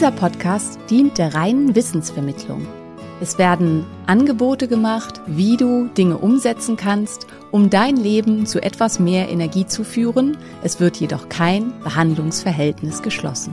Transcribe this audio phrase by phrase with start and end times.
[0.00, 2.66] Dieser Podcast dient der reinen Wissensvermittlung.
[3.20, 9.28] Es werden Angebote gemacht, wie du Dinge umsetzen kannst, um dein Leben zu etwas mehr
[9.28, 10.38] Energie zu führen.
[10.62, 13.52] Es wird jedoch kein Behandlungsverhältnis geschlossen.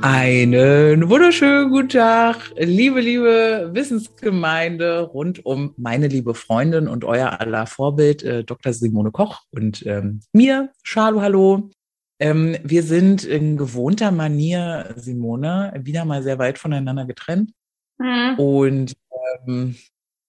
[0.00, 7.68] Einen wunderschönen guten Tag, liebe, liebe Wissensgemeinde rund um meine liebe Freundin und euer aller
[7.68, 8.72] Vorbild, äh, Dr.
[8.72, 11.70] Simone Koch und ähm, mir, Schalo, hallo.
[12.20, 17.52] Ähm, wir sind in gewohnter Manier, Simone, wieder mal sehr weit voneinander getrennt.
[18.36, 18.94] Und
[19.46, 19.76] ähm,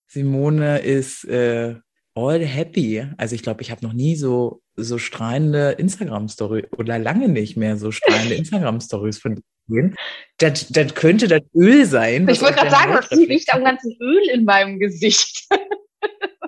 [0.07, 1.75] Simone ist äh,
[2.15, 3.05] all happy.
[3.17, 7.77] Also ich glaube, ich habe noch nie so so strahlende Instagram-Story oder lange nicht mehr
[7.77, 9.95] so strahlende Instagram-Stories von dir gesehen.
[10.37, 12.27] Das, das könnte das Öl sein.
[12.29, 15.47] Ich wollte gerade sagen, das riecht am ganzen Öl in meinem Gesicht.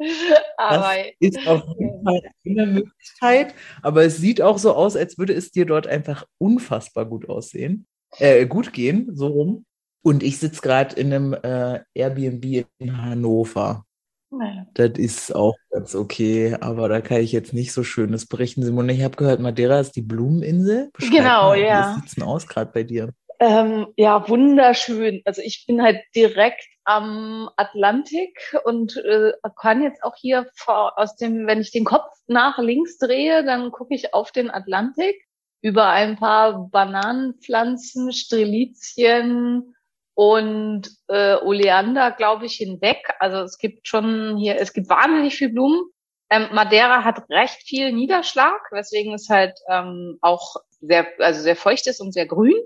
[0.56, 5.18] Aber Das ist auf jeden Fall eine Möglichkeit, aber es sieht auch so aus, als
[5.18, 7.86] würde es dir dort einfach unfassbar gut aussehen,
[8.18, 9.64] äh, gut gehen, so rum.
[10.02, 13.84] Und ich sitze gerade in einem äh, Airbnb in Hannover.
[14.30, 14.66] naja.
[14.74, 18.62] Das ist auch ganz okay, aber da kann ich jetzt nicht so Schönes berichten.
[18.62, 20.88] Simone, ich habe gehört, Madeira ist die Blumeninsel.
[20.94, 21.94] Beschreib Genau, mal, ja.
[21.96, 23.10] Wie sieht's denn aus gerade bei dir?
[23.40, 25.20] Ähm, ja, wunderschön.
[25.24, 31.14] Also ich bin halt direkt am Atlantik und äh, kann jetzt auch hier vor, aus
[31.14, 35.16] dem, wenn ich den Kopf nach links drehe, dann gucke ich auf den Atlantik
[35.62, 39.76] über ein paar Bananenpflanzen, Strelizien
[40.14, 42.98] und äh, Oleander, glaube ich, hinweg.
[43.20, 45.84] Also es gibt schon hier, es gibt wahnsinnig viel Blumen.
[46.28, 51.86] Ähm, Madeira hat recht viel Niederschlag, weswegen es halt ähm, auch sehr, also sehr feucht
[51.86, 52.56] ist und sehr grün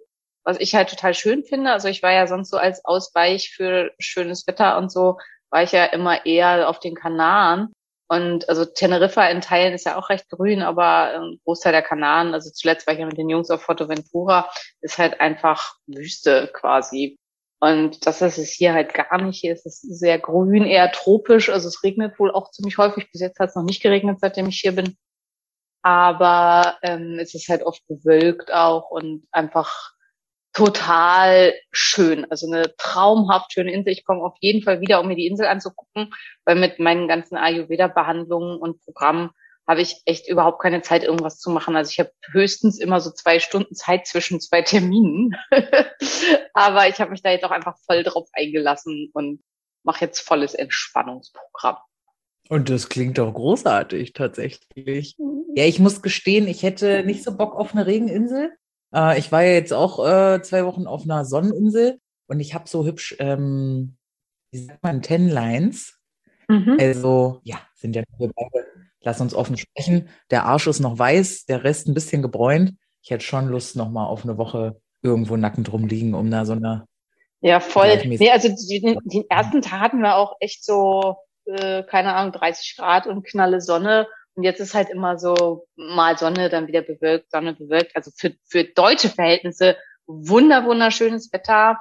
[0.44, 1.72] was ich halt total schön finde.
[1.72, 5.18] Also ich war ja sonst so als Ausweich für schönes Wetter und so,
[5.50, 7.72] war ich ja immer eher auf den Kanaren.
[8.08, 12.34] Und also Teneriffa in Teilen ist ja auch recht grün, aber ein Großteil der Kanaren,
[12.34, 14.50] also zuletzt war ich ja mit den Jungs auf Forteventura,
[14.82, 17.18] ist halt einfach Wüste quasi.
[17.60, 19.40] Und das ist es hier halt gar nicht.
[19.40, 21.48] Hier ist es sehr grün, eher tropisch.
[21.48, 23.10] Also es regnet wohl auch ziemlich häufig.
[23.10, 24.96] Bis jetzt hat es noch nicht geregnet, seitdem ich hier bin.
[25.82, 29.93] Aber ähm, es ist halt oft bewölkt auch und einfach
[30.54, 32.24] total schön.
[32.30, 33.92] Also eine traumhaft schöne Insel.
[33.92, 37.36] Ich komme auf jeden Fall wieder, um mir die Insel anzugucken, weil mit meinen ganzen
[37.36, 39.30] Ayurveda-Behandlungen und Programmen
[39.66, 41.74] habe ich echt überhaupt keine Zeit, irgendwas zu machen.
[41.74, 45.34] Also ich habe höchstens immer so zwei Stunden Zeit zwischen zwei Terminen.
[46.54, 49.42] Aber ich habe mich da jetzt auch einfach voll drauf eingelassen und
[49.82, 51.76] mache jetzt volles Entspannungsprogramm.
[52.50, 55.16] Und das klingt doch großartig, tatsächlich.
[55.54, 58.52] Ja, ich muss gestehen, ich hätte nicht so Bock auf eine Regeninsel.
[58.94, 62.68] Äh, ich war ja jetzt auch äh, zwei Wochen auf einer Sonneninsel und ich habe
[62.68, 63.96] so hübsch, ähm,
[64.50, 65.98] wie sagt man, Ten Lines.
[66.48, 66.76] Mhm.
[66.80, 68.66] Also, ja, sind ja wir beide,
[69.00, 70.08] lass uns offen sprechen.
[70.30, 72.74] Der Arsch ist noch weiß, der Rest ein bisschen gebräunt.
[73.02, 76.52] Ich hätte schon Lust, noch mal auf eine Woche irgendwo nackend rumliegen, um da so
[76.52, 76.86] eine
[77.40, 77.98] Ja, voll.
[78.06, 82.76] Nee, also die, den ersten Tag hatten wir auch echt so, äh, keine Ahnung, 30
[82.76, 84.06] Grad und knalle Sonne.
[84.34, 87.94] Und jetzt ist halt immer so mal Sonne, dann wieder bewölkt, Sonne bewölkt.
[87.94, 91.78] Also für, für deutsche Verhältnisse wunder, wunderschönes Wetter.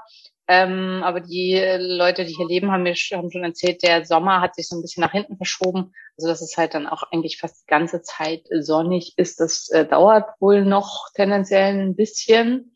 [0.48, 4.56] Ähm, aber die Leute, die hier leben, haben mir haben schon erzählt, der Sommer hat
[4.56, 5.94] sich so ein bisschen nach hinten verschoben.
[6.18, 9.40] Also dass es halt dann auch eigentlich fast die ganze Zeit sonnig ist.
[9.40, 12.76] Das äh, dauert wohl noch tendenziell ein bisschen.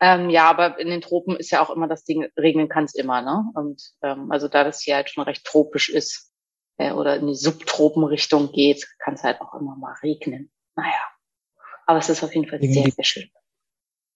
[0.00, 2.94] Ähm, ja, aber in den Tropen ist ja auch immer das Ding, regnen kann es
[2.94, 3.44] immer, ne?
[3.54, 6.34] Und ähm, also da das hier halt schon recht tropisch ist
[6.78, 10.50] äh, oder in die Subtropenrichtung geht, kann es halt auch immer mal regnen.
[10.74, 10.92] Naja.
[11.86, 13.30] Aber es ist auf jeden Fall Dinge, sehr, sehr schön.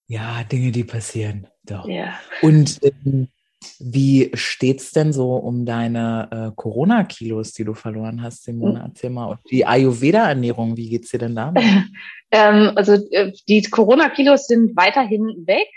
[0.07, 1.47] Ja, Dinge, die passieren.
[1.63, 1.87] Doch.
[1.87, 2.19] Ja.
[2.41, 3.29] Und ähm,
[3.79, 8.81] wie steht's denn so um deine äh, Corona-Kilos, die du verloren hast, Simone?
[8.85, 9.25] Erzähl mal.
[9.27, 11.63] Und die Ayurveda-Ernährung, wie geht's dir denn damit?
[12.33, 15.67] Ähm, also äh, die Corona-Kilos sind weiterhin weg.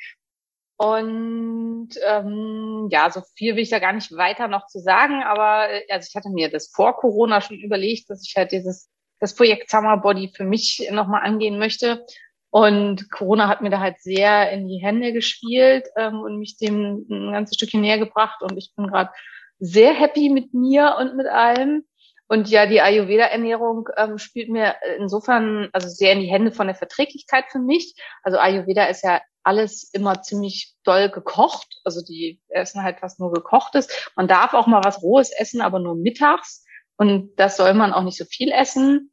[0.77, 5.71] Und ähm, ja, so viel will ich da gar nicht weiter noch zu sagen, aber
[5.71, 8.91] äh, also ich hatte mir das vor Corona schon überlegt, dass ich halt dieses
[9.21, 12.05] das Projekt Summer Body für mich nochmal angehen möchte.
[12.51, 17.07] Und Corona hat mir da halt sehr in die Hände gespielt ähm, und mich dem
[17.11, 18.43] ein ganzes Stückchen näher gebracht.
[18.43, 19.11] Und ich bin gerade
[19.59, 21.85] sehr happy mit mir und mit allem.
[22.27, 26.77] Und ja, die Ayurveda-Ernährung ähm, spielt mir insofern also sehr in die Hände von der
[26.77, 27.95] Verträglichkeit für mich.
[28.23, 31.81] Also Ayurveda ist ja alles immer ziemlich doll gekocht.
[31.85, 33.89] Also die essen halt fast nur gekochtes.
[34.17, 36.65] Man darf auch mal was Rohes essen, aber nur mittags.
[36.97, 39.11] Und das soll man auch nicht so viel essen.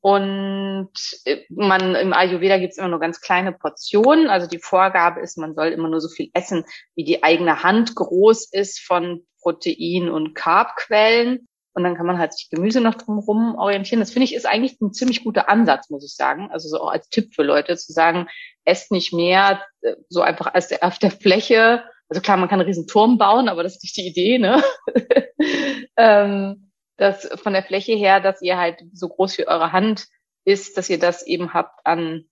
[0.00, 0.90] Und
[1.24, 4.28] äh, man im Ayurveda gibt es immer nur ganz kleine Portionen.
[4.28, 6.64] Also die Vorgabe ist, man soll immer nur so viel essen,
[6.94, 11.48] wie die eigene Hand groß ist von Protein- und Carbquellen.
[11.74, 14.00] Und dann kann man halt sich Gemüse noch drumherum orientieren.
[14.00, 16.48] Das finde ich ist eigentlich ein ziemlich guter Ansatz, muss ich sagen.
[16.52, 18.28] Also so auch als Tipp für Leute zu sagen,
[18.64, 21.82] esst nicht mehr äh, so einfach als der, auf der Fläche.
[22.08, 24.62] Also klar, man kann einen riesen Turm bauen, aber das ist nicht die Idee, ne?
[25.96, 30.06] ähm, dass von der Fläche her, dass ihr halt so groß wie eure Hand
[30.44, 32.26] ist, dass ihr das eben habt an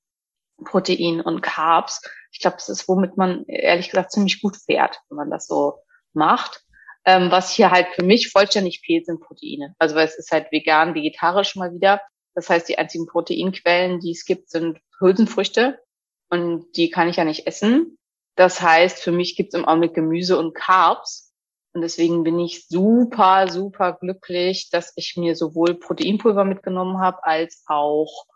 [0.65, 2.01] Protein und Carbs.
[2.31, 5.81] Ich glaube, das ist, womit man ehrlich gesagt ziemlich gut fährt, wenn man das so
[6.13, 6.63] macht.
[7.05, 9.75] Ähm, was hier halt für mich vollständig fehlt, sind Proteine.
[9.79, 12.01] Also weil es ist halt vegan, vegetarisch mal wieder.
[12.35, 15.79] Das heißt, die einzigen Proteinquellen, die es gibt, sind Hülsenfrüchte
[16.31, 17.99] und die kann ich ja nicht essen.
[18.37, 21.33] Das heißt, für mich gibt es im Augenblick Gemüse und Carbs.
[21.75, 27.65] Und deswegen bin ich super, super glücklich, dass ich mir sowohl Proteinpulver mitgenommen habe, als
[27.67, 28.27] auch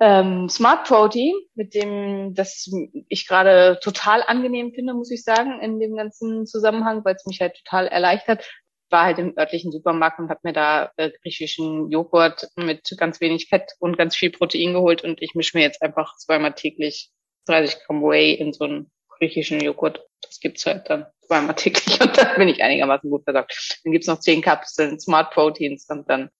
[0.00, 2.68] ähm, Smart Protein, mit dem das
[3.08, 7.40] ich gerade total angenehm finde, muss ich sagen, in dem ganzen Zusammenhang, weil es mich
[7.40, 8.48] halt total erleichtert.
[8.90, 13.48] War halt im örtlichen Supermarkt und habe mir da äh, griechischen Joghurt mit ganz wenig
[13.48, 17.10] Fett und ganz viel Protein geholt und ich mische mir jetzt einfach zweimal täglich
[17.46, 20.04] 30 Gramm Whey in so einen griechischen Joghurt.
[20.22, 23.80] Das gibt's halt dann zweimal täglich und dann bin ich einigermaßen gut versorgt.
[23.84, 26.30] Dann gibt's noch zehn Kapseln Smart Proteins und dann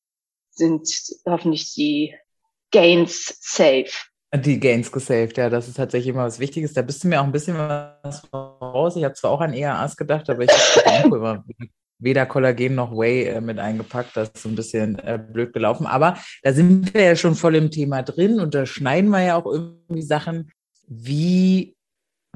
[0.50, 0.88] sind
[1.26, 2.14] hoffentlich die
[2.74, 3.86] Gains safe.
[4.34, 6.72] Die Gains gesaved, ja, das ist tatsächlich immer was Wichtiges.
[6.72, 8.96] Da bist du mir auch ein bisschen was voraus.
[8.96, 11.44] Ich habe zwar auch an ERAs gedacht, aber ich habe
[12.00, 14.16] weder Kollagen noch Whey äh, mit eingepackt.
[14.16, 15.86] Das ist so ein bisschen äh, blöd gelaufen.
[15.86, 19.36] Aber da sind wir ja schon voll im Thema drin und da schneiden wir ja
[19.36, 20.50] auch irgendwie Sachen.
[20.88, 21.76] Wie,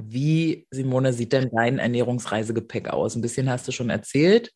[0.01, 3.17] wie, Simone, sieht denn dein Ernährungsreisegepäck aus?
[3.17, 4.53] Ein bisschen hast du schon erzählt.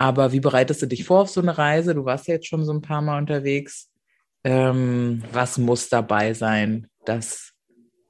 [0.00, 1.92] Aber wie bereitest du dich vor auf so eine Reise?
[1.92, 3.90] Du warst ja jetzt schon so ein paar Mal unterwegs
[4.48, 7.52] ähm, was muss dabei sein, dass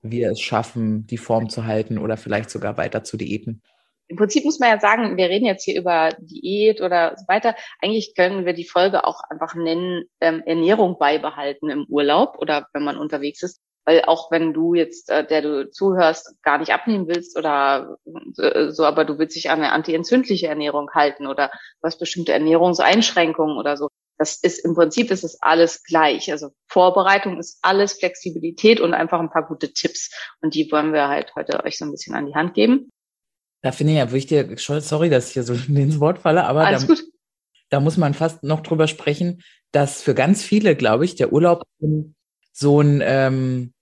[0.02, 3.60] wir es schaffen, die Form zu halten oder vielleicht sogar weiter zu diäten?
[4.06, 7.56] Im Prinzip muss man ja sagen, wir reden jetzt hier über Diät oder so weiter.
[7.82, 12.84] Eigentlich können wir die Folge auch einfach nennen, ähm, Ernährung beibehalten im Urlaub oder wenn
[12.84, 13.60] man unterwegs ist.
[13.84, 17.96] Weil auch wenn du jetzt, äh, der du zuhörst, gar nicht abnehmen willst oder
[18.38, 21.50] äh, so, aber du willst dich an eine antientzündliche Ernährung halten oder
[21.80, 23.88] was bestimmte Ernährungseinschränkungen oder so,
[24.18, 26.30] das ist im Prinzip ist es alles gleich.
[26.30, 30.10] Also Vorbereitung ist alles Flexibilität und einfach ein paar gute Tipps.
[30.40, 32.90] Und die wollen wir halt heute euch so ein bisschen an die Hand geben.
[33.62, 36.82] Da finde ich ja wichtig, sorry, dass ich hier so ins Wort falle, aber alles
[36.82, 37.04] da, gut.
[37.70, 39.42] da muss man fast noch drüber sprechen,
[39.72, 41.64] dass für ganz viele, glaube ich, der Urlaub
[42.52, 43.72] so ein, ähm,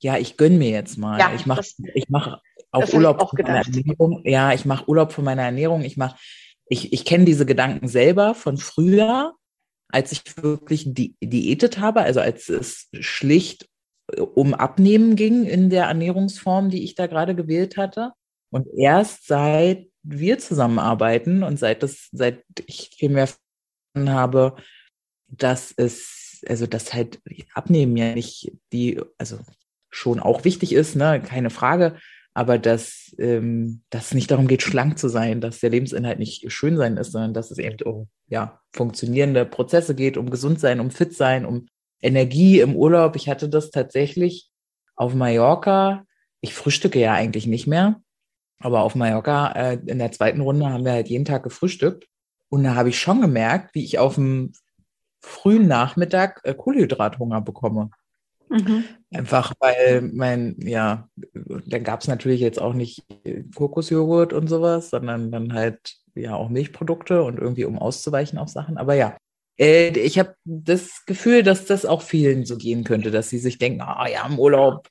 [0.00, 1.18] ja, ich gönn mir jetzt mal.
[1.18, 1.62] Ja, ich mache
[1.94, 2.40] ich mach
[2.72, 3.58] auch ich Urlaub auch von meiner.
[3.58, 4.20] Ernährung.
[4.24, 5.82] Ja, ich mache Urlaub von meiner Ernährung.
[5.82, 6.16] Ich mache,
[6.66, 9.34] ich, ich kenne diese Gedanken selber von früher,
[9.92, 13.68] als ich wirklich di diätet habe, also als es schlicht
[14.16, 18.12] äh, um Abnehmen ging in der Ernährungsform, die ich da gerade gewählt hatte.
[18.50, 23.28] Und erst seit wir zusammenarbeiten und seit das, seit ich viel mehr
[23.96, 24.56] habe,
[25.28, 27.20] dass es, also dass halt
[27.54, 29.38] Abnehmen ja nicht die, also
[29.90, 31.98] schon auch wichtig ist, ne, keine Frage,
[32.34, 36.50] aber dass, ähm, dass es nicht darum geht, schlank zu sein, dass der Lebensinhalt nicht
[36.50, 40.80] schön sein ist, sondern dass es eben um ja, funktionierende Prozesse geht, um gesund sein,
[40.80, 41.66] um fit sein, um
[42.00, 43.16] Energie im Urlaub.
[43.16, 44.50] Ich hatte das tatsächlich
[44.96, 46.04] auf Mallorca.
[46.40, 48.00] Ich frühstücke ja eigentlich nicht mehr,
[48.58, 52.08] aber auf Mallorca äh, in der zweiten Runde haben wir halt jeden Tag gefrühstückt.
[52.48, 54.52] Und da habe ich schon gemerkt, wie ich auf dem
[55.20, 57.90] frühen Nachmittag äh, Kohlenhydrathunger bekomme.
[58.52, 58.84] Mhm.
[59.14, 64.90] Einfach weil mein, ja, dann gab es natürlich jetzt auch nicht äh, Kokosjoghurt und sowas,
[64.90, 68.76] sondern dann halt ja auch Milchprodukte und irgendwie um auszuweichen auf Sachen.
[68.76, 69.16] Aber ja,
[69.58, 73.56] äh, ich habe das Gefühl, dass das auch vielen so gehen könnte, dass sie sich
[73.56, 74.88] denken, ah ja, im Urlaub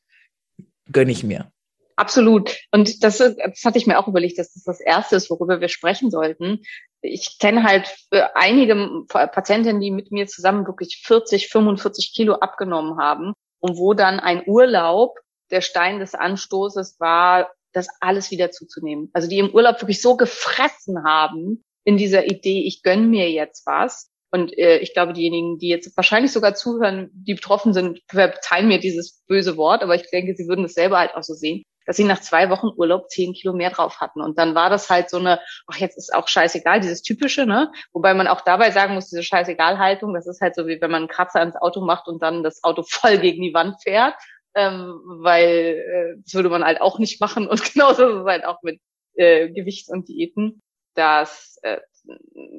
[0.91, 1.51] gönne ich mir.
[1.98, 2.58] Absolut.
[2.72, 5.70] Und das, das hatte ich mir auch überlegt, dass das das Erste ist, worüber wir
[5.70, 6.63] sprechen sollten.
[7.01, 12.98] Ich kenne halt für einige Patientinnen, die mit mir zusammen wirklich 40, 45 Kilo abgenommen
[12.98, 15.18] haben und wo dann ein Urlaub
[15.51, 19.10] der Stein des Anstoßes war, das alles wieder zuzunehmen.
[19.13, 23.65] Also die im Urlaub wirklich so gefressen haben in dieser Idee, ich gönn mir jetzt
[23.65, 24.11] was.
[24.32, 28.80] Und äh, ich glaube, diejenigen, die jetzt wahrscheinlich sogar zuhören, die betroffen sind, verzeihen mir
[28.80, 31.98] dieses böse Wort, aber ich denke, sie würden es selber halt auch so sehen, dass
[31.98, 34.22] sie nach zwei Wochen Urlaub zehn Kilo mehr drauf hatten.
[34.22, 37.72] Und dann war das halt so eine, ach, jetzt ist auch scheißegal, dieses typische, ne?
[37.92, 41.04] Wobei man auch dabei sagen muss, diese Scheißegal-Haltung, das ist halt so, wie wenn man
[41.04, 44.16] einen Kratzer ins Auto macht und dann das Auto voll gegen die Wand fährt.
[44.54, 47.48] Ähm, weil äh, das würde man halt auch nicht machen.
[47.48, 48.80] Und genauso ist es halt auch mit
[49.16, 50.62] äh, Gewichts- und Diäten,
[50.94, 51.80] dass äh,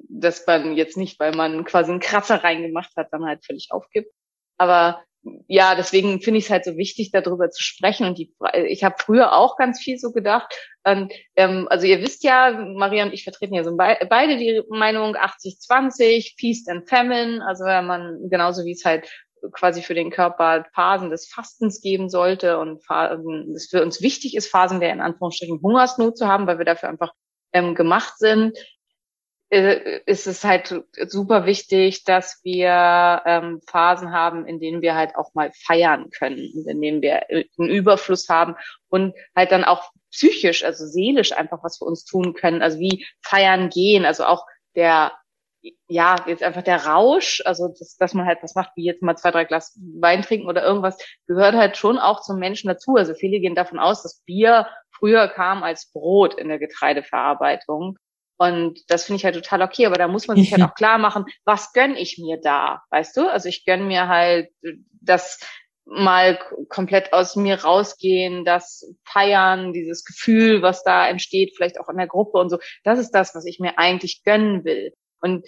[0.08, 4.12] dass man jetzt nicht, weil man quasi einen Kratzer reingemacht hat, dann halt völlig aufgibt.
[4.58, 5.02] Aber
[5.46, 8.06] ja, deswegen finde ich es halt so wichtig, darüber zu sprechen.
[8.06, 8.34] Und die,
[8.66, 10.52] ich habe früher auch ganz viel so gedacht.
[10.84, 14.62] Und, ähm, also ihr wisst ja, Maria und ich vertreten ja so be beide die
[14.68, 17.44] Meinung 80-20, Feast and Famine.
[17.46, 19.08] Also wenn man genauso wie es halt
[19.52, 24.36] quasi für den Körper Phasen des Fastens geben sollte und Phasen, es für uns wichtig
[24.36, 27.12] ist, Phasen der in Anführungsstrichen Hungersnot zu haben, weil wir dafür einfach
[27.52, 28.56] ähm, gemacht sind,
[29.52, 35.34] ist es halt super wichtig, dass wir ähm, Phasen haben, in denen wir halt auch
[35.34, 38.56] mal feiern können, in denen wir einen Überfluss haben
[38.88, 43.04] und halt dann auch psychisch, also seelisch einfach was für uns tun können, also wie
[43.20, 45.12] feiern gehen, also auch der
[45.86, 49.16] ja, jetzt einfach der Rausch, also das, dass man halt was macht, wie jetzt mal
[49.16, 52.96] zwei, drei Glas Wein trinken oder irgendwas, gehört halt schon auch zum Menschen dazu.
[52.96, 57.96] Also viele gehen davon aus, dass Bier früher kam als Brot in der Getreideverarbeitung.
[58.42, 60.98] Und das finde ich halt total okay, aber da muss man sich halt auch klar
[60.98, 63.30] machen, was gönn ich mir da, weißt du?
[63.30, 64.48] Also ich gönn mir halt
[65.00, 65.38] das
[65.84, 71.98] mal komplett aus mir rausgehen, das Feiern, dieses Gefühl, was da entsteht, vielleicht auch in
[71.98, 72.58] der Gruppe und so.
[72.82, 74.92] Das ist das, was ich mir eigentlich gönnen will.
[75.20, 75.46] Und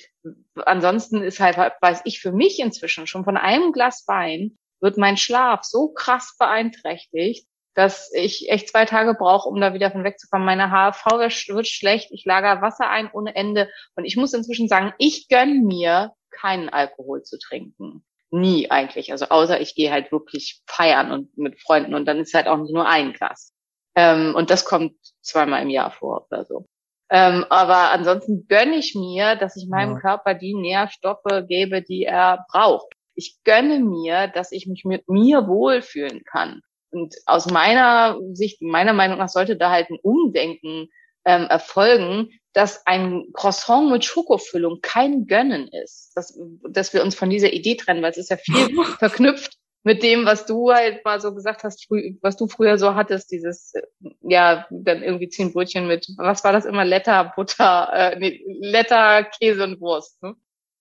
[0.55, 5.17] ansonsten ist halt, weiß ich für mich inzwischen schon von einem Glas Wein wird mein
[5.17, 10.47] Schlaf so krass beeinträchtigt, dass ich echt zwei Tage brauche, um da wieder von wegzukommen.
[10.47, 14.93] Meine HV wird schlecht, ich lager Wasser ein ohne Ende und ich muss inzwischen sagen,
[14.99, 18.05] ich gönn mir keinen Alkohol zu trinken.
[18.31, 19.13] Nie eigentlich.
[19.13, 22.59] Also außer ich gehe halt wirklich feiern und mit Freunden und dann ist halt auch
[22.59, 23.53] nicht nur ein Glas.
[23.95, 26.67] Ähm, und das kommt zweimal im Jahr vor oder so.
[27.11, 30.01] Ähm, aber ansonsten gönne ich mir, dass ich meinem ja.
[30.01, 32.89] Körper die Nährstoffe gebe, die er braucht.
[33.15, 36.63] Ich gönne mir, dass ich mich mit mir wohlfühlen kann.
[36.95, 40.89] Und aus meiner Sicht, meiner Meinung nach, sollte da halt ein Umdenken
[41.25, 46.13] ähm, erfolgen, dass ein Croissant mit Schokofüllung kein Gönnen ist.
[46.15, 48.55] Dass, dass wir uns von dieser Idee trennen, weil es ist ja viel
[48.99, 52.95] verknüpft mit dem, was du halt mal so gesagt hast, früh, was du früher so
[52.95, 53.75] hattest, dieses,
[54.23, 59.25] ja, dann irgendwie zehn Brötchen mit, was war das immer, Letter, Butter, äh, nee, Letter,
[59.25, 60.23] Käse und Wurst.
[60.23, 60.35] Ne?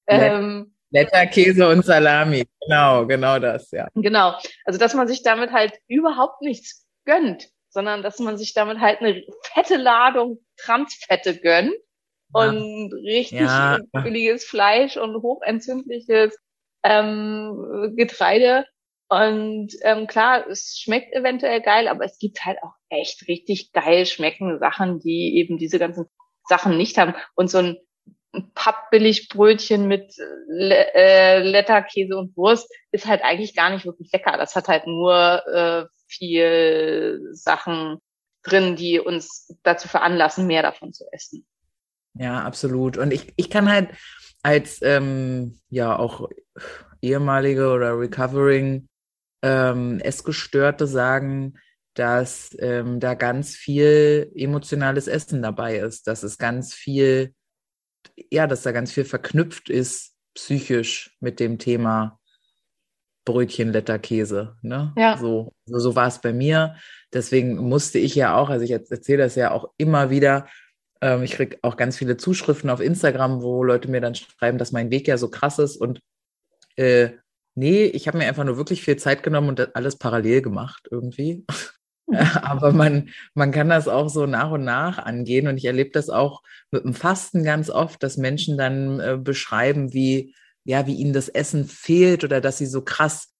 [0.07, 2.45] Ähm, Letter, Käse und Salami.
[2.61, 3.89] Genau, genau das, ja.
[3.95, 4.35] Genau.
[4.63, 9.01] Also, dass man sich damit halt überhaupt nichts gönnt, sondern dass man sich damit halt
[9.01, 9.23] eine
[9.53, 11.73] fette Ladung Transfette gönnt
[12.35, 12.49] ja.
[12.49, 13.79] und richtig ja.
[13.91, 16.37] billiges Fleisch und hochentzündliches
[16.83, 18.65] ähm, Getreide.
[19.09, 24.05] Und ähm, klar, es schmeckt eventuell geil, aber es gibt halt auch echt richtig geil
[24.05, 26.05] schmeckende Sachen, die eben diese ganzen
[26.47, 27.15] Sachen nicht haben.
[27.35, 27.77] Und so ein
[28.55, 30.15] Pappbilligbrötchen mit
[30.49, 34.37] äh, Letterkäse und Wurst ist halt eigentlich gar nicht wirklich lecker.
[34.37, 37.99] Das hat halt nur äh, viel Sachen
[38.43, 41.45] drin, die uns dazu veranlassen, mehr davon zu essen.
[42.15, 42.97] Ja, absolut.
[42.97, 43.89] Und ich, ich kann halt
[44.43, 46.29] als ähm, ja auch
[47.01, 48.87] ehemalige oder recovering
[49.41, 51.55] ähm, Essgestörte sagen,
[51.93, 57.33] dass ähm, da ganz viel emotionales Essen dabei ist, dass es ganz viel
[58.31, 62.19] ja, dass da ganz viel verknüpft ist, psychisch mit dem Thema
[63.25, 64.57] Brötchen, Letterkäse.
[64.61, 64.93] Ne?
[64.97, 65.17] Ja.
[65.17, 66.75] So, so, so war es bei mir.
[67.13, 70.47] Deswegen musste ich ja auch, also ich erzähle das ja auch immer wieder,
[71.01, 74.71] ähm, ich kriege auch ganz viele Zuschriften auf Instagram, wo Leute mir dann schreiben, dass
[74.71, 75.77] mein Weg ja so krass ist.
[75.77, 75.99] Und
[76.75, 77.09] äh,
[77.55, 81.45] nee, ich habe mir einfach nur wirklich viel Zeit genommen und alles parallel gemacht irgendwie.
[82.07, 85.47] Aber man, man kann das auch so nach und nach angehen.
[85.47, 89.93] Und ich erlebe das auch mit dem Fasten ganz oft, dass Menschen dann äh, beschreiben,
[89.93, 93.33] wie, ja, wie ihnen das Essen fehlt oder dass sie so krass,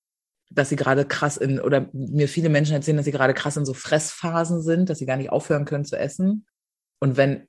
[0.50, 3.65] dass sie gerade krass in, oder mir viele Menschen erzählen, dass sie gerade krass in
[3.65, 6.46] so Fressphasen sind, dass sie gar nicht aufhören können zu essen.
[7.00, 7.48] Und wenn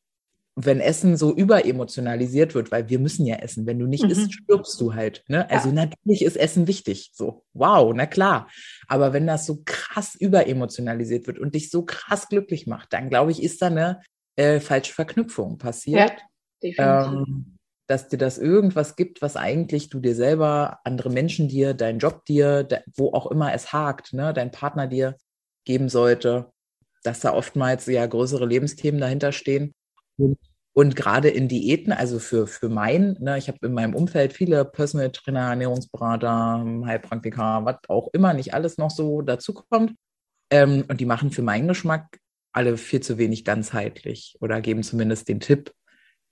[0.56, 3.66] wenn Essen so überemotionalisiert wird, weil wir müssen ja essen.
[3.66, 4.10] Wenn du nicht mhm.
[4.10, 5.24] isst, stirbst du halt.
[5.26, 5.50] Ne?
[5.50, 5.74] Also ja.
[5.74, 7.10] natürlich ist Essen wichtig.
[7.12, 8.48] So, wow, na klar.
[8.86, 13.32] Aber wenn das so krass überemotionalisiert wird und dich so krass glücklich macht, dann glaube
[13.32, 14.02] ich, ist da eine
[14.36, 16.10] äh, falsche Verknüpfung passiert.
[16.10, 16.16] Ja,
[16.62, 17.26] definitiv.
[17.26, 17.54] Ähm,
[17.86, 22.24] dass dir das irgendwas gibt, was eigentlich du dir selber, andere Menschen dir, dein Job
[22.24, 25.16] dir, wo auch immer es hakt, ne, dein Partner dir
[25.66, 26.50] geben sollte,
[27.02, 29.74] dass da oftmals ja größere Lebensthemen dahinter stehen.
[30.16, 34.64] Und gerade in Diäten, also für, für mein, ne, ich habe in meinem Umfeld viele
[34.64, 39.94] Personal Trainer, Ernährungsberater, Heilpraktiker, was auch immer, nicht alles noch so dazukommt.
[40.50, 42.18] Ähm, und die machen für meinen Geschmack
[42.52, 45.72] alle viel zu wenig ganzheitlich oder geben zumindest den Tipp,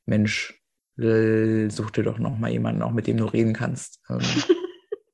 [0.06, 0.60] Mensch,
[0.96, 4.00] such dir doch noch mal jemanden, auch mit dem du reden kannst.
[4.08, 4.20] Ähm,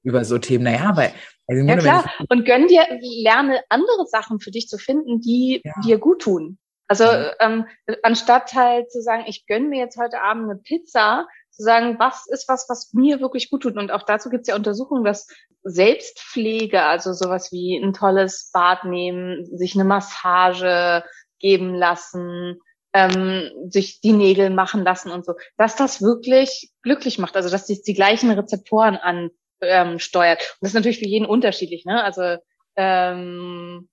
[0.02, 0.64] über so Themen.
[0.64, 1.12] Naja, weil.
[1.46, 2.10] Also ja, klar.
[2.28, 5.72] Und gönn dir, lerne andere Sachen für dich zu finden, die ja.
[5.84, 6.58] dir gut tun.
[6.88, 7.04] Also
[7.38, 7.66] ähm,
[8.02, 11.26] anstatt halt zu sagen, ich gönn mir jetzt heute Abend eine Pizza,
[11.58, 13.76] zu sagen, was ist was, was mir wirklich gut tut.
[13.76, 15.26] Und auch dazu gibt es ja Untersuchungen, dass
[15.64, 21.04] Selbstpflege, also sowas wie ein tolles Bad nehmen, sich eine Massage
[21.40, 22.60] geben lassen,
[22.92, 27.36] ähm, sich die Nägel machen lassen und so, dass das wirklich glücklich macht.
[27.36, 29.40] Also dass die, die gleichen Rezeptoren ansteuert.
[29.60, 31.84] Ähm, und das ist natürlich für jeden unterschiedlich.
[31.84, 32.02] Ne?
[32.02, 32.36] Also
[32.76, 33.88] ähm,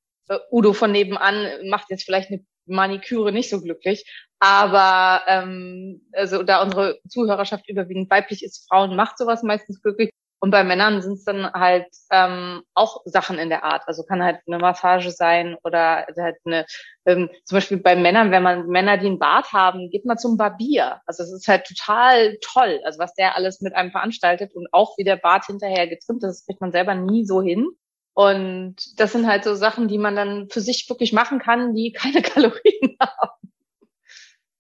[0.52, 4.06] Udo von nebenan macht jetzt vielleicht eine Maniküre nicht so glücklich.
[4.40, 10.12] Aber ähm, also da unsere Zuhörerschaft überwiegend weiblich ist, Frauen macht sowas meistens glücklich.
[10.40, 13.84] Und bei Männern sind es dann halt ähm, auch Sachen in der Art.
[13.88, 16.66] Also kann halt eine Massage sein oder halt eine,
[17.06, 20.38] ähm, zum Beispiel bei Männern, wenn man Männer, die einen Bart haben, geht man zum
[20.38, 21.02] Barbier.
[21.08, 24.98] Also es ist halt total toll, also was der alles mit einem veranstaltet und auch
[24.98, 27.68] wie der Bart hinterher getrimmt ist, das kriegt man selber nie so hin.
[28.16, 31.92] Und das sind halt so Sachen, die man dann für sich wirklich machen kann, die
[31.96, 33.52] keine Kalorien haben.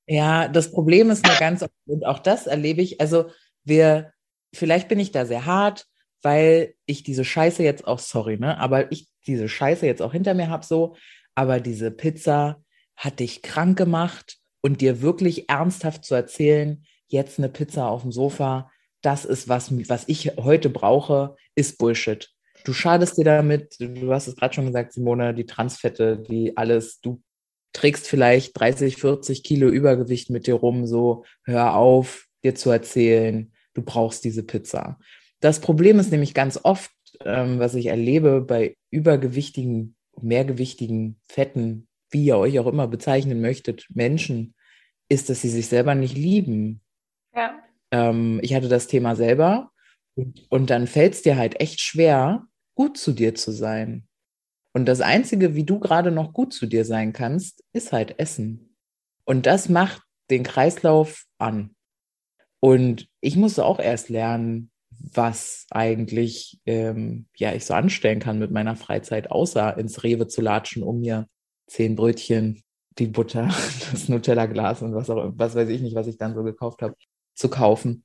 [0.08, 3.32] Ja, das Problem ist nur ganz, und auch das erlebe ich, also
[3.64, 4.12] wir,
[4.54, 5.88] vielleicht bin ich da sehr hart,
[6.22, 10.34] weil ich diese Scheiße jetzt auch, sorry, ne, aber ich diese Scheiße jetzt auch hinter
[10.34, 10.96] mir habe so,
[11.34, 12.62] aber diese Pizza
[12.96, 18.12] hat dich krank gemacht und dir wirklich ernsthaft zu erzählen, jetzt eine Pizza auf dem
[18.12, 18.70] Sofa,
[19.02, 22.35] das ist was, was ich heute brauche, ist Bullshit
[22.66, 27.00] du schadest dir damit, du hast es gerade schon gesagt, Simone, die Transfette, die alles,
[27.00, 27.22] du
[27.74, 33.52] trägst vielleicht 30, 40 Kilo Übergewicht mit dir rum, so hör auf, dir zu erzählen,
[33.74, 34.98] du brauchst diese Pizza.
[35.40, 36.92] Das Problem ist nämlich ganz oft,
[37.24, 43.86] ähm, was ich erlebe bei übergewichtigen, mehrgewichtigen, fetten, wie ihr euch auch immer bezeichnen möchtet,
[43.94, 44.56] Menschen,
[45.10, 46.82] ist, dass sie sich selber nicht lieben.
[47.36, 47.60] Ja.
[47.92, 49.72] Ähm, ich hatte das Thema selber
[50.16, 54.08] und, und dann fällt es dir halt echt schwer, gut zu dir zu sein.
[54.74, 58.76] Und das Einzige, wie du gerade noch gut zu dir sein kannst, ist halt Essen.
[59.24, 61.76] Und das macht den Kreislauf an.
[62.60, 64.72] Und ich musste auch erst lernen,
[65.14, 70.42] was eigentlich ähm, ja ich so anstellen kann mit meiner Freizeit, außer ins Rewe zu
[70.42, 71.28] latschen, um mir
[71.68, 72.64] zehn Brötchen,
[72.98, 73.48] die Butter,
[73.92, 76.96] das Nutella-Glas und was auch was weiß ich nicht, was ich dann so gekauft habe,
[77.36, 78.04] zu kaufen.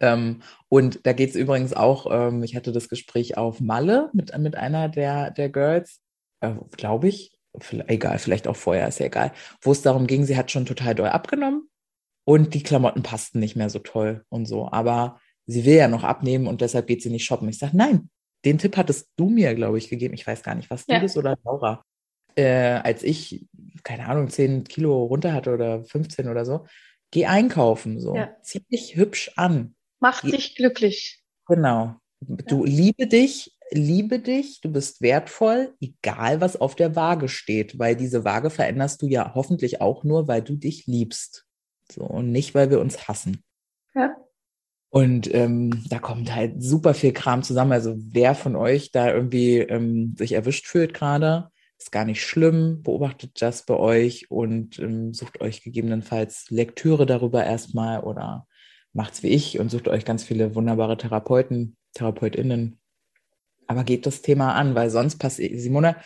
[0.00, 4.36] Ähm, und da geht es übrigens auch, ähm, ich hatte das Gespräch auf Malle mit,
[4.38, 6.00] mit einer der, der Girls,
[6.40, 7.32] äh, glaube ich,
[7.86, 9.32] egal, vielleicht auch vorher, ist ja egal,
[9.62, 11.68] wo es darum ging, sie hat schon total doll abgenommen
[12.24, 14.68] und die Klamotten passten nicht mehr so toll und so.
[14.70, 17.48] Aber sie will ja noch abnehmen und deshalb geht sie nicht shoppen.
[17.48, 18.10] Ich sage, nein,
[18.44, 20.14] den Tipp hattest du mir, glaube ich, gegeben.
[20.14, 20.96] Ich weiß gar nicht, was ja.
[20.96, 21.84] du bist oder Laura.
[22.34, 23.46] Äh, als ich,
[23.82, 26.66] keine Ahnung, 10 Kilo runter hatte oder 15 oder so,
[27.12, 28.14] geh einkaufen, so.
[28.16, 28.36] Ja.
[28.42, 29.75] Zieh dich hübsch an.
[30.06, 31.20] Mach dich glücklich.
[31.48, 31.96] Genau.
[32.20, 32.70] Du ja.
[32.70, 38.24] liebe dich, liebe dich, du bist wertvoll, egal was auf der Waage steht, weil diese
[38.24, 41.44] Waage veränderst du ja hoffentlich auch nur, weil du dich liebst.
[41.90, 43.42] So, und nicht, weil wir uns hassen.
[43.96, 44.14] Ja.
[44.90, 47.72] Und ähm, da kommt halt super viel Kram zusammen.
[47.72, 52.80] Also wer von euch da irgendwie ähm, sich erwischt fühlt gerade, ist gar nicht schlimm.
[52.84, 58.46] Beobachtet das bei euch und ähm, sucht euch gegebenenfalls Lektüre darüber erstmal oder
[58.96, 62.78] macht's wie ich und sucht euch ganz viele wunderbare Therapeuten, TherapeutInnen.
[63.66, 65.96] Aber geht das Thema an, weil sonst passiert, Simone,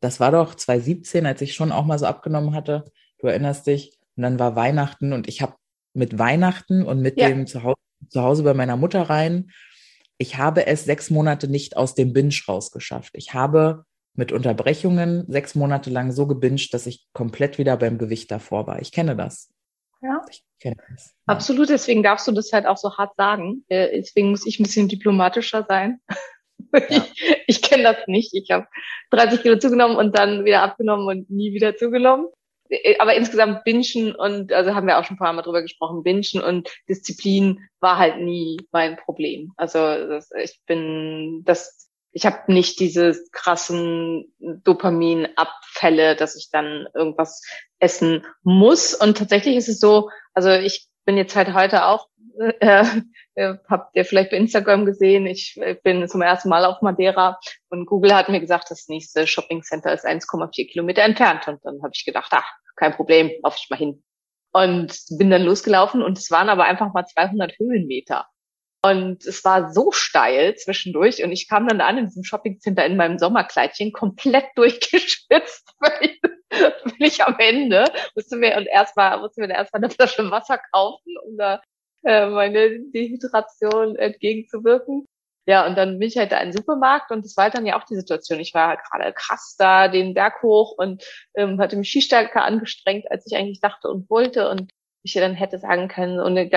[0.00, 2.84] das war doch 2017, als ich schon auch mal so abgenommen hatte.
[3.18, 3.98] Du erinnerst dich.
[4.16, 5.54] Und dann war Weihnachten und ich habe
[5.94, 7.28] mit Weihnachten und mit ja.
[7.28, 9.50] dem Zuhause, Zuhause bei meiner Mutter rein,
[10.18, 13.12] ich habe es sechs Monate nicht aus dem Binge rausgeschafft.
[13.14, 13.84] Ich habe
[14.14, 18.82] mit Unterbrechungen sechs Monate lang so gebinged, dass ich komplett wieder beim Gewicht davor war.
[18.82, 19.50] Ich kenne das.
[20.02, 20.24] Ja.
[20.30, 21.14] Ich kenne das.
[21.26, 23.64] Absolut, deswegen darfst du das halt auch so hart sagen.
[23.68, 26.00] Äh, deswegen muss ich ein bisschen diplomatischer sein.
[26.72, 26.80] Ja.
[26.88, 28.34] Ich, ich kenne das nicht.
[28.34, 28.68] Ich habe
[29.10, 32.28] 30 Kilo zugenommen und dann wieder abgenommen und nie wieder zugenommen.
[32.70, 36.02] Äh, aber insgesamt Bingen und, also haben wir auch schon ein paar Mal drüber gesprochen,
[36.02, 39.52] Bingen und Disziplin war halt nie mein Problem.
[39.56, 47.42] Also das, ich bin, das ich habe nicht diese krassen Dopaminabfälle, dass ich dann irgendwas
[47.78, 48.94] essen muss.
[48.94, 52.08] Und tatsächlich ist es so, also ich bin jetzt halt heute auch,
[52.60, 52.84] äh,
[53.34, 57.86] äh, habt ihr vielleicht bei Instagram gesehen, ich bin zum ersten Mal auf Madeira und
[57.86, 61.46] Google hat mir gesagt, das nächste Shopping Center ist 1,4 Kilometer entfernt.
[61.46, 64.02] Und dann habe ich gedacht, ach, kein Problem, lauf ich mal hin.
[64.52, 68.26] Und bin dann losgelaufen und es waren aber einfach mal 200 Höhenmeter.
[68.82, 72.96] Und es war so steil zwischendurch und ich kam dann an in diesem Shoppingcenter in
[72.96, 77.84] meinem Sommerkleidchen komplett durchgeschwitzt, völlig, völlig am Ende.
[78.14, 81.60] Musste mir und erstmal musste mir erstmal eine Flasche Wasser kaufen, um da
[82.04, 85.06] äh, meine Dehydration entgegenzuwirken.
[85.46, 87.66] Ja, und dann bin ich halt da in den Supermarkt und das war halt dann
[87.66, 88.40] ja auch die Situation.
[88.40, 93.10] Ich war gerade krass da den Berg hoch und ähm, hatte mich viel stärker angestrengt,
[93.10, 94.48] als ich eigentlich dachte und wollte.
[94.48, 94.70] Und
[95.02, 96.50] ich dann hätte sagen können, und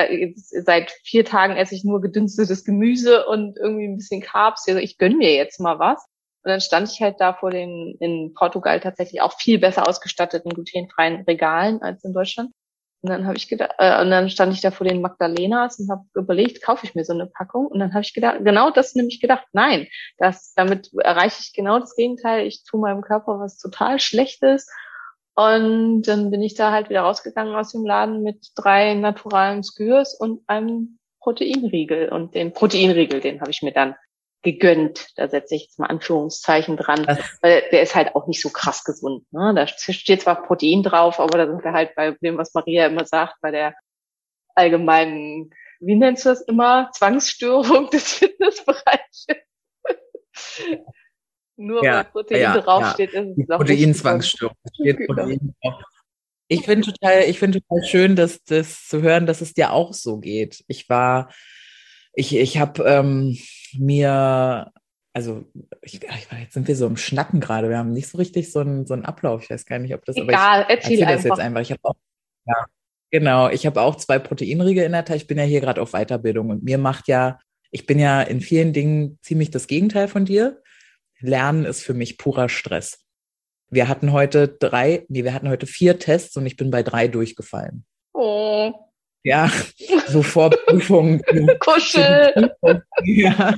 [0.65, 4.67] seit vier Tagen esse ich nur gedünstetes Gemüse und irgendwie ein bisschen Carbs.
[4.67, 6.05] Also ich gönn mir jetzt mal was.
[6.43, 10.51] Und dann stand ich halt da vor den in Portugal tatsächlich auch viel besser ausgestatteten
[10.51, 12.51] glutenfreien Regalen als in Deutschland.
[13.01, 15.89] Und dann habe ich gedacht, äh, und dann stand ich da vor den Magdalenas und
[15.89, 17.67] habe überlegt, kaufe ich mir so eine Packung?
[17.67, 21.79] Und dann habe ich gedacht, genau das nämlich gedacht, nein, das damit erreiche ich genau
[21.79, 22.47] das Gegenteil.
[22.47, 24.69] Ich tue meinem Körper was total Schlechtes
[25.35, 30.13] und dann bin ich da halt wieder rausgegangen aus dem Laden mit drei naturalen Skürs
[30.13, 32.09] und einem Proteinriegel.
[32.09, 33.95] Und den Proteinriegel, den habe ich mir dann
[34.43, 35.07] gegönnt.
[35.15, 37.07] Da setze ich jetzt mal Anführungszeichen dran,
[37.41, 39.25] weil der ist halt auch nicht so krass gesund.
[39.31, 39.53] Ne?
[39.55, 43.05] Da steht zwar Protein drauf, aber da sind wir halt bei dem, was Maria immer
[43.05, 43.73] sagt, bei der
[44.53, 49.27] allgemeinen, wie nennst du das immer, Zwangsstörung des Fitnessbereiches.
[51.55, 54.55] Nur Ja, weil Protein ja, draufsteht, ist Die es Proteinzwangsstörung.
[54.83, 55.05] Genau.
[55.05, 55.55] Protein.
[56.47, 59.93] Ich finde total, ich finde total schön, dass das zu hören, dass es dir auch
[59.93, 60.63] so geht.
[60.67, 61.31] Ich war,
[62.13, 63.37] ich, ich habe ähm,
[63.77, 64.71] mir,
[65.13, 65.45] also
[65.81, 67.69] ich, ich, jetzt sind wir so im Schnacken gerade.
[67.69, 69.43] Wir haben nicht so richtig so einen, so einen Ablauf.
[69.43, 71.61] Ich weiß gar nicht, ob das, aber ich Egal, erzähl erzähle das jetzt einfach.
[71.61, 71.95] Ich habe auch,
[72.45, 72.65] ja,
[73.09, 75.17] genau, ich habe auch zwei Proteinriegel in der Tasche.
[75.17, 77.39] Ich bin ja hier gerade auf Weiterbildung und mir macht ja,
[77.71, 80.61] ich bin ja in vielen Dingen ziemlich das Gegenteil von dir.
[81.23, 82.99] Lernen ist für mich purer Stress.
[83.69, 87.07] Wir hatten heute drei, nee, wir hatten heute vier Tests und ich bin bei drei
[87.07, 87.85] durchgefallen.
[88.13, 88.71] Oh,
[89.23, 89.49] Ja,
[90.07, 91.21] so Vorprüfungen.
[91.59, 92.51] Kuschel.
[93.03, 93.55] ja,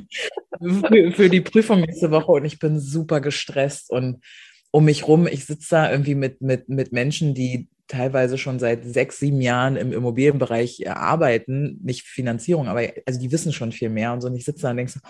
[0.58, 4.22] für, für die Prüfung nächste Woche und ich bin super gestresst und
[4.70, 8.84] um mich rum, ich sitze da irgendwie mit, mit, mit Menschen, die teilweise schon seit
[8.84, 13.90] sechs, sieben Jahren im Immobilienbereich äh, arbeiten, nicht Finanzierung, aber also die wissen schon viel
[13.90, 15.00] mehr und so und ich sitze da und denke so,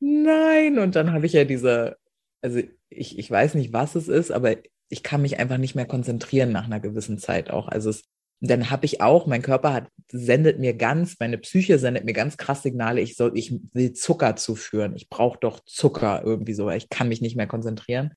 [0.00, 1.96] nein, und dann habe ich ja diese,
[2.42, 4.56] also ich, ich weiß nicht, was es ist, aber
[4.88, 7.68] ich kann mich einfach nicht mehr konzentrieren nach einer gewissen Zeit auch.
[7.68, 8.02] Also es,
[8.40, 12.36] dann habe ich auch, mein Körper hat, sendet mir ganz, meine Psyche sendet mir ganz
[12.36, 14.96] krass Signale, ich soll, ich will Zucker zuführen.
[14.96, 18.14] Ich brauche doch Zucker irgendwie so, weil ich kann mich nicht mehr konzentrieren.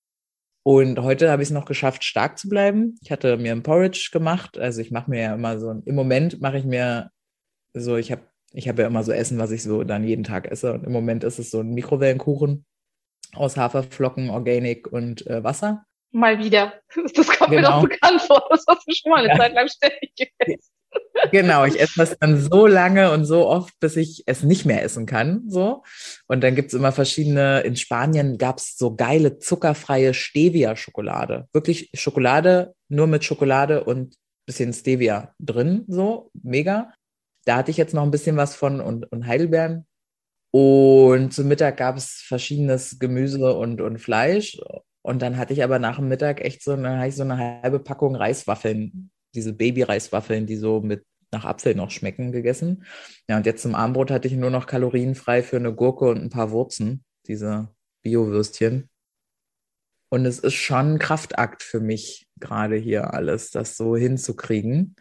[0.65, 2.95] Und heute habe ich es noch geschafft, stark zu bleiben.
[3.01, 4.57] Ich hatte mir ein Porridge gemacht.
[4.57, 7.11] Also ich mache mir ja immer so, im Moment mache ich mir
[7.73, 8.21] so, ich habe
[8.53, 10.73] ich habe ja immer so Essen, was ich so dann jeden Tag esse.
[10.73, 12.65] Und im Moment ist es so ein Mikrowellenkuchen
[13.33, 15.85] aus Haferflocken, Organic und äh, Wasser.
[16.11, 16.73] Mal wieder.
[17.15, 17.81] Das kommt mir Genau.
[17.81, 18.45] doch bekannt vor.
[18.49, 19.37] Das hast du schon mal eine Ja.
[19.37, 20.69] Zeit lang ständig gegessen.
[21.31, 24.83] Genau, ich esse das dann so lange und so oft, bis ich es nicht mehr
[24.83, 25.41] essen kann.
[25.47, 25.81] So.
[26.27, 31.47] Und dann gibt's immer verschiedene, in Spanien gab's so geile zuckerfreie Stevia-Schokolade.
[31.51, 35.85] Wirklich Schokolade, nur mit Schokolade und bisschen Stevia drin.
[35.87, 36.93] So, mega.
[37.45, 39.85] Da hatte ich jetzt noch ein bisschen was von und, und Heidelbeeren.
[40.51, 44.59] Und zum Mittag gab's verschiedenes Gemüse und, und Fleisch.
[45.01, 48.15] Und dann hatte ich aber nach dem Mittag echt so eine, so eine halbe Packung
[48.15, 52.85] Reiswaffeln, diese Baby-Reiswaffeln, die so mit nach Apfel noch schmecken, gegessen.
[53.27, 56.29] Ja, und jetzt zum Abendbrot hatte ich nur noch kalorienfrei für eine Gurke und ein
[56.29, 57.69] paar Wurzen, diese
[58.03, 58.89] Bio-Würstchen.
[60.09, 64.95] Und es ist schon ein Kraftakt für mich, gerade hier alles, das so hinzukriegen.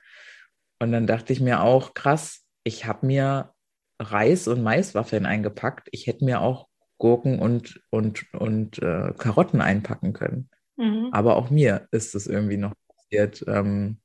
[0.82, 3.52] Und dann dachte ich mir auch, krass, ich habe mir
[4.00, 5.88] Reis und Maiswaffeln eingepackt.
[5.92, 6.66] Ich hätte mir auch
[6.98, 10.50] Gurken und, und, und äh, Karotten einpacken können.
[10.76, 11.10] Mhm.
[11.12, 13.44] Aber auch mir ist es irgendwie noch passiert.
[13.46, 14.00] Ähm,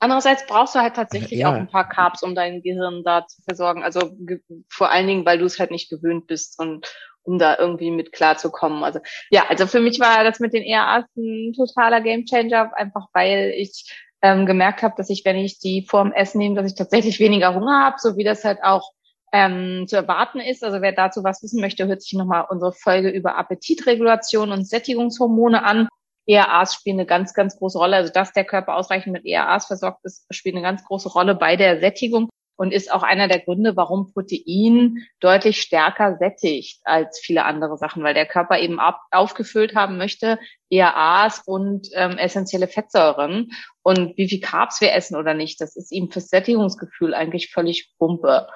[0.00, 1.48] Andererseits brauchst du halt tatsächlich Ja.
[1.48, 3.82] auch ein paar Carbs, um dein Gehirn da zu versorgen.
[3.82, 4.14] Also
[4.68, 8.12] vor allen Dingen, weil du es halt nicht gewöhnt bist und um da irgendwie mit
[8.12, 8.84] klarzukommen.
[8.84, 13.54] Also ja, also für mich war das mit den ERAs ein totaler Gamechanger, einfach weil
[13.56, 13.90] ich
[14.22, 17.54] ähm, gemerkt habe, dass ich, wenn ich die vorm Essen nehme, dass ich tatsächlich weniger
[17.54, 18.92] Hunger habe, so wie das halt auch
[19.32, 20.62] ähm, zu erwarten ist.
[20.62, 25.64] Also wer dazu was wissen möchte, hört sich nochmal unsere Folge über Appetitregulation und Sättigungshormone
[25.64, 25.88] an.
[26.26, 27.96] ERAs spielen eine ganz, ganz große Rolle.
[27.96, 31.56] Also dass der Körper ausreichend mit ERAs versorgt ist, spielt eine ganz große Rolle bei
[31.56, 32.28] der Sättigung
[32.62, 38.04] und ist auch einer der Gründe, warum Protein deutlich stärker sättigt als viele andere Sachen,
[38.04, 40.38] weil der Körper eben ab, aufgefüllt haben möchte,
[40.70, 43.50] ERAs und ähm, essentielle Fettsäuren.
[43.82, 47.92] Und wie viel Carbs wir essen oder nicht, das ist ihm fürs Sättigungsgefühl eigentlich völlig
[47.98, 48.46] Pumpe.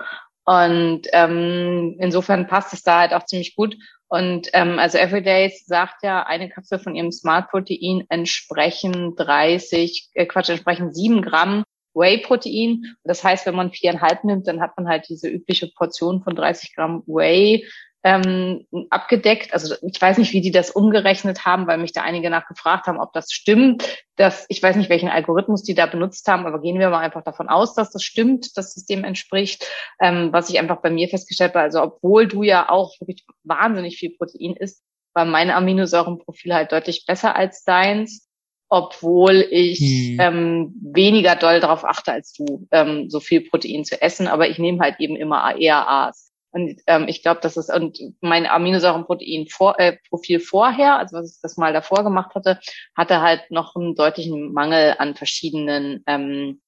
[0.45, 3.77] Und ähm, insofern passt es da halt auch ziemlich gut.
[4.07, 10.27] Und ähm, also Everydays sagt ja, eine Kapsel von ihrem Smart Protein entsprechen 30, äh,
[10.27, 11.65] Quatsch, entsprechen 7 Gramm
[11.97, 12.97] Whey-Protein.
[13.05, 16.75] Das heißt, wenn man viereinhalb nimmt, dann hat man halt diese übliche Portion von 30
[16.75, 17.67] Gramm Whey
[18.07, 19.53] ähm, abgedeckt.
[19.53, 23.01] Also ich weiß nicht, wie die das umgerechnet haben, weil mich da einige nachgefragt haben,
[23.01, 23.85] ob das stimmt.
[24.15, 27.25] Dass, ich weiß nicht, welchen Algorithmus die da benutzt haben, aber gehen wir mal einfach
[27.25, 29.67] davon aus, dass das stimmt, dass es dem entspricht.
[30.01, 33.97] Ähm, was ich einfach bei mir festgestellt habe, also obwohl du ja auch wirklich wahnsinnig
[33.97, 38.26] viel Protein isst, war mein Aminosäurenprofil halt deutlich besser als deins,
[38.69, 40.21] obwohl ich hm.
[40.21, 44.27] ähm, weniger doll darauf achte als du, ähm, so viel Protein zu essen.
[44.27, 46.33] Aber ich nehme halt eben immer eher A's.
[46.51, 51.37] Und ähm, ich glaube, das ist und mein Aminosäurenprotein vor, äh, Profil vorher, also was
[51.37, 52.59] ich das mal davor gemacht hatte,
[52.97, 56.63] hatte halt noch einen deutlichen Mangel an verschiedenen ähm,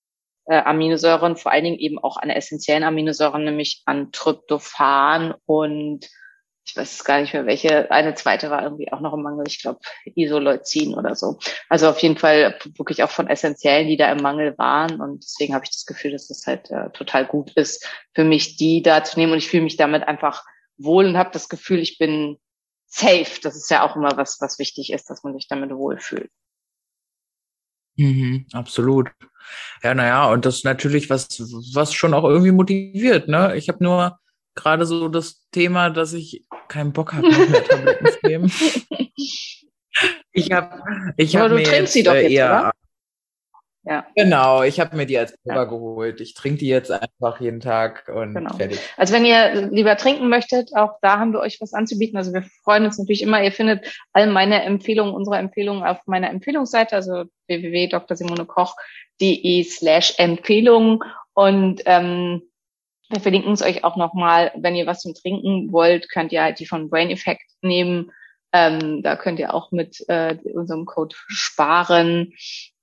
[0.45, 6.07] äh, Aminosäuren, vor allen Dingen eben auch an essentiellen Aminosäuren, nämlich an Tryptophan und
[6.69, 9.63] ich weiß gar nicht mehr welche, eine zweite war irgendwie auch noch im Mangel, ich
[9.63, 11.39] glaube Isoleucin oder so.
[11.71, 15.55] Also auf jeden Fall wirklich auch von Essentiellen, die da im Mangel waren und deswegen
[15.55, 19.03] habe ich das Gefühl, dass das halt äh, total gut ist für mich, die da
[19.03, 20.45] zu nehmen und ich fühle mich damit einfach
[20.77, 22.37] wohl und habe das Gefühl, ich bin
[22.87, 23.41] safe.
[23.43, 26.31] Das ist ja auch immer was, was wichtig ist, dass man sich damit wohlfühlt.
[27.97, 29.11] Mhm, absolut.
[29.83, 31.27] Ja, naja, und das ist natürlich was,
[31.75, 33.57] was schon auch irgendwie motiviert, ne?
[33.57, 34.19] Ich habe nur
[34.59, 38.53] gerade so das Thema, dass ich keinen Bock habe, mehr Tabletten zu nehmen.
[39.11, 39.69] Ich
[40.53, 40.83] habe
[41.17, 42.73] ich hab mir jetzt, sie doch äh, jetzt, eher, oder?
[43.85, 44.05] Ja.
[44.15, 45.65] Genau, ich habe mir die als Pulver ja.
[45.65, 46.21] geholt.
[46.21, 48.55] Ich trinke die jetzt einfach jeden Tag und genau.
[48.55, 48.79] fertig.
[48.99, 52.19] Also wenn ihr lieber trinken möchtet, auch da haben wir euch was anzubieten.
[52.19, 53.43] Also wir freuen uns natürlich immer.
[53.43, 60.99] Ihr findet all meine Empfehlungen, unsere Empfehlungen auf meiner Empfehlungsseite, also www.drSimonekoch.de slash Empfehlungen.
[61.33, 62.43] Und ähm,
[63.09, 64.53] wir verlinken es euch auch nochmal.
[64.57, 68.13] Wenn ihr was zum Trinken wollt, könnt ihr halt die von Brain Effect nehmen.
[68.53, 72.33] Ähm, da könnt ihr auch mit äh, unserem Code sparen.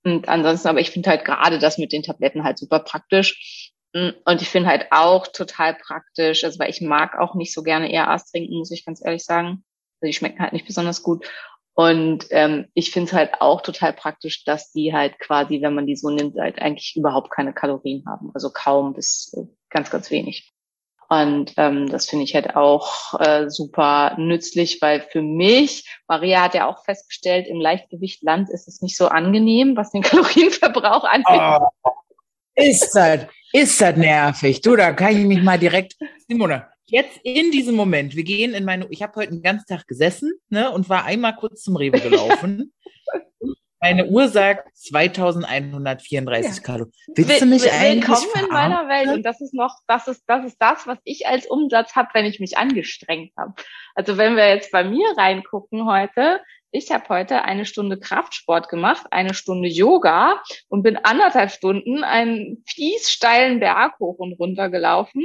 [0.04, 3.72] Und ansonsten, aber ich finde halt gerade das mit den Tabletten halt super praktisch.
[3.92, 7.90] Und ich finde halt auch total praktisch, also weil ich mag auch nicht so gerne
[7.90, 9.64] ERAs trinken, muss ich ganz ehrlich sagen.
[10.00, 11.26] Also die schmecken halt nicht besonders gut.
[11.76, 15.86] Und ähm, ich finde es halt auch total praktisch, dass die halt quasi, wenn man
[15.86, 18.30] die so nimmt, halt eigentlich überhaupt keine Kalorien haben.
[18.32, 20.54] Also kaum bis äh, ganz, ganz wenig.
[21.10, 26.54] Und ähm, das finde ich halt auch äh, super nützlich, weil für mich, Maria hat
[26.54, 31.60] ja auch festgestellt, im Leichtgewichtland ist es nicht so angenehm, was den Kalorienverbrauch angeht.
[31.82, 31.90] Oh,
[32.54, 34.62] ist das, ist das nervig.
[34.62, 35.94] Du, da kann ich mich mal direkt,
[36.26, 39.86] Simone, jetzt in diesem Moment, wir gehen in meine, ich habe heute den ganzen Tag
[39.86, 42.72] gesessen ne, und war einmal kurz zum Rewe gelaufen.
[43.78, 46.62] Meine Uhr sagt 2134 ja.
[46.62, 46.92] Kalorien.
[47.14, 49.14] Willst du mich Will, eigentlich Willkommen in meiner Welt.
[49.14, 52.24] Und das ist noch, das ist, das ist das, was ich als Umsatz habe, wenn
[52.24, 53.52] ich mich angestrengt habe.
[53.94, 59.06] Also wenn wir jetzt bei mir reingucken heute, ich habe heute eine Stunde Kraftsport gemacht,
[59.10, 65.22] eine Stunde Yoga und bin anderthalb Stunden einen fies steilen Berg hoch und runter gelaufen.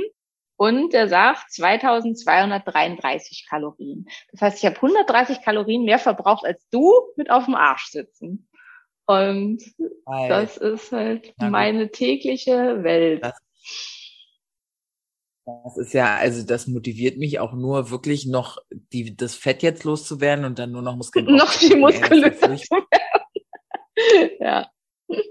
[0.62, 4.08] Und der sagt 2233 Kalorien.
[4.32, 8.48] Das heißt, ich habe 130 Kalorien mehr verbraucht als du mit auf dem Arsch sitzen.
[9.08, 9.64] Und
[10.06, 13.24] Weil, das ist halt meine tägliche Welt.
[13.24, 13.40] Das,
[15.48, 18.60] das, ist ja, also das motiviert mich auch nur wirklich noch,
[18.94, 21.26] die, das Fett jetzt loszuwerden und dann nur noch Muskeln.
[21.26, 22.36] noch die Muskeln
[24.40, 24.70] ja.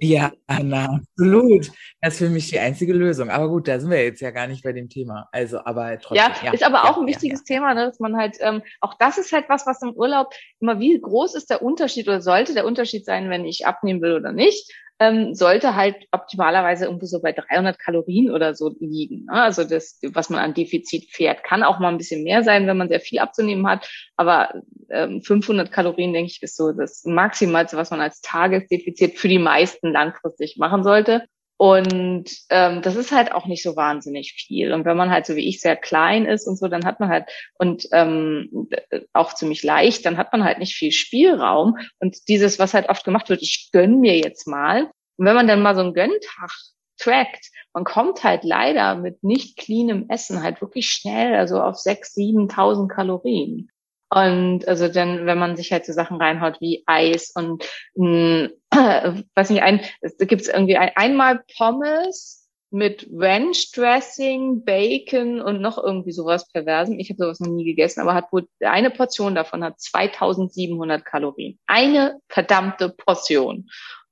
[0.01, 1.71] Ja, na, absolut.
[2.01, 3.31] Das ist für mich die einzige Lösung.
[3.31, 5.29] Aber gut, da sind wir jetzt ja gar nicht bei dem Thema.
[5.33, 6.17] Also, aber trotzdem.
[6.17, 8.63] Ja, ja ist aber ja, auch ein wichtiges ja, Thema, ne, dass man halt, ähm,
[8.81, 12.21] auch das ist halt was, was im Urlaub immer, wie groß ist der Unterschied oder
[12.21, 14.73] sollte der Unterschied sein, wenn ich abnehmen will oder nicht?
[15.01, 19.25] Ähm, sollte halt optimalerweise irgendwo so bei 300 Kalorien oder so liegen.
[19.25, 19.33] Ne?
[19.33, 22.77] Also das, was man an Defizit fährt, kann auch mal ein bisschen mehr sein, wenn
[22.77, 23.89] man sehr viel abzunehmen hat.
[24.17, 24.53] Aber
[24.91, 29.39] ähm, 500 Kalorien, denke ich, ist so das Maximalste, was man als Tagesdefizit für die
[29.39, 31.25] meisten langfristig machen sollte.
[31.61, 34.73] Und ähm, das ist halt auch nicht so wahnsinnig viel.
[34.73, 37.11] Und wenn man halt so wie ich sehr klein ist und so, dann hat man
[37.11, 37.27] halt
[37.59, 38.71] und ähm,
[39.13, 41.77] auch ziemlich leicht, dann hat man halt nicht viel Spielraum.
[41.99, 44.85] Und dieses, was halt oft gemacht wird, ich gönn mir jetzt mal.
[45.19, 46.51] Und wenn man dann mal so einen Gönntag
[46.97, 52.15] trackt, man kommt halt leider mit nicht cleanem Essen halt wirklich schnell, also auf sechs,
[52.15, 53.71] siebentausend Kalorien.
[54.13, 59.25] Und also dann, wenn man sich halt so Sachen reinhaut wie Eis und mh, hm,
[59.35, 59.81] weiß nicht, ein,
[60.19, 67.01] da gibt's irgendwie ein, einmal Pommes mit Ranch Dressing, Bacon und noch irgendwie sowas Perversen.
[67.01, 71.59] Ich habe sowas noch nie gegessen, aber hat wohl eine Portion davon hat 2700 Kalorien.
[71.67, 73.69] Eine verdammte Portion.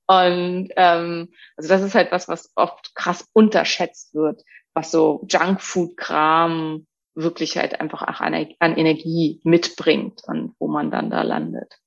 [0.07, 4.43] Und ähm, also das ist halt was, was oft krass unterschätzt wird,
[4.75, 6.87] was so Junkfood-Kram
[7.19, 11.81] wirklich halt einfach auch an, Energie mitbringt und wo man dann da landet.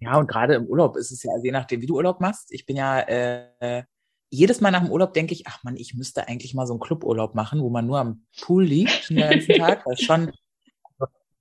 [0.00, 2.52] Ja, und gerade im Urlaub ist es ja, also je nachdem, wie du Urlaub machst.
[2.52, 3.84] Ich bin ja äh,
[4.28, 6.80] jedes Mal nach dem Urlaub denke ich, ach man, ich müsste eigentlich mal so einen
[6.80, 9.84] Cluburlaub machen, wo man nur am Pool liegt den ganzen Tag.
[9.84, 10.32] Das ist schon,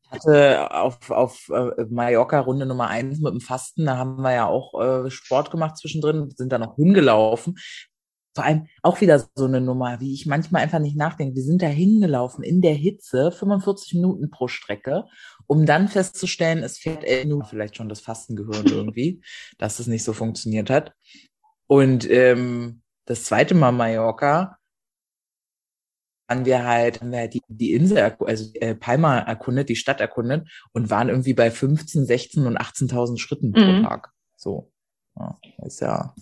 [0.04, 4.34] ich hatte auf, auf äh, Mallorca Runde Nummer eins mit dem Fasten, da haben wir
[4.34, 7.58] ja auch äh, Sport gemacht zwischendrin, sind da noch hingelaufen.
[8.34, 11.36] Vor allem auch wieder so eine Nummer, wie ich manchmal einfach nicht nachdenke.
[11.36, 15.06] Wir sind da hingelaufen in der Hitze, 45 Minuten pro Strecke,
[15.46, 19.22] um dann festzustellen, es fährt nur vielleicht schon das Fastengehirn irgendwie,
[19.58, 20.93] dass es nicht so funktioniert hat.
[21.67, 24.58] Und ähm, das zweite Mal Mallorca
[26.30, 30.00] haben wir halt, haben wir halt die, die Insel, also äh, Palma erkundet, die Stadt
[30.00, 33.84] erkundet und waren irgendwie bei 15, 16 und 18.000 Schritten pro Mhm.
[33.84, 34.12] Tag.
[34.38, 34.72] So.
[35.15, 36.15] Ja, ist ja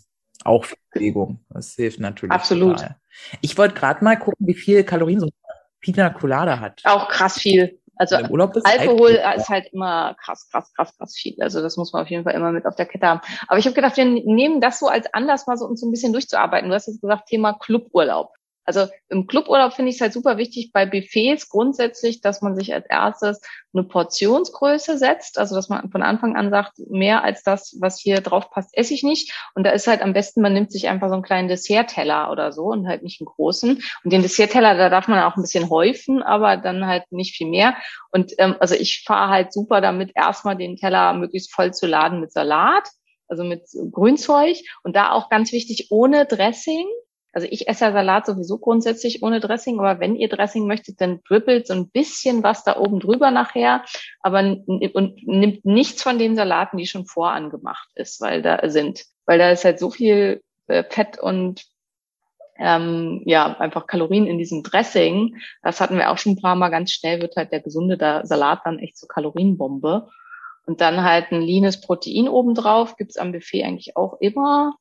[0.45, 1.45] auch viel Bewegung.
[1.49, 2.33] Das hilft natürlich.
[2.33, 2.77] Absolut.
[2.77, 2.95] Total.
[3.41, 5.31] Ich wollte gerade mal gucken, wie viel Kalorien so ein
[5.79, 6.81] Pina Colada hat.
[6.85, 7.79] Auch krass viel.
[7.95, 11.35] Also Alkohol halt- ist halt immer krass, krass, krass, krass viel.
[11.39, 13.21] Also das muss man auf jeden Fall immer mit auf der Kette haben.
[13.47, 15.91] Aber ich habe gedacht, wir nehmen das so als Anlass, mal so uns so ein
[15.91, 16.69] bisschen durchzuarbeiten.
[16.69, 18.29] Du hast jetzt gesagt, Thema Cluburlaub.
[18.65, 22.73] Also im Cluburlaub finde ich es halt super wichtig bei Buffets grundsätzlich, dass man sich
[22.73, 23.41] als erstes
[23.73, 25.37] eine Portionsgröße setzt.
[25.37, 28.93] Also dass man von Anfang an sagt, mehr als das, was hier drauf passt, esse
[28.93, 29.33] ich nicht.
[29.55, 32.51] Und da ist halt am besten, man nimmt sich einfach so einen kleinen Dessertteller oder
[32.51, 33.83] so und halt nicht einen großen.
[34.03, 37.47] Und den Dessertteller, da darf man auch ein bisschen häufen, aber dann halt nicht viel
[37.47, 37.75] mehr.
[38.11, 42.19] Und ähm, also ich fahre halt super damit, erstmal den Teller möglichst voll zu laden
[42.19, 42.87] mit Salat,
[43.27, 46.85] also mit Grünzeug und da auch ganz wichtig ohne Dressing.
[47.33, 51.21] Also ich esse ja Salat sowieso grundsätzlich ohne Dressing, aber wenn ihr Dressing möchtet, dann
[51.27, 53.83] dribbelt so ein bisschen was da oben drüber nachher,
[54.21, 59.39] aber und nimmt nichts von den Salaten, die schon vorangemacht ist, weil da sind, weil
[59.39, 61.63] da ist halt so viel äh, Fett und
[62.57, 65.37] ähm, ja einfach Kalorien in diesem Dressing.
[65.63, 66.69] Das hatten wir auch schon ein paar Mal.
[66.69, 70.07] Ganz schnell wird halt der gesunde Salat dann echt zur Kalorienbombe.
[70.67, 72.95] Und dann halt ein leanes Protein obendrauf.
[72.95, 74.75] Gibt's am Buffet eigentlich auch immer.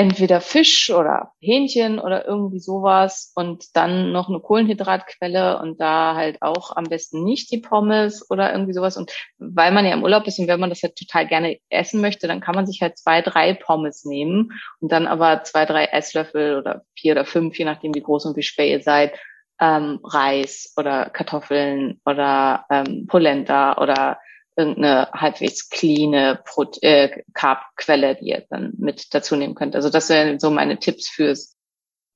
[0.00, 3.32] Entweder Fisch oder Hähnchen oder irgendwie sowas.
[3.34, 8.50] Und dann noch eine Kohlenhydratquelle und da halt auch am besten nicht die Pommes oder
[8.50, 8.96] irgendwie sowas.
[8.96, 12.00] Und weil man ja im Urlaub ist und wenn man das halt total gerne essen
[12.00, 15.84] möchte, dann kann man sich halt zwei, drei Pommes nehmen und dann aber zwei, drei
[15.84, 19.20] Esslöffel oder vier oder fünf, je nachdem wie groß und wie schwer ihr seid,
[19.60, 24.18] ähm, Reis oder Kartoffeln oder ähm, Polenta oder
[24.56, 26.42] irgendeine halbwegs cleane
[26.82, 29.76] äh, Carb-Quelle, die ihr dann mit dazu nehmen könnt.
[29.76, 31.56] Also das wären so meine Tipps fürs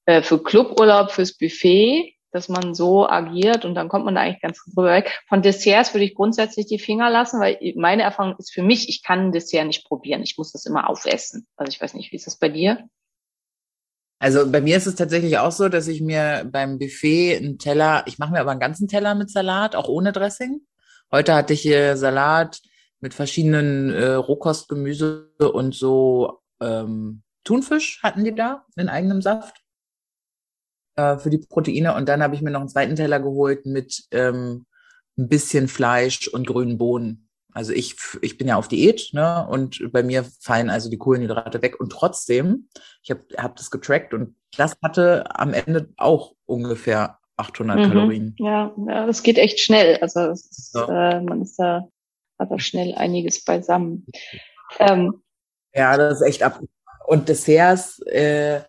[0.06, 4.42] äh, für Cluburlaub, fürs Buffet, dass man so agiert und dann kommt man da eigentlich
[4.42, 5.20] ganz gut drüber weg.
[5.28, 9.02] Von Desserts würde ich grundsätzlich die Finger lassen, weil meine Erfahrung ist für mich, ich
[9.02, 10.22] kann ein Dessert nicht probieren.
[10.22, 11.46] Ich muss das immer aufessen.
[11.56, 12.88] Also ich weiß nicht, wie ist das bei dir?
[14.18, 18.04] Also bei mir ist es tatsächlich auch so, dass ich mir beim Buffet einen Teller,
[18.06, 20.60] ich mache mir aber einen ganzen Teller mit Salat, auch ohne Dressing.
[21.12, 22.60] Heute hatte ich hier Salat
[23.00, 29.62] mit verschiedenen äh, Rohkostgemüse und so ähm, Thunfisch hatten die da in eigenem Saft
[30.96, 31.94] äh, für die Proteine.
[31.94, 34.66] Und dann habe ich mir noch einen zweiten Teller geholt mit ähm,
[35.16, 37.28] ein bisschen Fleisch und grünen Bohnen.
[37.52, 39.46] Also ich, ich bin ja auf Diät, ne?
[39.48, 41.78] Und bei mir fallen also die Kohlenhydrate weg.
[41.78, 42.68] Und trotzdem,
[43.02, 47.82] ich habe hab das getrackt und das hatte am Ende auch ungefähr 800 Mhm.
[47.92, 48.34] Kalorien.
[48.38, 49.96] Ja, ja, das geht echt schnell.
[49.98, 51.16] Also ist, Ja.
[51.18, 51.88] äh, man ist da,
[52.38, 54.06] hat da schnell einiges beisammen.
[54.78, 55.22] Ähm,
[55.74, 56.60] Ja, das ist echt ab.
[57.06, 58.60] Und Desserts, äh,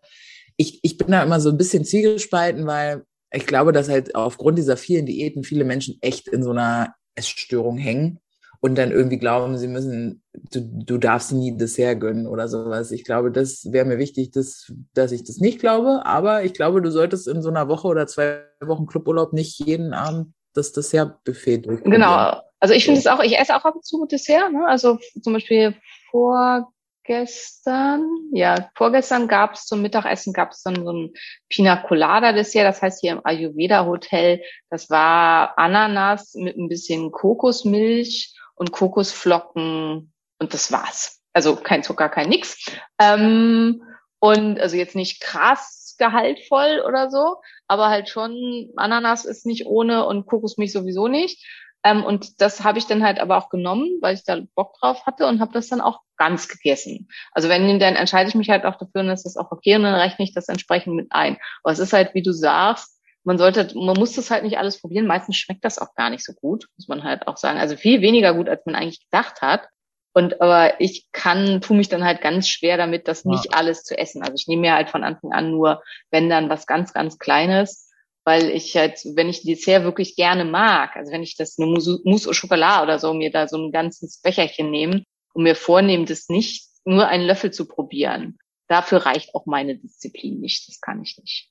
[0.58, 4.58] ich, ich bin da immer so ein bisschen zwiegespalten, weil ich glaube, dass halt aufgrund
[4.58, 8.20] dieser vielen Diäten viele Menschen echt in so einer Essstörung hängen
[8.66, 12.90] und dann irgendwie glauben, sie müssen, du, du darfst nie Dessert gönnen oder sowas.
[12.90, 16.82] Ich glaube, das wäre mir wichtig, dass, dass ich das nicht glaube, aber ich glaube,
[16.82, 21.60] du solltest in so einer Woche oder zwei Wochen Cluburlaub nicht jeden Abend das Dessertbuffet
[21.60, 21.92] durchprobieren.
[21.92, 22.42] Genau.
[22.60, 24.66] Also ich finde es auch, ich esse auch ab und zu Dessert, ne?
[24.68, 25.76] Also zum Beispiel
[26.10, 31.14] vorgestern, ja, vorgestern gab es zum Mittagessen gab es dann so ein
[31.50, 37.12] Pina Colada Dessert, das heißt hier im Ayurveda Hotel, das war Ananas mit ein bisschen
[37.12, 41.22] Kokosmilch und Kokosflocken und das war's.
[41.34, 42.66] Also kein Zucker, kein nix.
[43.00, 43.84] Ähm,
[44.20, 47.38] und also jetzt nicht krass gehaltvoll oder so,
[47.68, 51.46] aber halt schon, Ananas ist nicht ohne und Kokosmilch sowieso nicht.
[51.84, 55.06] Ähm, und das habe ich dann halt aber auch genommen, weil ich da Bock drauf
[55.06, 57.08] hatte und habe das dann auch ganz gegessen.
[57.32, 59.84] Also wenn, dann entscheide ich mich halt auch dafür und das ist auch okay und
[59.84, 61.38] dann rechne ich das entsprechend mit ein.
[61.64, 62.95] Aber es ist halt, wie du sagst,
[63.26, 65.08] man sollte, man muss das halt nicht alles probieren.
[65.08, 67.60] Meistens schmeckt das auch gar nicht so gut, muss man halt auch sagen.
[67.60, 69.68] Also viel weniger gut, als man eigentlich gedacht hat.
[70.14, 73.32] Und aber ich kann, tu mich dann halt ganz schwer damit, das Ja.
[73.32, 74.22] nicht alles zu essen.
[74.22, 77.92] Also ich nehme mir halt von Anfang an nur, wenn dann was ganz, ganz Kleines,
[78.24, 82.00] weil ich halt, wenn ich Dessert wirklich gerne mag, also wenn ich das eine Mousse,
[82.06, 85.04] au Chocolat oder so, mir da so ein ganzes Becherchen nehme
[85.34, 90.40] und mir vornehmen, das nicht nur einen Löffel zu probieren, dafür reicht auch meine Disziplin
[90.40, 90.68] nicht.
[90.70, 91.50] Das kann ich nicht.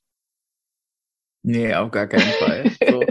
[1.45, 2.71] Nee, auf gar keinen Fall.
[2.89, 3.03] So.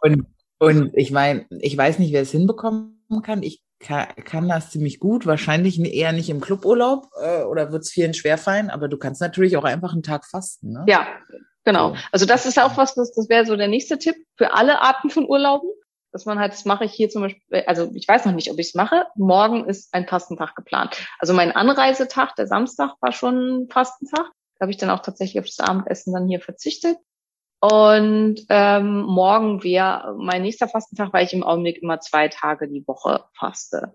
[0.00, 0.26] Und,
[0.58, 3.42] und ich meine, ich weiß nicht, wer es hinbekommen kann.
[3.42, 5.26] Ich kann, kann das ziemlich gut.
[5.26, 9.56] Wahrscheinlich eher nicht im Cluburlaub äh, oder wird es vielen schwerfallen, aber du kannst natürlich
[9.58, 10.72] auch einfach einen Tag fasten.
[10.72, 10.84] Ne?
[10.88, 11.06] Ja,
[11.64, 11.94] genau.
[12.12, 15.10] Also das ist auch was, das, das wäre so der nächste Tipp für alle Arten
[15.10, 15.68] von Urlauben.
[16.12, 18.58] Dass man halt, das mache ich hier zum Beispiel, also ich weiß noch nicht, ob
[18.58, 19.04] ich es mache.
[19.16, 20.96] Morgen ist ein Fastentag geplant.
[21.18, 24.30] Also mein Anreisetag, der Samstag, war schon ein Fastentag.
[24.58, 26.96] Da habe ich dann auch tatsächlich auf das Abendessen dann hier verzichtet.
[27.60, 32.86] Und ähm, morgen wäre mein nächster Fastentag, weil ich im Augenblick immer zwei Tage die
[32.86, 33.94] Woche faste.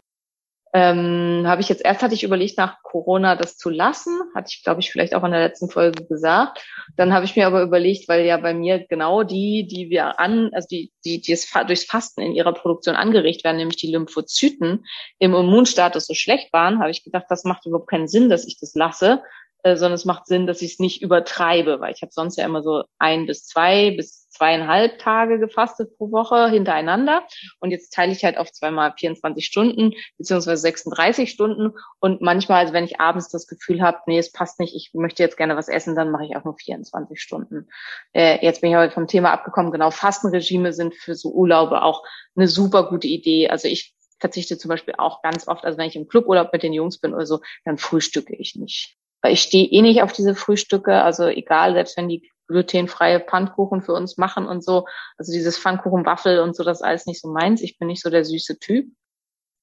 [0.74, 4.64] Ähm, habe ich jetzt erst hatte ich überlegt, nach Corona das zu lassen, hatte ich,
[4.64, 6.66] glaube ich, vielleicht auch in der letzten Folge gesagt.
[6.96, 10.50] Dann habe ich mir aber überlegt, weil ja bei mir genau die, die wir an,
[10.54, 14.86] also die, die, die es durchs Fasten in ihrer Produktion angeregt werden, nämlich die Lymphozyten
[15.20, 18.58] im Immunstatus so schlecht waren, habe ich gedacht, das macht überhaupt keinen Sinn, dass ich
[18.58, 19.22] das lasse,
[19.64, 22.46] äh, sondern es macht Sinn, dass ich es nicht übertreibe, weil ich habe sonst ja
[22.46, 27.24] immer so ein bis zwei bis zweieinhalb Tage gefastet pro Woche hintereinander
[27.60, 32.74] und jetzt teile ich halt auf zweimal 24 Stunden beziehungsweise 36 Stunden und manchmal, also
[32.74, 35.68] wenn ich abends das Gefühl habe, nee, es passt nicht, ich möchte jetzt gerne was
[35.68, 37.70] essen, dann mache ich auch nur 24 Stunden.
[38.14, 42.04] Äh, jetzt bin ich heute vom Thema abgekommen, genau, Fastenregime sind für so Urlaube auch
[42.36, 43.50] eine super gute Idee.
[43.50, 46.74] Also ich verzichte zum Beispiel auch ganz oft, also wenn ich im Cluburlaub mit den
[46.74, 50.36] Jungs bin oder so, dann frühstücke ich nicht weil ich stehe eh nicht auf diese
[50.36, 54.86] Frühstücke, also egal, selbst wenn die glutenfreie Pfannkuchen für uns machen und so,
[55.18, 57.62] also dieses Pfannkuchenwaffel und so, das ist alles nicht so meins.
[57.62, 58.92] Ich bin nicht so der süße Typ.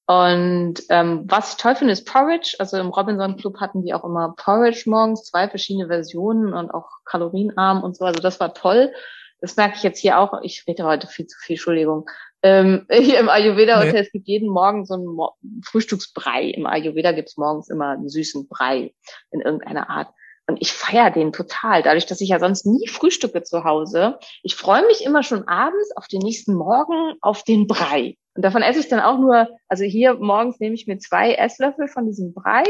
[0.07, 2.55] Und ähm, was ich toll finde, ist Porridge.
[2.57, 6.89] Also im Robinson Club hatten die auch immer Porridge morgens, zwei verschiedene Versionen und auch
[7.05, 8.05] kalorienarm und so.
[8.05, 8.91] Also das war toll.
[9.39, 10.41] Das merke ich jetzt hier auch.
[10.41, 12.09] Ich rede heute viel zu viel, Entschuldigung.
[12.41, 13.99] Ähm, hier im Ayurveda-Hotel, nee.
[13.99, 16.45] es gibt jeden Morgen so einen Mo Frühstücksbrei.
[16.45, 18.93] Im Ayurveda gibt's morgens immer einen süßen Brei
[19.31, 20.09] in irgendeiner Art.
[20.47, 24.17] Und ich feiere den total, dadurch, dass ich ja sonst nie frühstücke zu Hause.
[24.41, 28.17] Ich freue mich immer schon abends auf den nächsten Morgen auf den Brei.
[28.33, 31.87] Und davon esse ich dann auch nur, also hier morgens nehme ich mir zwei Esslöffel
[31.87, 32.63] von diesem Brei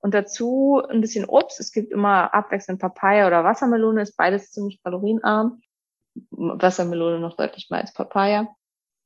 [0.00, 1.60] und dazu ein bisschen Obst.
[1.60, 5.60] Es gibt immer abwechselnd Papaya oder Wassermelone, ist beides ziemlich kalorienarm.
[6.30, 8.48] Wassermelone noch deutlich mehr als Papaya.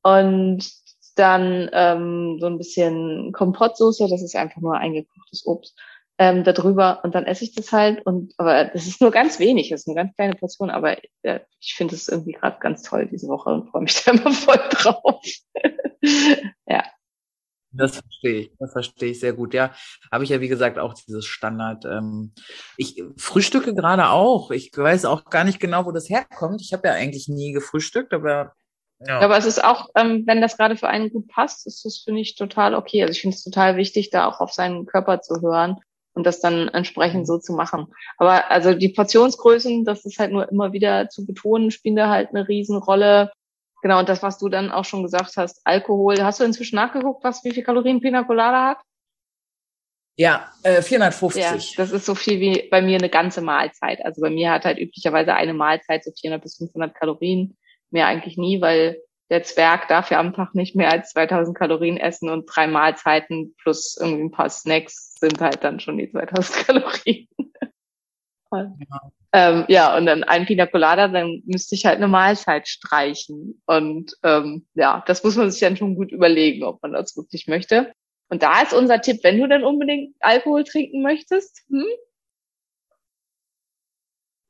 [0.04, 0.70] Und
[1.16, 5.76] dann ähm, so ein bisschen Kompottsoße, das ist einfach nur eingekochtes Obst,
[6.18, 9.70] ähm, darüber und dann esse ich das halt und aber das ist nur ganz wenig,
[9.70, 13.08] das ist eine ganz kleine Portion, aber äh, ich finde es irgendwie gerade ganz toll
[13.10, 15.24] diese Woche und freue mich da immer voll drauf.
[16.66, 16.84] ja.
[17.76, 19.52] Das verstehe ich, das verstehe ich sehr gut.
[19.52, 19.74] Ja,
[20.12, 21.84] habe ich ja wie gesagt auch dieses Standard.
[21.84, 22.32] Ähm,
[22.76, 24.52] ich frühstücke gerade auch.
[24.52, 26.62] Ich weiß auch gar nicht genau, wo das herkommt.
[26.62, 28.54] Ich habe ja eigentlich nie gefrühstückt, aber
[29.00, 29.20] ja.
[29.20, 32.20] Aber es ist auch, ähm, wenn das gerade für einen gut passt, ist das, finde
[32.20, 33.02] ich, total okay.
[33.02, 35.78] Also ich finde es total wichtig, da auch auf seinen Körper zu hören
[36.14, 37.26] und das dann entsprechend mhm.
[37.26, 37.92] so zu machen.
[38.18, 42.30] Aber also die Portionsgrößen, das ist halt nur immer wieder zu betonen, spielen da halt
[42.30, 43.32] eine Riesenrolle.
[43.82, 46.22] Genau, und das, was du dann auch schon gesagt hast, Alkohol.
[46.22, 48.78] Hast du inzwischen nachgeguckt, was wie viel Kalorien Pina Colada hat?
[50.16, 51.42] Ja, äh, 450.
[51.42, 54.02] Ja, das ist so viel wie bei mir eine ganze Mahlzeit.
[54.04, 57.56] Also bei mir hat halt üblicherweise eine Mahlzeit so 400 bis 500 Kalorien
[57.94, 61.96] mehr eigentlich nie, weil der Zwerg darf ja am Tag nicht mehr als 2000 Kalorien
[61.96, 66.56] essen und drei Mahlzeiten plus irgendwie ein paar Snacks sind halt dann schon die 2000
[66.66, 67.28] Kalorien.
[68.52, 68.66] ja.
[69.32, 73.60] Ähm, ja, und dann ein Pina Colada, dann müsste ich halt eine Mahlzeit streichen.
[73.66, 77.48] Und ähm, ja, das muss man sich dann schon gut überlegen, ob man das wirklich
[77.48, 77.92] möchte.
[78.28, 81.84] Und da ist unser Tipp, wenn du dann unbedingt Alkohol trinken möchtest, hm,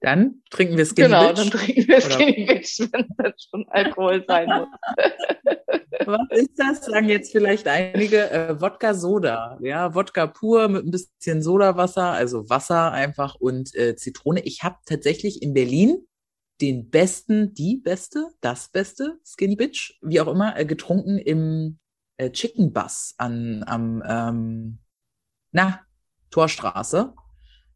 [0.05, 1.37] dann trinken wir Skinny genau, Bitch.
[1.37, 4.69] Genau, dann trinken wir Skinny Bitch, wenn das schon Alkohol sein muss.
[6.07, 6.85] Was ist das?
[6.85, 12.51] Sagen jetzt vielleicht einige äh, Wodka Soda, ja, Wodka pur mit ein bisschen Sodawasser, also
[12.51, 14.41] Wasser einfach und äh, Zitrone.
[14.41, 16.07] Ich habe tatsächlich in Berlin
[16.61, 21.79] den besten, die beste, das beste Skinny Bitch, wie auch immer, äh, getrunken im
[22.19, 24.79] äh, Chicken Bus an am ähm,
[25.53, 25.81] na
[26.31, 27.15] Torstraße.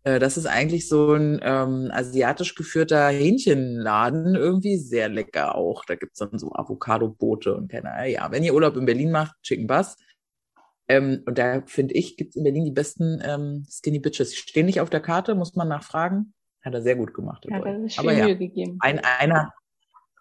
[0.04, 5.84] Äh, das ist eigentlich so ein ähm, asiatisch geführter Hähnchenladen, irgendwie sehr lecker auch.
[5.84, 8.12] Da gibt's dann so Avocado-Boote und keine Ahnung.
[8.12, 9.96] Ja, wenn ihr Urlaub in Berlin macht, Chicken Bus.
[10.88, 14.30] Ähm, und da finde ich, gibt's in Berlin die besten ähm, Skinny Bitches.
[14.30, 16.32] Die stehen nicht auf der Karte, muss man nachfragen.
[16.62, 17.46] Hat er sehr gut gemacht.
[17.50, 18.78] Hat er sich Aber viel ja, Mühe gegeben.
[18.80, 19.52] Ein, einer,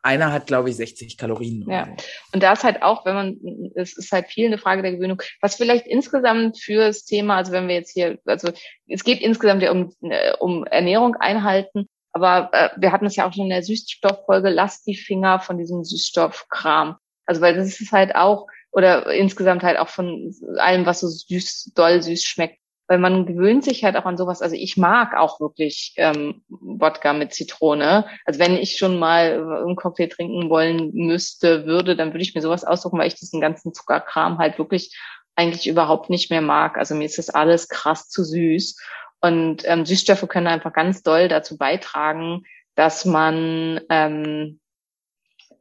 [0.08, 1.66] einer hat, glaube ich, 60 Kalorien.
[1.70, 1.88] Ja.
[2.34, 5.22] Und da ist halt auch, wenn man, es ist halt viel eine Frage der Gewöhnung.
[5.42, 8.52] Was vielleicht insgesamt für das Thema, also wenn wir jetzt hier, also
[8.88, 13.28] es geht insgesamt ja um, äh, um Ernährung einhalten, aber äh, wir hatten es ja
[13.28, 16.96] auch schon in der Süßstofffolge, lasst die Finger von diesem Süßstoffkram.
[17.26, 21.74] Also weil das ist halt auch, oder insgesamt halt auch von allem, was so süß,
[21.76, 22.60] doll süß schmeckt.
[22.88, 24.42] Weil man gewöhnt sich halt auch an sowas.
[24.42, 28.06] Also ich mag auch wirklich ähm, Wodka mit Zitrone.
[28.26, 32.42] Also wenn ich schon mal einen Cocktail trinken wollen müsste, würde, dann würde ich mir
[32.42, 34.98] sowas aussuchen, weil ich diesen ganzen Zuckerkram halt wirklich
[35.36, 36.78] eigentlich überhaupt nicht mehr mag.
[36.78, 38.78] Also mir ist das alles krass zu süß.
[39.20, 42.44] Und ähm, Süßstoffe können einfach ganz doll dazu beitragen,
[42.76, 44.60] dass man ähm,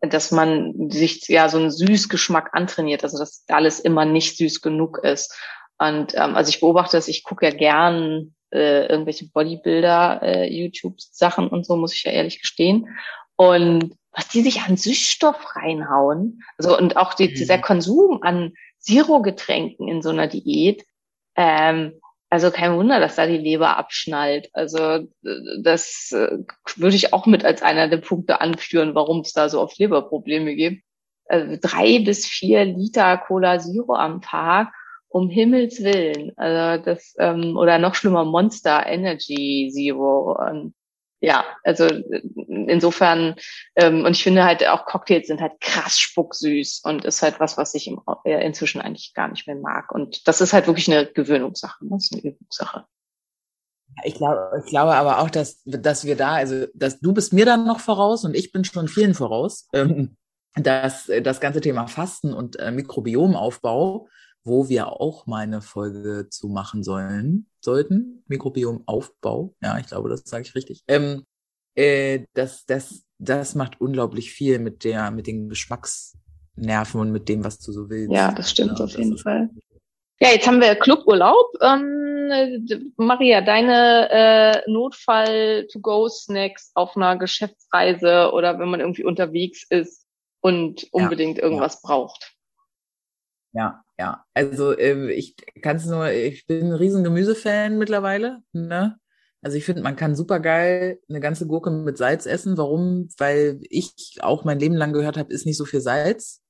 [0.00, 4.98] dass man sich ja so einen Süßgeschmack antrainiert, also dass alles immer nicht süß genug
[5.02, 5.34] ist.
[5.78, 11.48] Und ähm, also ich beobachte das, ich gucke ja gern äh, irgendwelche Bodybuilder, äh, YouTube-Sachen
[11.48, 12.88] und so, muss ich ja ehrlich gestehen.
[13.36, 17.34] Und was die sich an Süßstoff reinhauen, also und auch die, mhm.
[17.34, 20.84] dieser Konsum an Zero-Getränken in so einer Diät,
[21.36, 22.00] ähm,
[22.30, 24.48] also kein Wunder, dass da die Leber abschnallt.
[24.52, 25.06] Also
[25.62, 26.38] das äh,
[26.76, 30.56] würde ich auch mit als einer der Punkte anführen, warum es da so oft Leberprobleme
[30.56, 30.82] gibt.
[31.28, 34.72] Also drei bis vier Liter Cola Zero am Tag,
[35.16, 36.32] um Himmels Willen.
[36.36, 40.36] Also das, ähm, oder noch schlimmer, Monster Energy Zero.
[40.38, 40.74] Und
[41.20, 43.36] ja, also insofern,
[43.76, 47.56] ähm, und ich finde halt auch Cocktails sind halt krass spucksüß und ist halt was,
[47.56, 49.90] was ich im, äh, inzwischen eigentlich gar nicht mehr mag.
[49.90, 51.92] Und das ist halt wirklich eine Gewöhnungssache, ne?
[51.92, 52.84] das ist eine Übungssache.
[54.04, 57.46] Ich glaube, ich glaube aber auch, dass, dass wir da, also dass du bist mir
[57.46, 60.18] dann noch voraus und ich bin schon vielen voraus, ähm,
[60.54, 64.08] dass das ganze Thema Fasten und äh, Mikrobiomaufbau
[64.46, 68.22] wo wir auch mal eine Folge zu machen sollen, sollten.
[68.28, 69.56] Mikrobiomaufbau.
[69.60, 70.84] Ja, ich glaube, das sage ich richtig.
[70.86, 71.24] Ähm,
[71.74, 77.42] äh, das, das, das macht unglaublich viel mit der, mit den Geschmacksnerven und mit dem,
[77.44, 78.12] was du so willst.
[78.12, 79.50] Ja, das stimmt ja, auf das jeden Fall.
[80.20, 81.48] Ja, jetzt haben wir Cluburlaub.
[81.60, 90.06] Ähm, Maria, deine äh, Notfall-to-go-Snacks auf einer Geschäftsreise oder wenn man irgendwie unterwegs ist
[90.40, 91.88] und unbedingt ja, irgendwas ja.
[91.88, 92.32] braucht.
[93.52, 94.24] Ja, ja.
[94.34, 98.38] Also äh, ich kann es nur, ich bin ein riesen Gemüsefan mittlerweile.
[98.52, 98.98] Ne?
[99.42, 102.56] Also ich finde, man kann super geil eine ganze Gurke mit Salz essen.
[102.56, 103.08] Warum?
[103.18, 106.42] Weil ich auch mein Leben lang gehört habe, ist nicht so viel Salz,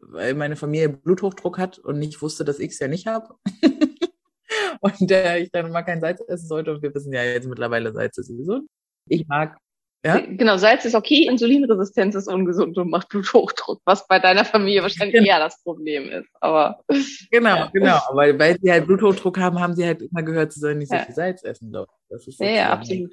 [0.00, 3.34] weil meine Familie Bluthochdruck hat und nicht wusste, dass ich es ja nicht habe.
[4.80, 6.72] und äh, ich dann mal kein Salz essen sollte.
[6.74, 8.60] Und wir wissen ja jetzt mittlerweile, Salz ist sowieso.
[9.08, 9.56] Ich mag
[10.04, 10.20] ja?
[10.20, 15.16] Genau, Salz ist okay, Insulinresistenz ist ungesund und macht Bluthochdruck, was bei deiner Familie wahrscheinlich
[15.16, 15.26] genau.
[15.26, 16.28] eher das Problem ist.
[16.40, 16.80] Aber
[17.30, 17.70] genau, ja.
[17.72, 17.98] genau.
[18.08, 20.98] Aber weil sie halt Bluthochdruck haben, haben sie halt immer gehört, sie sollen nicht so
[20.98, 21.72] viel Salz essen.
[21.72, 21.88] Doch.
[22.08, 23.12] Das ist ja, ja, absolut.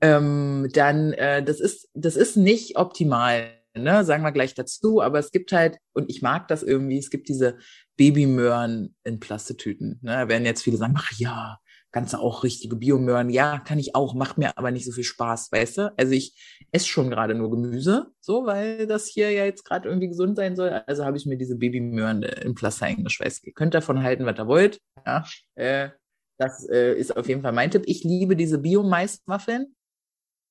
[0.00, 4.04] Ähm, dann, äh, das ist, das ist nicht optimal, ne?
[4.04, 5.02] Sagen wir gleich dazu.
[5.02, 7.58] Aber es gibt halt, und ich mag das irgendwie, es gibt diese
[7.96, 9.98] Babymöhren in Plastetüten.
[10.02, 10.12] Ne?
[10.12, 11.58] Da werden jetzt viele sagen, ach ja,
[11.92, 13.30] kannst du auch richtige Biomöhren.
[13.30, 15.92] Ja, kann ich auch, macht mir aber nicht so viel Spaß, weißt du?
[15.96, 16.34] Also ich
[16.70, 20.56] esse schon gerade nur Gemüse, so, weil das hier ja jetzt gerade irgendwie gesund sein
[20.56, 20.70] soll.
[20.86, 23.46] Also habe ich mir diese Babymöhren äh, im Pflaster eingeschweißt.
[23.46, 24.80] Ihr könnt davon halten, was ihr wollt.
[25.04, 25.24] Ja,
[25.56, 25.90] äh,
[26.38, 27.82] das äh, ist auf jeden Fall mein Tipp.
[27.86, 29.74] Ich liebe diese Bio-Maiswaffeln.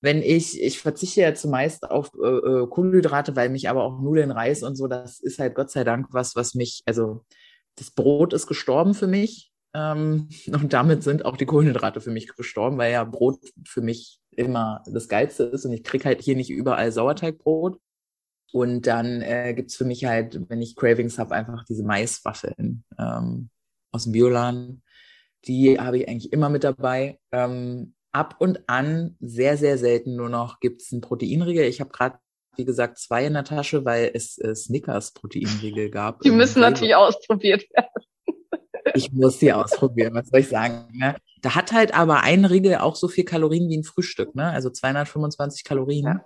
[0.02, 4.32] Wenn ich, ich verzichte ja zumeist auf äh, äh, Kohlenhydrate, weil mich aber auch Nudeln,
[4.32, 7.26] Reis und so, das ist halt Gott sei Dank was, was mich, also
[7.76, 12.28] das Brot ist gestorben für mich ähm, und damit sind auch die Kohlenhydrate für mich
[12.36, 16.36] gestorben, weil ja Brot für mich immer das Geilste ist und ich krieg halt hier
[16.36, 17.80] nicht überall Sauerteigbrot.
[18.52, 23.50] Und dann äh, gibt's für mich halt, wenn ich Cravings habe, einfach diese Maiswaffeln ähm,
[23.92, 24.82] aus dem Bioladen.
[25.46, 27.20] Die habe ich eigentlich immer mit dabei.
[27.32, 31.66] Ähm, ab und an, sehr, sehr selten nur noch, gibt's einen Proteinriegel.
[31.66, 32.18] Ich habe gerade,
[32.56, 36.22] wie gesagt, zwei in der Tasche, weil es äh, Snickers Proteinriegel gab.
[36.22, 38.09] Die müssen natürlich ausprobiert werden
[38.94, 40.88] ich muss sie ausprobieren, was soll ich sagen?
[40.94, 41.16] Ne?
[41.42, 44.50] Da hat halt aber ein Riegel auch so viel Kalorien wie ein Frühstück, ne?
[44.50, 46.06] Also 225 Kalorien.
[46.06, 46.26] Ja.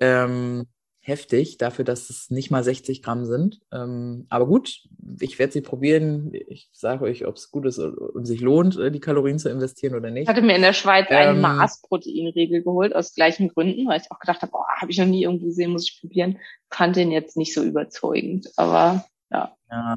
[0.00, 0.66] Ähm,
[1.08, 3.60] heftig, dafür, dass es nicht mal 60 Gramm sind.
[3.72, 4.82] Ähm, aber gut,
[5.20, 6.30] ich werde sie probieren.
[6.32, 9.94] Ich sage euch, ob es gut ist und sich lohnt, äh, die Kalorien zu investieren
[9.94, 10.24] oder nicht.
[10.24, 14.12] Ich hatte mir in der Schweiz ähm, einen Maßproteinregel geholt, aus gleichen Gründen, weil ich
[14.12, 16.38] auch gedacht habe, boah, habe ich noch nie irgendwo gesehen, muss ich probieren.
[16.70, 19.56] Fand den jetzt nicht so überzeugend, aber ja.
[19.70, 19.96] Ja,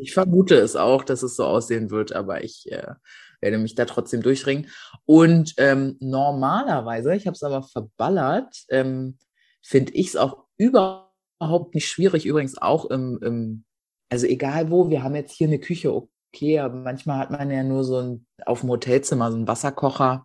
[0.00, 2.94] ich vermute es auch, dass es so aussehen wird, aber ich äh,
[3.40, 4.68] werde mich da trotzdem durchringen.
[5.06, 9.18] Und ähm, normalerweise, ich habe es aber verballert, ähm,
[9.62, 12.26] finde ich es auch überhaupt nicht schwierig.
[12.26, 13.64] Übrigens auch im, im,
[14.10, 17.62] also egal wo, wir haben jetzt hier eine Küche, okay, aber manchmal hat man ja
[17.62, 20.24] nur so ein, auf dem Hotelzimmer so einen Wasserkocher.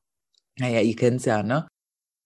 [0.57, 1.67] Naja, ihr kennt's ja, ne?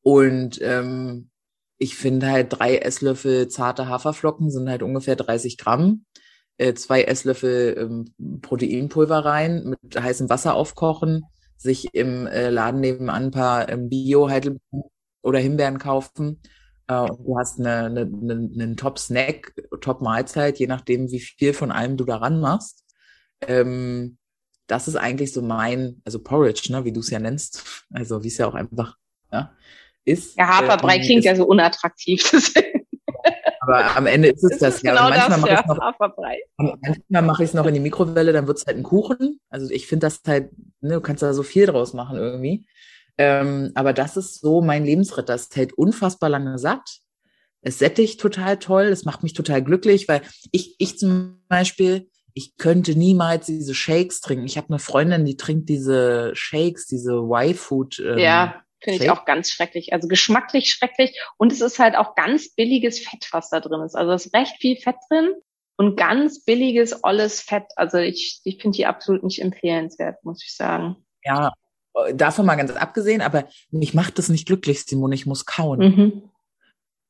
[0.02, 1.30] Und ähm,
[1.78, 6.06] ich finde halt drei Esslöffel zarte Haferflocken sind halt ungefähr 30 Gramm
[6.60, 11.24] äh, zwei Esslöffel ähm, Proteinpulver rein, mit heißem Wasser aufkochen,
[11.57, 14.84] sich im äh, Laden nebenan ein paar ähm, Bio-Heidelbeeren
[15.22, 16.41] oder Himbeeren kaufen.
[16.88, 21.72] Äh, und du hast eine, eine, eine, einen Top-Snack, Top-Mahlzeit, je nachdem, wie viel von
[21.72, 22.84] allem du daran machst.
[23.41, 24.18] Ähm,
[24.68, 28.28] das ist eigentlich so mein, also Porridge, ne, wie du es ja nennst, also wie
[28.28, 28.97] es ja auch einfach
[29.32, 29.55] ja,
[30.03, 30.38] ist.
[30.38, 32.32] Ja, Haferbrei ähm, klingt ist, ja so unattraktiv.
[33.70, 34.91] Aber am Ende ist es das es ja.
[34.91, 38.84] genau manchmal das, mache ich es noch in die Mikrowelle, dann wird es halt ein
[38.84, 39.39] Kuchen.
[39.49, 40.51] Also ich finde das halt,
[40.82, 42.65] ne, du kannst da so viel draus machen irgendwie.
[43.17, 45.36] Ähm, aber das ist so mein Lebensritter.
[45.36, 46.99] Es hält unfassbar lange satt.
[47.61, 48.86] Es sättigt total toll.
[48.86, 54.22] Es macht mich total glücklich, weil ich, ich zum Beispiel, ich könnte niemals diese Shakes
[54.22, 54.45] trinken.
[54.45, 57.99] Ich habe eine Freundin, die trinkt diese Shakes, diese Y-Food.
[57.99, 59.93] Ähm, Ja, finde ich auch ganz schrecklich.
[59.93, 61.19] Also geschmacklich schrecklich.
[61.38, 63.95] Und es ist halt auch ganz billiges Fett, was da drin ist.
[63.95, 65.34] Also es ist recht viel Fett drin
[65.77, 67.65] und ganz billiges, olles Fett.
[67.75, 70.97] Also ich, ich finde die absolut nicht empfehlenswert, muss ich sagen.
[71.23, 71.51] Ja,
[72.13, 75.15] davon mal ganz abgesehen, aber mich macht das nicht glücklich, Simone.
[75.15, 75.80] Ich muss kauen.
[75.80, 76.23] Mhm.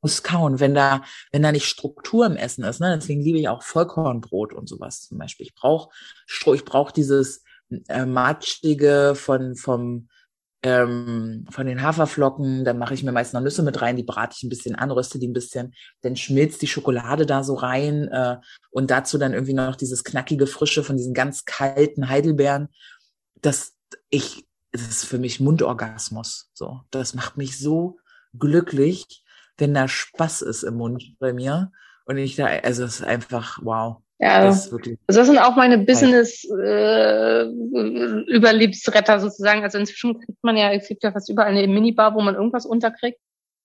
[0.02, 2.80] muss kauen, wenn da, wenn da nicht Struktur im Essen ist.
[2.80, 2.96] Ne?
[2.96, 5.46] Deswegen liebe ich auch Vollkornbrot und sowas zum Beispiel.
[5.46, 5.90] Ich brauche
[6.28, 7.44] ich brauch dieses
[7.88, 10.10] äh, matschige von vom
[10.64, 12.66] ähm, von den Haferflocken.
[12.66, 14.92] Dann mache ich mir meist noch Nüsse mit rein, die brate ich ein bisschen an,
[14.92, 15.74] röste die ein bisschen.
[16.02, 18.38] Dann schmilzt die Schokolade da so rein äh,
[18.72, 22.70] und dazu dann irgendwie noch dieses knackige Frische von diesen ganz kalten Heidelbeeren.
[23.42, 23.76] Das
[24.10, 26.52] ich, das ist für mich Mundorgasmus.
[26.54, 27.98] So, das macht mich so
[28.38, 29.24] glücklich
[29.60, 31.72] wenn da Spaß ist im Mund bei mir.
[32.06, 33.98] Und ich da, also es ist einfach, wow.
[34.20, 37.46] Ja, Das wirklich, Also das sind auch meine Business äh,
[39.20, 39.64] sozusagen.
[39.64, 42.66] Also inzwischen kriegt man ja, es gibt ja fast überall eine Minibar, wo man irgendwas
[42.66, 43.20] unterkriegt.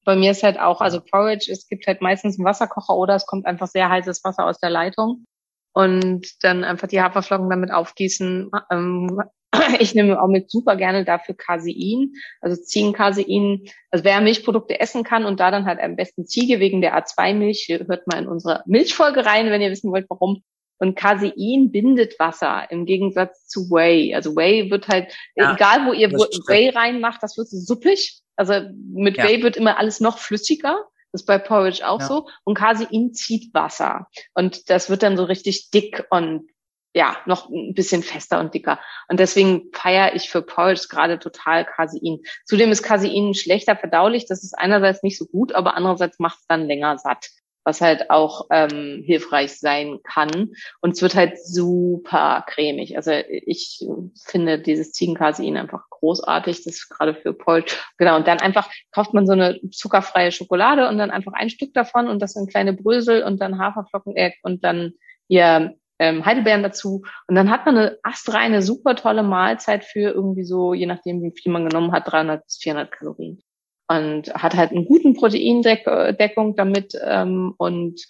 [0.04, 3.26] Bei mir ist halt auch, also Porridge, es gibt halt meistens einen Wasserkocher oder es
[3.26, 5.24] kommt einfach sehr heißes Wasser aus der Leitung
[5.72, 8.50] und dann einfach die Haferflocken damit aufgießen.
[8.70, 9.20] Ähm,
[9.78, 13.62] ich nehme auch mit super gerne dafür Casein, also Ziegencasein.
[13.90, 17.68] Also wer Milchprodukte essen kann und da dann halt am besten Ziege wegen der A2-Milch,
[17.86, 20.42] hört mal in unsere Milchfolge rein, wenn ihr wissen wollt, warum.
[20.78, 24.14] Und Casein bindet Wasser im Gegensatz zu Whey.
[24.14, 26.10] Also Whey wird halt, Ja, egal wo ihr.
[26.12, 28.18] Whey reinmacht, das wird so suppig.
[28.36, 28.54] Also
[28.92, 29.24] mit Ja.
[29.24, 30.76] Whey wird immer alles noch flüssiger.
[31.12, 32.06] Das ist bei Porridge auch Ja.
[32.06, 32.28] so.
[32.42, 34.08] Und Casein zieht Wasser.
[34.34, 36.48] Und das wird dann so richtig dick und
[36.94, 38.78] ja, noch ein bisschen fester und dicker.
[39.08, 42.20] Und deswegen feiere ich für Porridge gerade total Casein.
[42.44, 44.26] Zudem ist Casein schlechter verdaulich.
[44.26, 47.30] Das ist einerseits nicht so gut, aber andererseits macht es dann länger satt,
[47.64, 50.52] was halt auch ähm, hilfreich sein kann.
[50.80, 52.96] Und es wird halt super cremig.
[52.96, 53.84] Also ich
[54.24, 56.58] finde dieses Ziegencasein einfach großartig.
[56.58, 57.74] Das ist gerade für Porridge.
[57.98, 58.14] Genau.
[58.14, 62.06] Und dann einfach kauft man so eine zuckerfreie Schokolade und dann einfach ein Stück davon
[62.06, 64.92] und das in kleine Brösel und dann Haferflocken äh, und dann
[65.26, 67.02] hier ähm, Heidelbeeren dazu.
[67.26, 71.32] Und dann hat man eine astreine, super tolle Mahlzeit für irgendwie so, je nachdem, wie
[71.32, 73.42] viel man genommen hat, 300 bis 400 Kalorien.
[73.86, 78.00] Und hat halt einen guten Proteindeckung damit ähm, und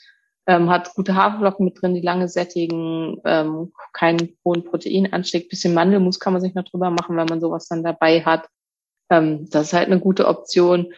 [0.46, 5.48] ähm, hat gute Haferflocken mit drin, die lange sättigen, ähm, keinen hohen Proteinanstieg.
[5.48, 8.48] Bisschen Mandelmus kann man sich noch drüber machen, wenn man sowas dann dabei hat.
[9.10, 10.92] Ähm, das ist halt eine gute Option.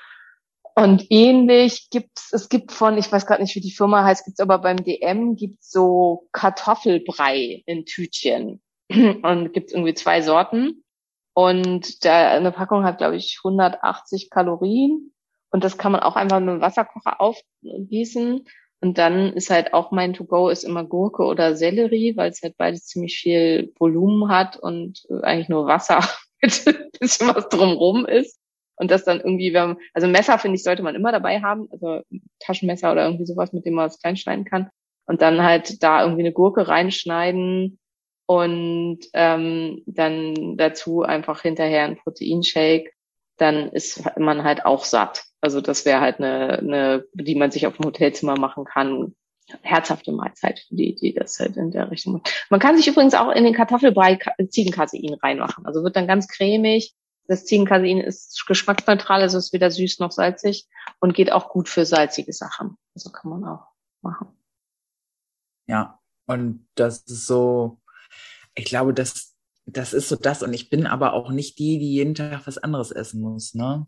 [0.79, 4.41] Und ähnlich gibt's, es gibt von, ich weiß gerade nicht, wie die Firma heißt, gibt's
[4.41, 8.61] aber beim DM gibt's so Kartoffelbrei in Tütchen.
[8.91, 10.85] Und gibt's irgendwie zwei Sorten.
[11.33, 15.13] Und da eine Packung hat, glaube ich, 180 Kalorien.
[15.51, 18.47] Und das kann man auch einfach mit einem Wasserkocher aufgießen.
[18.81, 22.59] Und dann ist halt auch mein To-Go ist immer Gurke oder Sellerie, weil es halt
[22.59, 26.07] beides ziemlich viel Volumen hat und eigentlich nur Wasser
[26.43, 28.39] mit ein bisschen was drumrum ist.
[28.77, 32.03] Und das dann irgendwie, wenn also Messer finde ich, sollte man immer dabei haben, also
[32.41, 34.69] Taschenmesser oder irgendwie sowas, mit dem man es klein schneiden kann.
[35.07, 37.79] Und dann halt da irgendwie eine Gurke reinschneiden
[38.27, 42.91] und ähm, dann dazu einfach hinterher ein Proteinshake,
[43.37, 45.25] dann ist man halt auch satt.
[45.41, 49.15] Also das wäre halt eine, eine, die man sich auf dem Hotelzimmer machen kann.
[49.63, 52.25] Herzhafte Mahlzeit für die, die das halt in der Richtung machen.
[52.51, 55.65] Man kann sich übrigens auch in den Kartoffelbrei Ka- Ziegencasein reinmachen.
[55.67, 56.95] Also wird dann ganz cremig.
[57.29, 60.69] Das Ziegencasein ist geschmacksneutral, also ist weder süß noch salzig
[61.01, 62.77] und geht auch gut für salzige Sachen.
[62.95, 63.67] Also kann man auch
[64.03, 64.29] machen.
[65.67, 65.99] ja.
[66.29, 67.81] Und das ist so,
[68.55, 70.43] ich glaube, das, das ist so das.
[70.43, 73.87] Und ich bin aber auch nicht die, die jeden Tag was anderes essen muss, ne?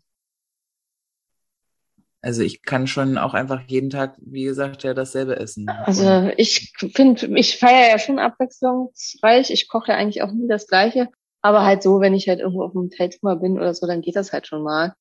[2.21, 5.69] Also ich kann schon auch einfach jeden Tag, wie gesagt, ja dasselbe essen.
[5.69, 9.51] Also ich finde, ich feiere ja schon abwechslungsreich.
[9.51, 11.07] Ich koche ja eigentlich auch nie das Gleiche.
[11.41, 14.15] Aber halt so, wenn ich halt irgendwo auf dem Hotelzimmer bin oder so, dann geht
[14.15, 14.93] das halt schon mal.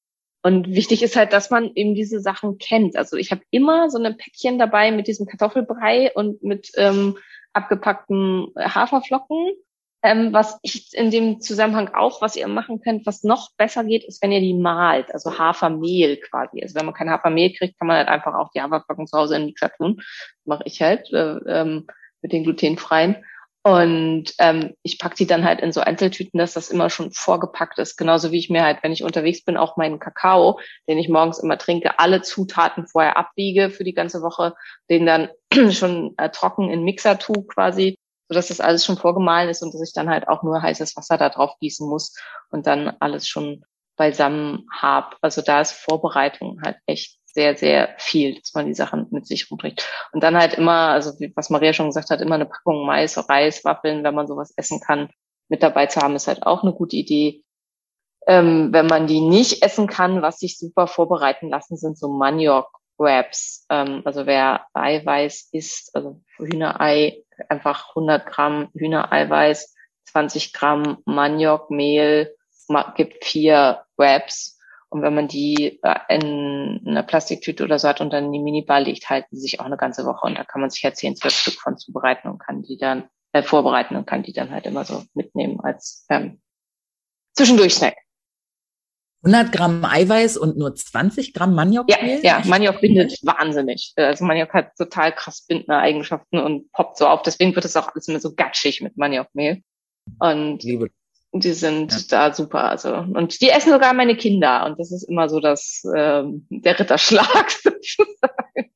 [0.43, 2.97] Und wichtig ist halt, dass man eben diese Sachen kennt.
[2.97, 7.19] Also ich habe immer so ein Päckchen dabei mit diesem Kartoffelbrei und mit ähm,
[7.53, 9.53] abgepackten Haferflocken.
[10.01, 14.05] Ähm, was ich in dem Zusammenhang auch, was ihr machen könnt, was noch besser geht,
[14.05, 16.63] ist, wenn ihr die malt, also Hafermehl quasi.
[16.63, 19.35] Also wenn man kein Hafermehl kriegt, kann man halt einfach auch die Haferflocken zu Hause
[19.35, 20.01] in den Mixer tun.
[20.45, 21.89] Mache ich halt äh, ähm,
[22.23, 23.17] mit den glutenfreien.
[23.65, 27.79] Und ähm, ich pack die dann halt in so Einzeltüten, dass das immer schon vorgepackt
[27.79, 27.97] ist.
[27.97, 31.39] Genauso wie ich mir halt, wenn ich unterwegs bin, auch meinen Kakao, den ich morgens
[31.39, 34.55] immer trinke, alle Zutaten vorher abwiege für die ganze Woche,
[34.89, 35.29] den dann
[35.73, 37.99] schon äh, trocken in Mixer tue quasi,
[38.29, 41.19] sodass das alles schon vorgemahlen ist und dass ich dann halt auch nur heißes Wasser
[41.19, 42.15] da drauf gießen muss
[42.51, 43.65] und dann alles schon
[43.97, 45.17] beisammen habe.
[45.21, 49.49] Also da ist Vorbereitung halt echt sehr, sehr viel, dass man die Sachen mit sich
[49.49, 49.89] rumträgt.
[50.13, 53.65] Und dann halt immer, also was Maria schon gesagt hat, immer eine Packung Mais, Reis,
[53.65, 55.09] Waffeln, wenn man sowas essen kann,
[55.49, 57.45] mit dabei zu haben, ist halt auch eine gute Idee.
[58.27, 63.67] Ähm, wenn man die nicht essen kann, was sich super vorbereiten lassen, sind so Maniok-Wraps.
[63.71, 69.77] Ähm, also wer Eiweiß isst, also Hühnerei, einfach 100 Gramm Hühnereiweiß,
[70.11, 72.35] 20 Gramm Maniokmehl,
[72.97, 74.58] gibt vier Wraps
[74.91, 78.39] und wenn man die äh, in einer Plastiktüte oder so hat und dann in die
[78.39, 80.27] Minibar legt, halten sie sich auch eine ganze Woche.
[80.27, 83.09] Und da kann man sich ja zehn, zwölf Stück von zubereiten und kann die dann
[83.33, 86.41] äh, vorbereiten und kann die dann halt immer so mitnehmen als ähm,
[87.35, 87.97] Zwischendurch-Snack.
[89.25, 91.91] 100 Gramm Eiweiß und nur 20 Gramm Maniok?
[91.91, 93.93] Ja, ja, Maniok bindet wahnsinnig.
[93.97, 97.23] Also Maniok hat total krass bindende Eigenschaften und poppt so auf.
[97.23, 99.63] Deswegen wird es auch alles immer so gatschig mit Maniokmehl.
[100.21, 100.91] Und Liebe
[101.33, 101.99] die sind ja.
[102.09, 102.65] da super.
[102.65, 106.79] Also und die essen sogar meine Kinder und das ist immer so das ähm, der
[106.79, 108.73] Ritterschlag sozusagen.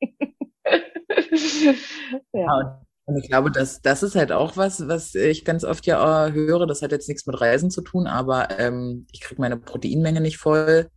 [2.33, 2.83] ja.
[3.05, 6.67] Und ich glaube, dass das ist halt auch was, was ich ganz oft ja höre.
[6.67, 10.39] Das hat jetzt nichts mit Reisen zu tun, aber ähm, ich kriege meine Proteinmenge nicht
[10.39, 10.89] voll.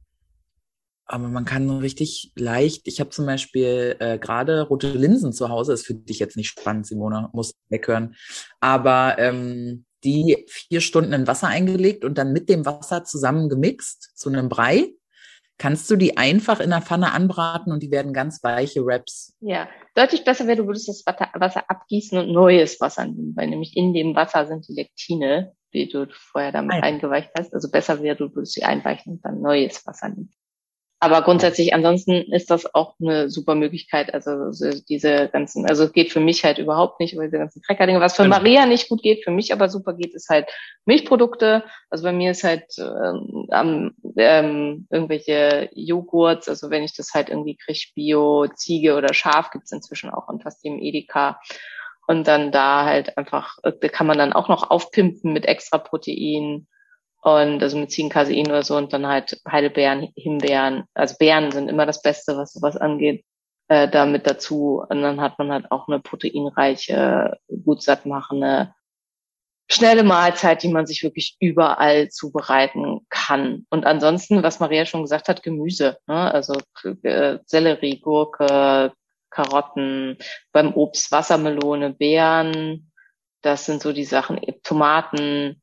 [1.07, 2.87] Aber man kann richtig leicht.
[2.87, 5.73] Ich habe zum Beispiel äh, gerade rote Linsen zu Hause.
[5.73, 8.15] Ist für dich jetzt nicht spannend, Simone, muss weghören.
[8.59, 14.17] Aber ähm, die vier Stunden in Wasser eingelegt und dann mit dem Wasser zusammen gemixt
[14.17, 14.93] zu einem Brei.
[15.57, 19.35] Kannst du die einfach in der Pfanne anbraten und die werden ganz weiche Wraps.
[19.39, 23.75] Ja, deutlich besser wäre, du würdest das Wasser abgießen und neues Wasser nehmen, weil nämlich
[23.75, 26.83] in dem Wasser sind die Lektine, die du vorher damit Nein.
[26.83, 27.53] eingeweicht hast.
[27.53, 30.33] Also besser wäre, du würdest sie einweichen und dann neues Wasser nehmen.
[30.99, 34.13] Aber grundsätzlich, ansonsten ist das auch eine super Möglichkeit.
[34.13, 34.51] Also
[34.87, 38.15] diese ganzen, also es geht für mich halt überhaupt nicht, weil diese ganzen Cracker-Dinge, was
[38.15, 38.37] für genau.
[38.37, 40.47] Maria nicht gut geht, für mich aber super geht, ist halt
[40.85, 41.63] Milchprodukte.
[41.89, 47.57] Also bei mir ist halt ähm, ähm, irgendwelche Joghurts, also wenn ich das halt irgendwie
[47.57, 51.41] kriege, Bio, Ziege oder Schaf gibt's inzwischen auch in fast jedem Edeka.
[52.07, 56.67] Und dann da halt einfach, da kann man dann auch noch aufpimpen mit extra Protein
[57.25, 60.83] und also mit Ziegencasein oder so und dann halt Heidelbeeren, Himbeeren.
[60.93, 63.25] Also Beeren sind immer das Beste, was sowas angeht,
[63.67, 64.85] äh, damit dazu.
[64.87, 68.75] Und dann hat man halt auch eine proteinreiche, gut satt machende,
[69.67, 73.65] schnelle Mahlzeit, die man sich wirklich überall zubereiten kann.
[73.71, 75.97] Und ansonsten, was Maria schon gesagt hat, Gemüse.
[76.05, 76.31] Ne?
[76.31, 76.53] Also
[77.01, 78.93] äh, Sellerie, Gurke,
[79.31, 80.19] Karotten,
[80.51, 82.91] beim Obst Wassermelone, Beeren.
[83.41, 85.59] Das sind so die Sachen, Tomaten,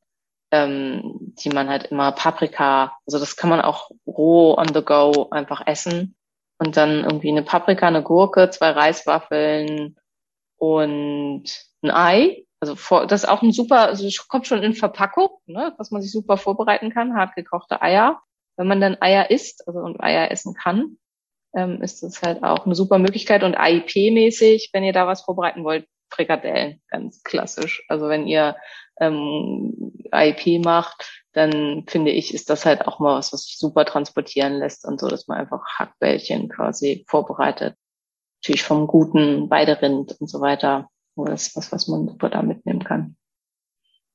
[0.53, 5.27] ähm, die man halt immer Paprika, also das kann man auch roh on the go
[5.31, 6.15] einfach essen
[6.59, 9.97] und dann irgendwie eine Paprika, eine Gurke, zwei Reiswaffeln
[10.57, 11.43] und
[11.81, 12.45] ein Ei.
[12.59, 16.03] Also vor, das ist auch ein super, also kommt schon in Verpackung, ne, was man
[16.03, 18.21] sich super vorbereiten kann, hart gekochte Eier.
[18.55, 20.97] Wenn man dann Eier isst, also und Eier essen kann,
[21.55, 23.43] ähm, ist das halt auch eine super Möglichkeit.
[23.43, 27.83] Und AIP-mäßig, wenn ihr da was vorbereiten wollt, Frikadellen, ganz klassisch.
[27.87, 28.55] Also wenn ihr
[28.99, 33.85] ähm, IP macht, dann finde ich, ist das halt auch mal was, was sich super
[33.85, 37.75] transportieren lässt und so, dass man einfach Hackbällchen quasi vorbereitet.
[38.41, 40.89] Natürlich vom guten Weiderind und so weiter.
[41.15, 43.15] Das ist was, was man super da mitnehmen kann.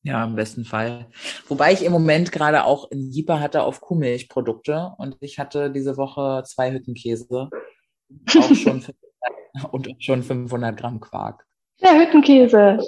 [0.02, 1.06] Ja, im besten Fall.
[1.48, 5.96] Wobei ich im Moment gerade auch in Jeeper hatte auf Kuhmilchprodukte und ich hatte diese
[5.96, 7.50] Woche zwei Hüttenkäse.
[8.38, 8.84] Auch schon
[9.72, 11.44] und schon 500 Gramm Quark.
[11.80, 12.78] Ja, Hüttenkäse.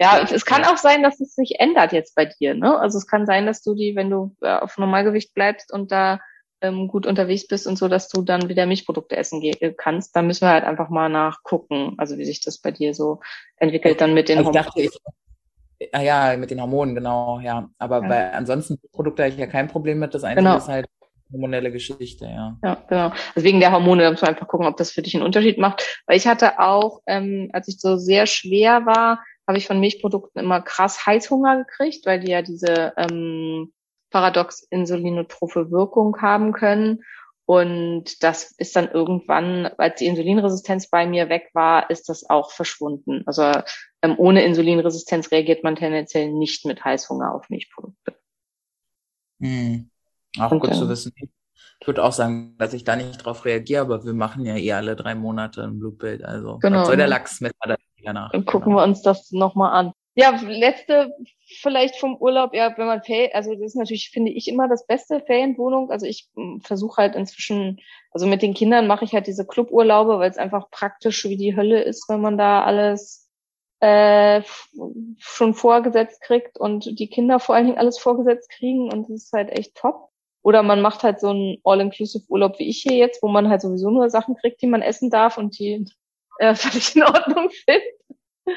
[0.00, 2.54] Ja, es kann auch sein, dass es sich ändert jetzt bei dir.
[2.54, 2.78] Ne?
[2.78, 6.20] Also es kann sein, dass du die, wenn du äh, auf Normalgewicht bleibst und da
[6.60, 10.16] ähm, gut unterwegs bist und so, dass du dann wieder Milchprodukte essen äh, kannst.
[10.16, 13.20] Da müssen wir halt einfach mal nachgucken, also wie sich das bei dir so
[13.56, 14.72] entwickelt dann mit den also Hormonen.
[14.76, 15.08] Ich dachte,
[15.80, 17.68] ich, ah ja, mit den Hormonen, genau, ja.
[17.78, 18.08] Aber ja.
[18.08, 20.14] bei ansonsten Produkte habe ich ja kein Problem mit.
[20.14, 20.56] Das Einzige genau.
[20.56, 20.86] ist halt
[21.32, 22.56] hormonelle Geschichte, ja.
[22.62, 23.12] Ja, genau.
[23.34, 25.58] Also wegen der Hormone, da muss man einfach gucken, ob das für dich einen Unterschied
[25.58, 26.02] macht.
[26.06, 30.42] Weil ich hatte auch, ähm, als ich so sehr schwer war, habe ich von Milchprodukten
[30.42, 33.72] immer krass Heißhunger gekriegt, weil die ja diese ähm,
[34.10, 37.00] paradox insulinotrophe Wirkung haben können.
[37.46, 42.52] Und das ist dann irgendwann, als die Insulinresistenz bei mir weg war, ist das auch
[42.52, 43.22] verschwunden.
[43.24, 43.50] Also
[44.02, 48.14] ähm, ohne Insulinresistenz reagiert man tendenziell nicht mit Heißhunger auf Milchprodukte.
[49.40, 49.90] Hm.
[50.38, 51.12] Auch und, gut zu wissen.
[51.80, 54.72] Ich würde auch sagen, dass ich da nicht drauf reagiere, aber wir machen ja eh
[54.72, 56.24] alle drei Monate ein Blutbild.
[56.24, 56.84] Also genau.
[56.84, 57.52] soll der Lachs mit
[58.04, 58.30] danach.
[58.32, 58.78] Dann gucken genau.
[58.78, 59.92] wir uns das nochmal an.
[60.14, 61.14] Ja, letzte
[61.60, 64.84] vielleicht vom Urlaub, ja, wenn man Ferien, also das ist natürlich, finde ich, immer das
[64.84, 65.92] beste Ferienwohnung.
[65.92, 67.78] Also ich hm, versuche halt inzwischen,
[68.10, 71.56] also mit den Kindern mache ich halt diese Cluburlaube, weil es einfach praktisch wie die
[71.56, 73.28] Hölle ist, wenn man da alles
[73.78, 74.42] äh,
[75.18, 79.32] schon vorgesetzt kriegt und die Kinder vor allen Dingen alles vorgesetzt kriegen und das ist
[79.32, 80.08] halt echt top.
[80.48, 83.90] Oder man macht halt so einen All-Inclusive-Urlaub wie ich hier jetzt, wo man halt sowieso
[83.90, 85.84] nur Sachen kriegt, die man essen darf und die
[86.38, 88.56] äh, völlig in Ordnung sind.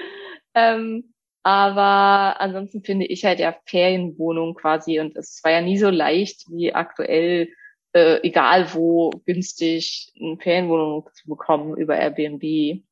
[0.53, 1.13] ähm,
[1.43, 6.49] aber ansonsten finde ich halt ja Ferienwohnung quasi und es war ja nie so leicht
[6.49, 7.49] wie aktuell,
[7.91, 12.83] äh, egal wo, günstig eine Ferienwohnung zu bekommen über Airbnb.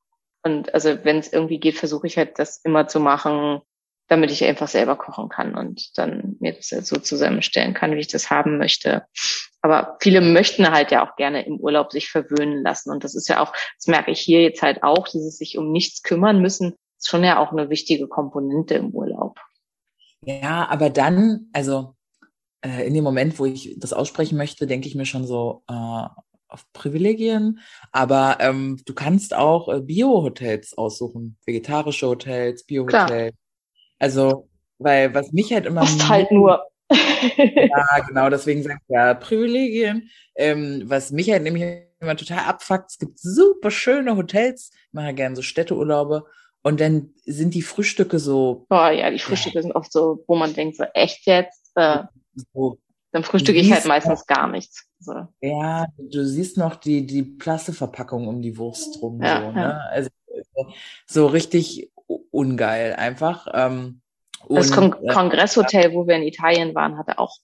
[0.43, 3.61] Und also wenn es irgendwie geht, versuche ich halt das immer zu machen,
[4.09, 8.07] damit ich einfach selber kochen kann und dann mir das so zusammenstellen kann, wie ich
[8.07, 9.03] das haben möchte.
[9.61, 12.91] Aber viele möchten halt ja auch gerne im Urlaub sich verwöhnen lassen.
[12.91, 15.71] Und das ist ja auch, das merke ich hier jetzt halt auch, dieses sich um
[15.71, 19.39] nichts kümmern müssen, ist schon ja auch eine wichtige Komponente im Urlaub.
[20.25, 21.95] Ja, aber dann, also
[22.61, 26.07] äh, in dem Moment, wo ich das aussprechen möchte, denke ich mir schon so äh,
[26.47, 27.59] auf Privilegien.
[27.91, 33.35] Aber ähm, du kannst auch äh, Bio-Hotels aussuchen, vegetarische Hotels, Bio-Hotels.
[33.99, 35.81] Also, weil was mich halt immer.
[35.81, 36.65] Fast halt nur.
[36.91, 40.09] ja, genau, deswegen sage ich ja Privilegien.
[40.35, 45.07] Ähm, was mich halt nämlich immer total abfuckt, es gibt super schöne Hotels, ich mache
[45.07, 46.23] ja gerne so Städteurlaube
[46.61, 48.65] und dann sind die Frühstücke so.
[48.69, 49.61] Oh ja, die Frühstücke ja.
[49.61, 51.71] sind oft so, wo man denkt, so echt jetzt?
[51.75, 52.03] Äh,
[52.53, 52.79] so,
[53.11, 54.85] dann frühstücke ich halt meistens gar nichts.
[54.99, 55.13] So.
[55.41, 59.21] Ja, du siehst noch die, die Plasteverpackung um die Wurst rum.
[59.21, 59.61] Ja, so, ne?
[59.61, 59.79] ja.
[59.91, 60.09] Also
[61.05, 61.91] so richtig
[62.31, 63.47] ungeil einfach.
[63.53, 64.01] Ähm,
[64.47, 67.37] das Kon äh, Kongresshotel, wo wir in Italien waren, hatte auch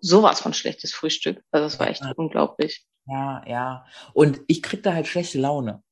[0.00, 1.42] sowas von schlechtes Frühstück.
[1.50, 2.12] Also das war echt ja.
[2.16, 2.86] unglaublich.
[3.06, 3.86] Ja, ja.
[4.12, 5.82] Und ich krieg da halt schlechte Laune.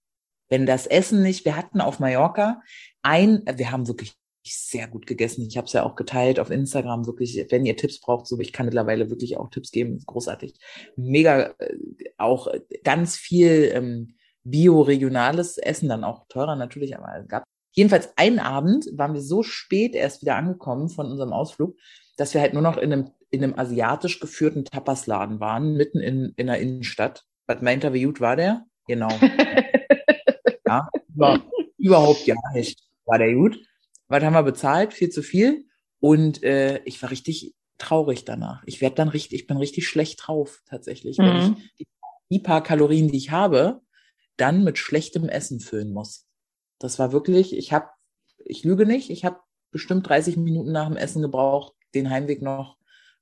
[0.48, 2.62] Wenn das Essen nicht, wir hatten auf Mallorca
[3.02, 5.44] ein, wir haben wirklich sehr gut gegessen.
[5.48, 7.06] Ich habe es ja auch geteilt auf Instagram.
[7.06, 10.00] Wirklich, wenn ihr Tipps braucht, so ich kann mittlerweile wirklich auch Tipps geben.
[10.06, 10.54] Großartig,
[10.96, 11.74] mega, äh,
[12.16, 12.46] auch
[12.84, 17.44] ganz viel ähm, bio-regionales Essen, dann auch teurer natürlich, aber es gab
[17.76, 21.76] Jedenfalls einen Abend waren wir so spät erst wieder angekommen von unserem Ausflug,
[22.16, 26.32] dass wir halt nur noch in einem, in einem asiatisch geführten Tapasladen waren, mitten in,
[26.36, 27.26] in der Innenstadt.
[27.46, 28.64] Was mal interviewt war der?
[28.86, 29.10] Genau.
[30.66, 31.42] ja, war
[31.76, 32.80] überhaupt ja nicht.
[33.04, 33.58] War der gut.
[34.08, 34.94] Was haben wir bezahlt?
[34.94, 35.66] Viel zu viel.
[36.00, 38.62] Und äh, ich war richtig traurig danach.
[38.64, 41.24] Ich werde dann richtig, ich bin richtig schlecht drauf tatsächlich, mhm.
[41.24, 41.86] wenn ich die,
[42.30, 43.82] die paar Kalorien, die ich habe,
[44.38, 46.25] dann mit schlechtem Essen füllen muss.
[46.78, 47.88] Das war wirklich, ich habe,
[48.44, 52.76] ich lüge nicht, ich habe bestimmt 30 Minuten nach dem Essen gebraucht, den Heimweg noch,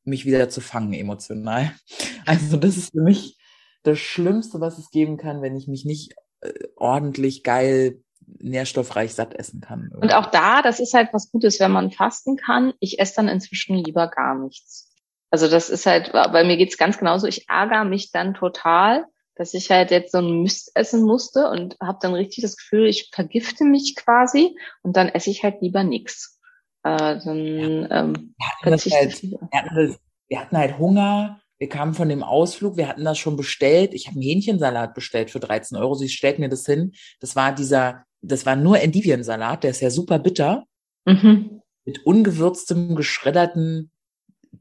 [0.05, 1.73] mich wieder zu fangen emotional.
[2.27, 3.37] Also das ist für mich
[3.83, 8.03] das Schlimmste, was es geben kann, wenn ich mich nicht äh, ordentlich geil
[8.39, 9.91] nährstoffreich satt essen kann.
[9.95, 12.73] Und auch da, das ist halt was Gutes, wenn man fasten kann.
[12.81, 14.91] Ich esse dann inzwischen lieber gar nichts.
[15.31, 17.27] Also das ist halt, bei mir geht's ganz genauso.
[17.27, 19.05] Ich ärgere mich dann total,
[19.37, 22.87] dass ich halt jetzt so ein Mist essen musste und habe dann richtig das Gefühl,
[22.87, 26.39] ich vergifte mich quasi und dann esse ich halt lieber nix.
[26.85, 27.91] Äh, dann, ja.
[27.91, 32.23] ähm, wir, hatten halt, wir, hatten das, wir hatten halt Hunger, wir kamen von dem
[32.23, 33.95] Ausflug, wir hatten das schon bestellt.
[33.95, 35.95] Ich habe einen Hähnchensalat bestellt für 13 Euro.
[35.95, 36.93] Sie stellt mir das hin.
[37.21, 40.65] Das war dieser, das war nur Endiviensalat, der ist ja super bitter.
[41.05, 41.63] Mhm.
[41.85, 43.91] Mit ungewürztem, geschredderten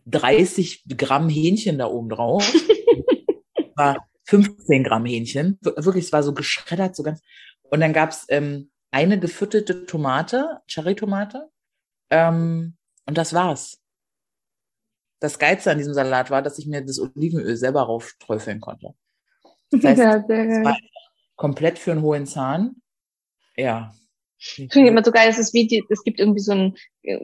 [0.06, 2.52] 30 Gramm Hähnchen da oben drauf.
[3.76, 5.58] war 15 Gramm Hähnchen.
[5.62, 7.22] Wirklich, es war so geschreddert, so ganz.
[7.64, 11.50] Und dann gab's ähm, eine gefütterte Tomate, Cherry-Tomate.
[12.10, 13.80] Ähm, und das war's.
[15.20, 18.94] Das Geilste an diesem Salat war, dass ich mir das Olivenöl selber raufträufeln konnte.
[19.72, 20.00] Das heißt,
[20.30, 20.76] ja,
[21.36, 22.82] komplett für einen hohen Zahn.
[23.56, 23.94] Ja,
[24.58, 26.76] ich finde immer so geil, es ist wie die, es gibt irgendwie so ein,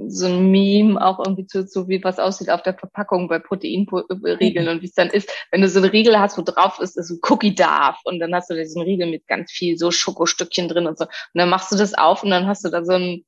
[0.07, 4.65] so ein Meme auch irgendwie zu, so wie was aussieht auf der Verpackung bei Proteinriegeln
[4.65, 4.71] mhm.
[4.71, 7.07] und wie es dann ist, wenn du so einen Riegel hast, wo drauf ist, ist
[7.07, 10.67] so Cookie Darf und dann hast du da diesen Riegel mit ganz viel so Schokostückchen
[10.67, 12.93] drin und so und dann machst du das auf und dann hast du da so
[12.93, 13.25] ein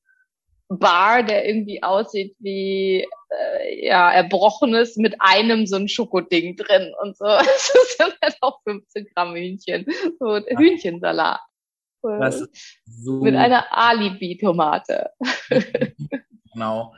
[0.73, 7.17] Bar, der irgendwie aussieht wie äh, ja erbrochenes mit einem so ein Schokoding drin und
[7.17, 7.25] so.
[7.25, 9.85] Das sind halt auch 15 Gramm Hühnchen,
[10.17, 11.41] so Hühnchensalat.
[12.85, 15.11] So mit einer Alibi-Tomate.
[16.53, 16.93] genau.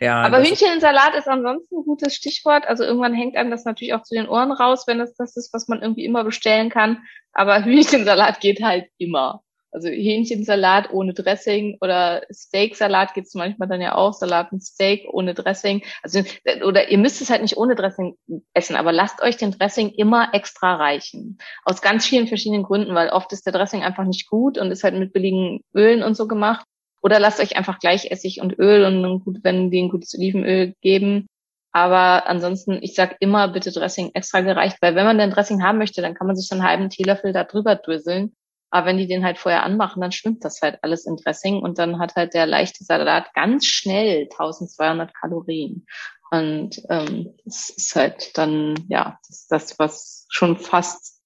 [0.00, 2.66] Ja, Aber Hühnchensalat ist ansonsten ein gutes Stichwort.
[2.66, 5.54] Also irgendwann hängt einem das natürlich auch zu den Ohren raus, wenn es das ist,
[5.54, 7.02] was man irgendwie immer bestellen kann.
[7.32, 9.42] Aber Hühnchensalat geht halt immer.
[9.76, 15.34] Also Hähnchensalat ohne Dressing oder Steaksalat gibt's manchmal dann ja auch, Salat mit Steak ohne
[15.34, 15.82] Dressing.
[16.02, 16.22] Also
[16.64, 18.16] oder ihr müsst es halt nicht ohne Dressing
[18.54, 21.36] essen, aber lasst euch den Dressing immer extra reichen.
[21.62, 24.82] Aus ganz vielen verschiedenen Gründen, weil oft ist der Dressing einfach nicht gut und ist
[24.82, 26.64] halt mit billigen Ölen und so gemacht.
[27.02, 30.72] Oder lasst euch einfach gleich Essig und Öl und gut, wenn die ein gutes Olivenöl
[30.80, 31.26] geben.
[31.72, 35.76] Aber ansonsten, ich sag immer bitte Dressing extra gereicht, weil wenn man den Dressing haben
[35.76, 38.34] möchte, dann kann man sich so einen halben Teelöffel da drüber drüsseln.
[38.76, 41.78] Aber wenn die den halt vorher anmachen, dann schwimmt das halt alles in Dressing und
[41.78, 45.86] dann hat halt der leichte Salat ganz schnell 1200 Kalorien.
[46.30, 51.22] Und ähm, ist halt dann, ja, das, das, was schon fast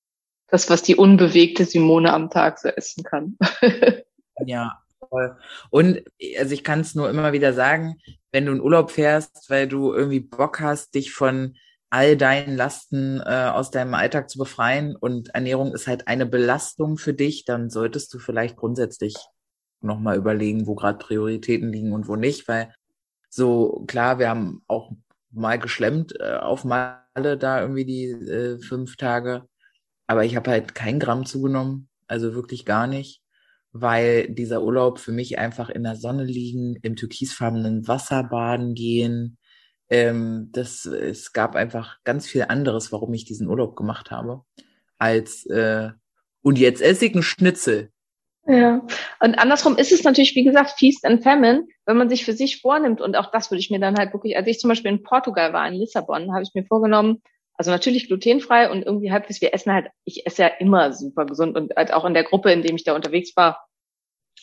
[0.46, 3.36] das, was die unbewegte Simone am Tag so essen kann.
[4.46, 4.78] ja,
[5.08, 5.36] voll.
[5.70, 6.04] Und
[6.38, 7.96] also ich kann es nur immer wieder sagen,
[8.30, 11.56] wenn du in Urlaub fährst, weil du irgendwie Bock hast, dich von
[11.90, 14.96] all deinen Lasten äh, aus deinem Alltag zu befreien.
[14.96, 19.16] Und Ernährung ist halt eine Belastung für dich, dann solltest du vielleicht grundsätzlich
[19.80, 22.72] nochmal überlegen, wo gerade Prioritäten liegen und wo nicht, weil
[23.28, 24.92] so klar, wir haben auch
[25.30, 29.44] mal geschlemmt äh, auf Male da irgendwie die äh, fünf Tage,
[30.06, 33.22] aber ich habe halt kein Gramm zugenommen, also wirklich gar nicht,
[33.72, 39.38] weil dieser Urlaub für mich einfach in der Sonne liegen, im türkisfarbenen Wasser baden gehen,
[39.90, 44.42] ähm, das, es gab einfach ganz viel anderes, warum ich diesen Urlaub gemacht habe,
[44.98, 45.90] als äh,
[46.42, 47.90] und jetzt esse ich einen Schnitzel.
[48.46, 48.80] Ja,
[49.20, 52.60] und andersrum ist es natürlich, wie gesagt, Feast and Famine, wenn man sich für sich
[52.60, 53.00] vornimmt.
[53.00, 55.52] Und auch das würde ich mir dann halt wirklich, als ich zum Beispiel in Portugal
[55.52, 57.22] war, in Lissabon, habe ich mir vorgenommen,
[57.54, 61.56] also natürlich glutenfrei und irgendwie halbwegs, wir essen halt, ich esse ja immer super gesund
[61.56, 63.66] und halt auch in der Gruppe, in dem ich da unterwegs war,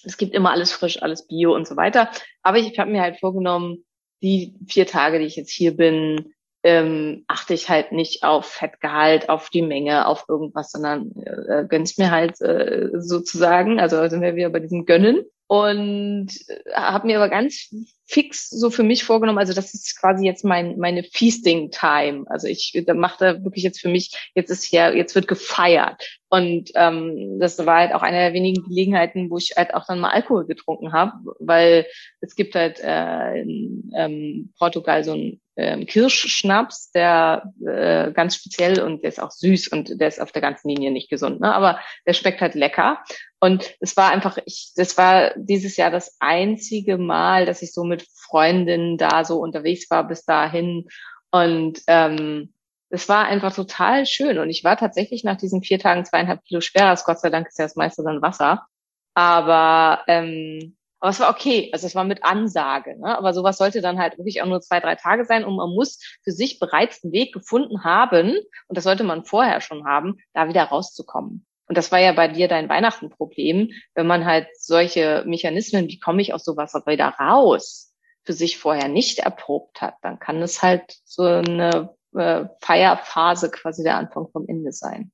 [0.04, 2.12] es gibt immer alles frisch, alles bio und so weiter.
[2.44, 3.84] Aber ich, ich habe mir halt vorgenommen,
[4.22, 9.30] die vier Tage, die ich jetzt hier bin, ähm, achte ich halt nicht auf Fettgehalt,
[9.30, 13.80] auf die Menge, auf irgendwas, sondern äh, gönn's mir halt äh, sozusagen.
[13.80, 17.70] Also sind wir wieder bei diesem Gönnen und äh, habe mir aber ganz
[18.06, 22.26] fix so für mich vorgenommen, also das ist quasi jetzt mein meine Feasting Time.
[22.28, 26.72] Also ich mache da wirklich jetzt für mich jetzt ist ja jetzt wird gefeiert und
[26.76, 30.12] ähm, das war halt auch eine der wenigen Gelegenheiten, wo ich halt auch dann mal
[30.12, 31.86] Alkohol getrunken habe, weil
[32.22, 38.82] es gibt halt äh, in ähm, Portugal so ein ähm, Kirschschnaps, der äh, ganz speziell
[38.82, 41.54] und der ist auch süß und der ist auf der ganzen Linie nicht gesund, ne?
[41.54, 43.04] aber der schmeckt halt lecker.
[43.40, 47.84] Und es war einfach, ich, das war dieses Jahr das einzige Mal, dass ich so
[47.84, 50.88] mit Freundinnen da so unterwegs war bis dahin.
[51.32, 52.54] Und ähm,
[52.90, 54.40] es war einfach total schön.
[54.40, 56.98] Und ich war tatsächlich nach diesen vier Tagen zweieinhalb Kilo schwerer.
[57.06, 58.66] Gott sei Dank ist ja das meiste dann Wasser.
[59.14, 63.00] Aber ähm, aber es war okay, also es war mit Ansage.
[63.00, 63.18] Ne?
[63.18, 66.00] Aber sowas sollte dann halt wirklich auch nur zwei, drei Tage sein und man muss
[66.24, 68.32] für sich bereits einen Weg gefunden haben,
[68.68, 71.47] und das sollte man vorher schon haben, da wieder rauszukommen.
[71.68, 76.22] Und das war ja bei dir dein Weihnachtenproblem, wenn man halt solche Mechanismen, wie komme
[76.22, 77.94] ich aus sowas wieder raus,
[78.24, 83.84] für sich vorher nicht erprobt hat, dann kann es halt so eine äh, Feierphase quasi
[83.84, 85.12] der Anfang vom Ende sein.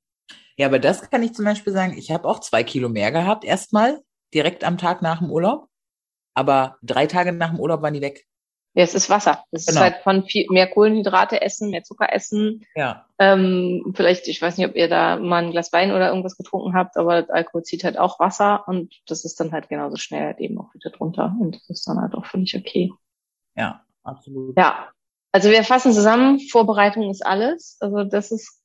[0.58, 3.44] Ja, aber das kann ich zum Beispiel sagen, ich habe auch zwei Kilo mehr gehabt,
[3.44, 4.02] erstmal
[4.34, 5.68] direkt am Tag nach dem Urlaub
[6.34, 8.26] aber drei Tage nach dem Urlaub waren die weg.
[8.76, 9.44] Ja, es ist Wasser.
[9.52, 9.80] Es genau.
[9.80, 12.66] ist halt von viel mehr Kohlenhydrate essen, mehr Zucker essen.
[12.76, 13.06] Ja.
[13.20, 16.74] Ähm, vielleicht, ich weiß nicht, ob ihr da mal ein Glas Wein oder irgendwas getrunken
[16.74, 20.40] habt, aber Alkohol zieht halt auch Wasser und das ist dann halt genauso schnell halt
[20.40, 22.92] eben auch wieder drunter und das ist dann halt auch völlig okay.
[23.56, 24.58] Ja, absolut.
[24.58, 24.90] Ja.
[25.32, 27.78] Also wir fassen zusammen, Vorbereitung ist alles.
[27.80, 28.60] Also das ist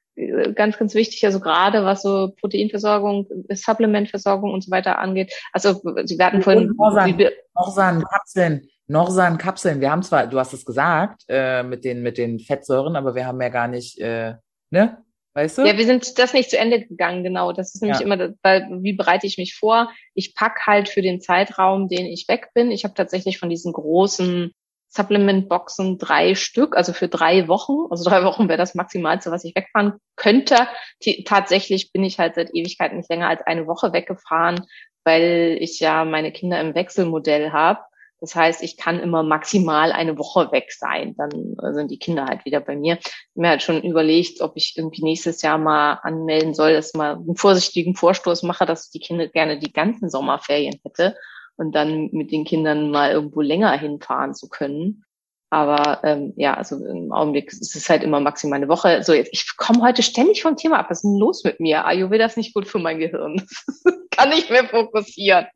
[0.54, 5.32] ganz, ganz wichtig, also gerade was so Proteinversorgung, Supplementversorgung und so weiter angeht.
[5.52, 6.74] Also Sie werden vorhin...
[7.54, 9.80] Norsan, Kapseln, Norsan, Kapseln.
[9.80, 13.26] Wir haben zwar, du hast es gesagt, äh, mit den, mit den Fettsäuren, aber wir
[13.26, 14.34] haben ja gar nicht, äh,
[14.70, 15.04] ne?
[15.34, 15.66] Weißt du?
[15.66, 17.52] Ja, wir sind das nicht zu Ende gegangen, genau.
[17.52, 18.06] Das ist nämlich ja.
[18.06, 19.90] immer, weil wie bereite ich mich vor?
[20.14, 22.70] Ich pack halt für den Zeitraum, den ich weg bin.
[22.70, 24.52] Ich habe tatsächlich von diesen großen
[24.88, 27.86] Supplement-Boxen drei Stück, also für drei Wochen.
[27.90, 30.66] Also drei Wochen wäre das Maximalste, was ich wegfahren könnte.
[31.00, 34.66] T tatsächlich bin ich halt seit Ewigkeiten nicht länger als eine Woche weggefahren,
[35.04, 37.80] weil ich ja meine Kinder im Wechselmodell habe.
[38.20, 41.14] Das heißt, ich kann immer maximal eine Woche weg sein.
[41.16, 42.98] Dann sind die Kinder halt wieder bei mir.
[43.00, 46.94] Ich habe mir halt schon überlegt, ob ich irgendwie nächstes Jahr mal anmelden soll, dass
[46.94, 51.16] mal einen vorsichtigen Vorstoß mache, dass ich die Kinder gerne die ganzen Sommerferien hätte
[51.56, 55.04] und dann mit den Kindern mal irgendwo länger hinfahren zu können.
[55.50, 59.02] Aber ähm, ja, also im Augenblick ist es halt immer maximal eine Woche.
[59.02, 60.86] So, jetzt, ich komme heute ständig vom Thema ab.
[60.90, 61.86] Was ist denn los mit mir?
[61.86, 63.46] Ayurveda ist nicht gut für mein Gehirn.
[64.10, 65.46] Kann nicht mehr fokussieren.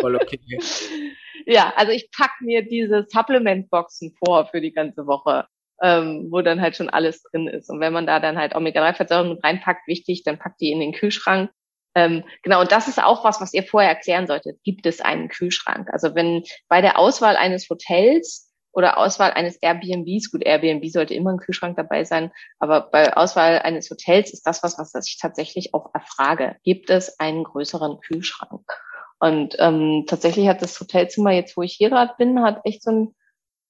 [0.00, 0.40] Voll okay.
[1.46, 5.46] ja, also ich pack mir diese Supplement-Boxen vor für die ganze Woche,
[5.82, 7.70] ähm, wo dann halt schon alles drin ist.
[7.70, 11.50] Und wenn man da dann halt Omega-3-Fettsäuren reinpackt, wichtig, dann packt die in den Kühlschrank
[11.96, 14.62] ähm, genau, und das ist auch was, was ihr vorher erklären solltet.
[14.62, 15.88] Gibt es einen Kühlschrank?
[15.90, 21.32] Also wenn bei der Auswahl eines Hotels oder Auswahl eines Airbnbs, gut, Airbnb sollte immer
[21.32, 25.72] ein Kühlschrank dabei sein, aber bei Auswahl eines Hotels ist das was, was ich tatsächlich
[25.72, 26.56] auch erfrage.
[26.64, 28.70] Gibt es einen größeren Kühlschrank?
[29.18, 32.90] Und ähm, tatsächlich hat das Hotelzimmer jetzt, wo ich hier gerade bin, hat echt so
[32.90, 33.14] ein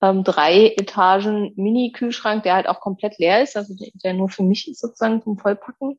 [0.03, 4.69] ähm, drei Etagen Mini-Kühlschrank, der halt auch komplett leer ist, also der, nur für mich
[4.69, 5.99] ist sozusagen zum Vollpacken.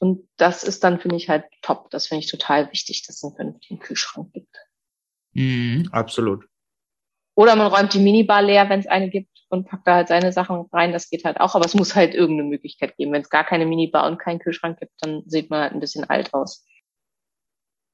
[0.00, 1.90] Und das ist dann, finde ich, halt top.
[1.90, 4.56] Das finde ich total wichtig, dass es einen vernünftigen Kühlschrank gibt.
[5.32, 6.44] Mhm, absolut.
[7.34, 10.32] Oder man räumt die Minibar leer, wenn es eine gibt und packt da halt seine
[10.32, 10.92] Sachen rein.
[10.92, 13.12] Das geht halt auch, aber es muss halt irgendeine Möglichkeit geben.
[13.12, 16.04] Wenn es gar keine Minibar und keinen Kühlschrank gibt, dann sieht man halt ein bisschen
[16.04, 16.66] alt aus.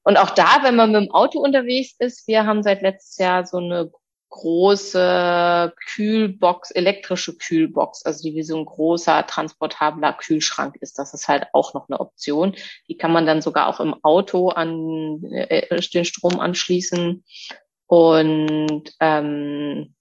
[0.05, 3.45] Und auch da, wenn man mit dem Auto unterwegs ist, wir haben seit letztes Jahr
[3.45, 3.91] so eine
[4.29, 10.99] große Kühlbox, elektrische Kühlbox, also die wie so ein großer transportabler Kühlschrank ist.
[10.99, 12.55] Das ist halt auch noch eine Option.
[12.87, 17.23] Die kann man dann sogar auch im Auto an äh, den Strom anschließen
[17.87, 19.95] und ähm,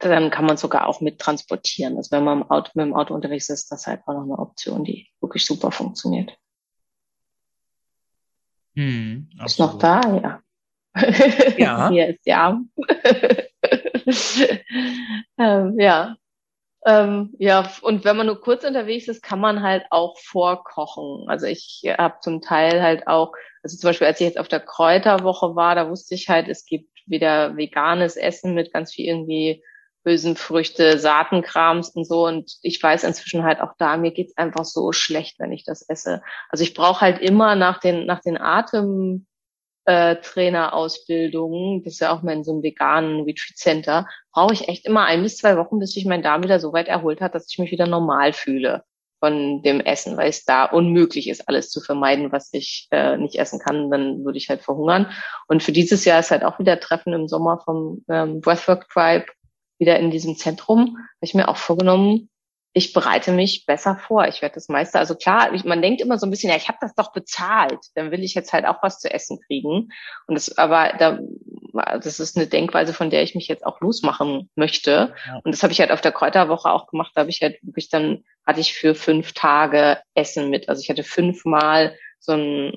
[0.00, 1.96] dann kann man sogar auch mit transportieren.
[1.96, 4.24] Also wenn man im Auto, mit dem Auto unterwegs ist, das ist halt auch noch
[4.24, 6.36] eine Option, die wirklich super funktioniert.
[8.74, 10.42] Hm, ist noch da, ja.
[11.56, 11.88] Ja.
[11.90, 12.60] Hier ist ja.
[15.38, 16.16] ähm, ja.
[16.84, 21.28] Ähm, ja, und wenn man nur kurz unterwegs ist, kann man halt auch vorkochen.
[21.28, 24.60] Also ich habe zum Teil halt auch, also zum Beispiel als ich jetzt auf der
[24.60, 29.62] Kräuterwoche war, da wusste ich halt, es gibt wieder veganes Essen mit ganz viel irgendwie
[30.04, 32.26] Hülsenfrüchte, Saatenkrams und so.
[32.26, 35.82] Und ich weiß inzwischen halt auch da, mir geht's einfach so schlecht, wenn ich das
[35.88, 36.22] esse.
[36.48, 39.26] Also ich brauche halt immer nach den, nach den Atem
[39.84, 44.68] äh, Trainerausbildung, das ist ja auch mal in so einem veganen Retreat Center, brauche ich
[44.68, 47.34] echt immer ein bis zwei Wochen, bis sich mein Darm wieder so weit erholt hat,
[47.34, 48.84] dass ich mich wieder normal fühle
[49.18, 53.36] von dem Essen, weil es da unmöglich ist, alles zu vermeiden, was ich äh, nicht
[53.36, 55.12] essen kann, dann würde ich halt verhungern.
[55.46, 59.26] Und für dieses Jahr ist halt auch wieder Treffen im Sommer vom ähm, Breathwork Tribe
[59.82, 60.96] wieder in diesem Zentrum.
[60.96, 62.30] Habe ich mir auch vorgenommen,
[62.74, 64.26] ich bereite mich besser vor.
[64.28, 66.68] Ich werde das meiste, also klar, ich, man denkt immer so ein bisschen, ja, ich
[66.68, 69.90] habe das doch bezahlt, dann will ich jetzt halt auch was zu essen kriegen.
[70.26, 71.18] Und das, aber da,
[71.98, 75.14] das ist eine Denkweise, von der ich mich jetzt auch losmachen möchte.
[75.26, 75.40] Ja.
[75.44, 77.12] Und das habe ich halt auf der Kräuterwoche auch gemacht.
[77.14, 80.68] Da habe ich halt wirklich dann hatte ich für fünf Tage Essen mit.
[80.68, 82.72] Also ich hatte fünfmal so ein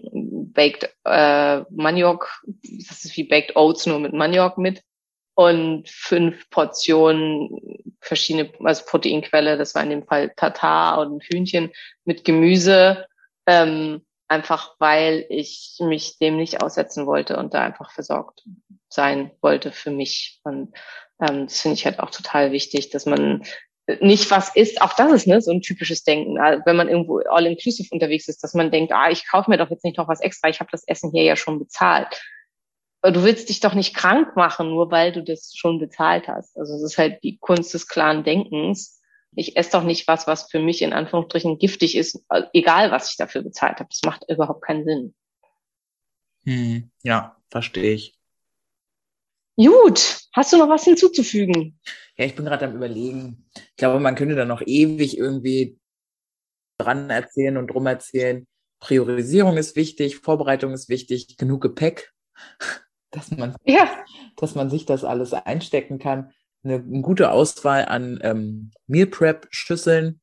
[0.53, 2.41] Baked äh, Maniok,
[2.87, 4.81] das ist wie Baked Oats nur mit Maniok mit
[5.35, 11.71] und fünf Portionen verschiedene, also Proteinquelle, das war in dem Fall Tatar und Hühnchen
[12.05, 13.05] mit Gemüse,
[13.45, 18.43] ähm, einfach weil ich mich dem nicht aussetzen wollte und da einfach versorgt
[18.89, 20.39] sein wollte für mich.
[20.43, 20.73] Und
[21.21, 23.43] ähm, das finde ich halt auch total wichtig, dass man
[23.99, 27.19] nicht was isst, auch das ist ne, so ein typisches Denken, also wenn man irgendwo
[27.19, 30.21] all-inclusive unterwegs ist, dass man denkt, ah, ich kaufe mir doch jetzt nicht noch was
[30.21, 32.19] extra, ich habe das Essen hier ja schon bezahlt
[33.11, 36.57] du willst dich doch nicht krank machen, nur weil du das schon bezahlt hast.
[36.57, 39.01] Also es ist halt die Kunst des klaren Denkens.
[39.35, 43.17] Ich esse doch nicht was, was für mich in Anführungsstrichen giftig ist, egal was ich
[43.17, 43.89] dafür bezahlt habe.
[43.89, 45.15] Das macht überhaupt keinen Sinn.
[46.45, 48.17] Hm, ja, verstehe ich.
[49.57, 51.79] Gut, hast du noch was hinzuzufügen?
[52.17, 53.49] Ja, ich bin gerade am überlegen.
[53.55, 55.79] Ich glaube, man könnte da noch ewig irgendwie
[56.77, 58.45] dran erzählen und drum erzählen.
[58.79, 62.13] Priorisierung ist wichtig, Vorbereitung ist wichtig, genug Gepäck
[63.15, 63.89] dass man, ja.
[64.37, 66.31] dass man sich das alles einstecken kann.
[66.63, 70.21] Eine, eine gute Auswahl an ähm, Meal Prep Schüsseln.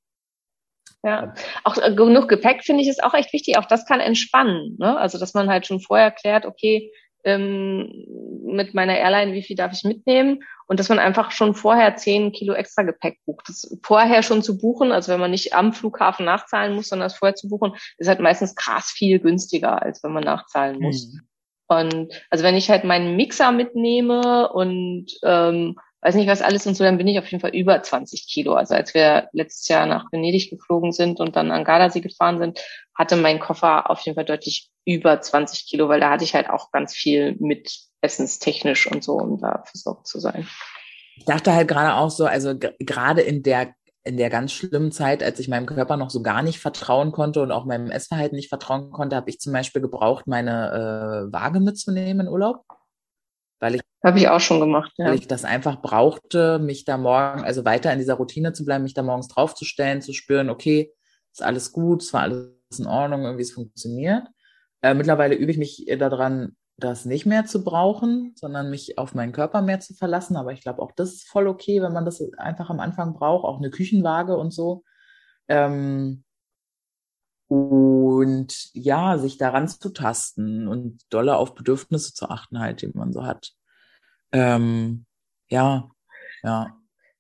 [1.05, 1.35] Ja,
[1.65, 3.59] auch äh, genug Gepäck finde ich ist auch echt wichtig.
[3.59, 4.77] Auch das kann entspannen.
[4.79, 4.97] Ne?
[4.97, 6.93] Also dass man halt schon vorher klärt, okay,
[7.25, 8.07] ähm,
[8.45, 10.43] mit meiner Airline, wie viel darf ich mitnehmen?
[10.67, 13.49] Und dass man einfach schon vorher zehn Kilo extra Gepäck bucht.
[13.49, 17.17] Das vorher schon zu buchen, also wenn man nicht am Flughafen nachzahlen muss, sondern das
[17.17, 21.09] vorher zu buchen, ist halt meistens krass viel günstiger, als wenn man nachzahlen muss.
[21.09, 21.21] Mhm.
[21.69, 26.75] Und also wenn ich halt meinen Mixer mitnehme und ähm, weiß nicht was alles und
[26.75, 28.55] so, dann bin ich auf jeden Fall über 20 Kilo.
[28.55, 32.61] Also als wir letztes Jahr nach Venedig geflogen sind und dann an Gardasee gefahren sind,
[32.95, 36.51] hatte mein Koffer auf jeden Fall deutlich über 20 Kilo, weil da hatte ich halt
[36.51, 40.49] auch ganz viel mit essenstechnisch und so, um da versorgt zu sein.
[41.17, 45.23] Ich dachte halt gerade auch so, also gerade in der in der ganz schlimmen Zeit,
[45.23, 48.49] als ich meinem Körper noch so gar nicht vertrauen konnte und auch meinem Essverhalten nicht
[48.49, 52.65] vertrauen konnte, habe ich zum Beispiel gebraucht, meine äh, Waage mitzunehmen in Urlaub.
[53.61, 55.07] Weil ich habe ich auch schon gemacht, ja.
[55.07, 58.83] Weil ich das einfach brauchte, mich da morgen, also weiter in dieser Routine zu bleiben,
[58.83, 60.93] mich da morgens draufzustellen, zu spüren, okay,
[61.31, 64.27] ist alles gut, es war alles in Ordnung, irgendwie es funktioniert.
[64.83, 69.33] Äh, mittlerweile übe ich mich daran, das nicht mehr zu brauchen, sondern mich auf meinen
[69.33, 70.37] Körper mehr zu verlassen.
[70.37, 73.45] Aber ich glaube, auch das ist voll okay, wenn man das einfach am Anfang braucht,
[73.45, 74.85] auch eine Küchenwaage und so.
[75.49, 76.25] Ähm,
[77.49, 83.13] und ja, sich daran zu tasten und doller auf Bedürfnisse zu achten, halt, die man
[83.13, 83.53] so hat.
[84.33, 85.05] Ähm,
[85.49, 85.91] ja,
[86.43, 86.77] ja.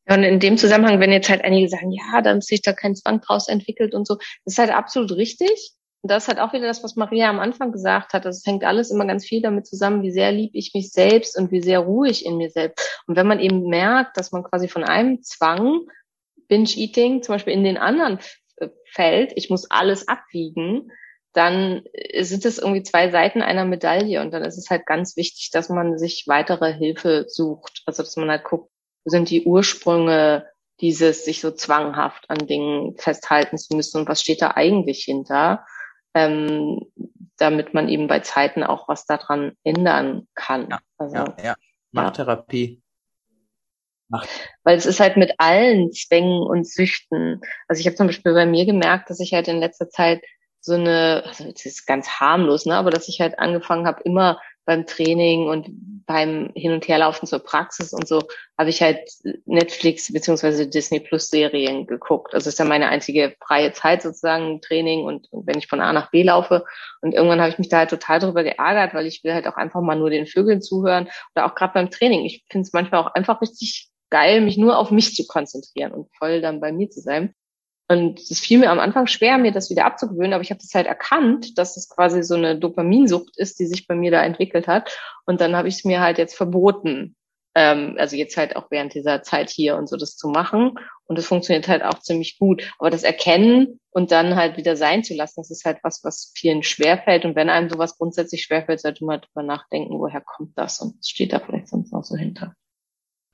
[0.09, 3.21] Und in dem Zusammenhang, wenn jetzt halt einige sagen, ja, dann sich da kein Zwang
[3.21, 5.75] draus entwickelt und so, das ist halt absolut richtig.
[6.03, 8.25] Und das ist halt auch wieder das, was Maria am Anfang gesagt hat.
[8.25, 11.53] Das hängt alles immer ganz viel damit zusammen, wie sehr lieb ich mich selbst und
[11.53, 13.03] wie sehr ruhe ich in mir selbst.
[13.07, 15.87] Und wenn man eben merkt, dass man quasi von einem Zwang,
[16.49, 18.19] Binge-Eating, zum Beispiel in den anderen
[18.91, 20.91] fällt, ich muss alles abwiegen,
[21.33, 21.83] dann
[22.21, 25.69] sind es irgendwie zwei Seiten einer Medaille und dann ist es halt ganz wichtig, dass
[25.69, 27.83] man sich weitere Hilfe sucht.
[27.87, 28.71] Also dass man halt guckt,
[29.05, 30.47] wo sind die Ursprünge
[30.81, 35.65] dieses sich so zwanghaft an Dingen festhalten zu müssen und was steht da eigentlich hinter,
[36.15, 36.81] ähm,
[37.37, 40.69] damit man eben bei Zeiten auch was daran ändern kann.
[40.71, 41.55] Ja, also, ja, ja.
[41.91, 42.83] Machtherapie.
[44.09, 44.29] Macht.
[44.63, 47.41] Weil es ist halt mit allen Zwängen und Süchten.
[47.67, 50.23] Also ich habe zum Beispiel bei mir gemerkt, dass ich halt in letzter Zeit
[50.61, 54.41] so eine, also es ist ganz harmlos, ne, aber dass ich halt angefangen habe, immer
[54.65, 55.69] beim Training und
[56.07, 58.23] beim Hin- und Herlaufen zur Praxis und so,
[58.59, 58.99] habe ich halt
[59.45, 62.35] Netflix beziehungsweise Disney Plus Serien geguckt.
[62.35, 66.11] Also ist ja meine einzige freie Zeit sozusagen, Training und wenn ich von A nach
[66.11, 66.65] B laufe.
[67.01, 69.57] Und irgendwann habe ich mich da halt total drüber geärgert, weil ich will halt auch
[69.57, 72.25] einfach mal nur den Vögeln zuhören oder auch gerade beim Training.
[72.25, 76.09] Ich finde es manchmal auch einfach richtig geil, mich nur auf mich zu konzentrieren und
[76.17, 77.35] voll dann bei mir zu sein.
[77.93, 80.75] Und es fiel mir am Anfang schwer, mir das wieder abzugewöhnen, aber ich habe das
[80.75, 84.67] halt erkannt, dass es quasi so eine Dopaminsucht ist, die sich bei mir da entwickelt
[84.67, 84.97] hat.
[85.27, 87.17] Und dann habe ich es mir halt jetzt verboten,
[87.55, 90.79] ähm, also jetzt halt auch während dieser Zeit hier und so das zu machen.
[91.05, 92.63] Und es funktioniert halt auch ziemlich gut.
[92.79, 96.33] Aber das Erkennen und dann halt wieder sein zu lassen, das ist halt was, was
[96.35, 97.27] vielen schwerfällt.
[97.27, 101.09] Und wenn einem sowas grundsätzlich schwerfällt, sollte man drüber nachdenken, woher kommt das und was
[101.11, 102.55] steht da vielleicht sonst noch so hinter.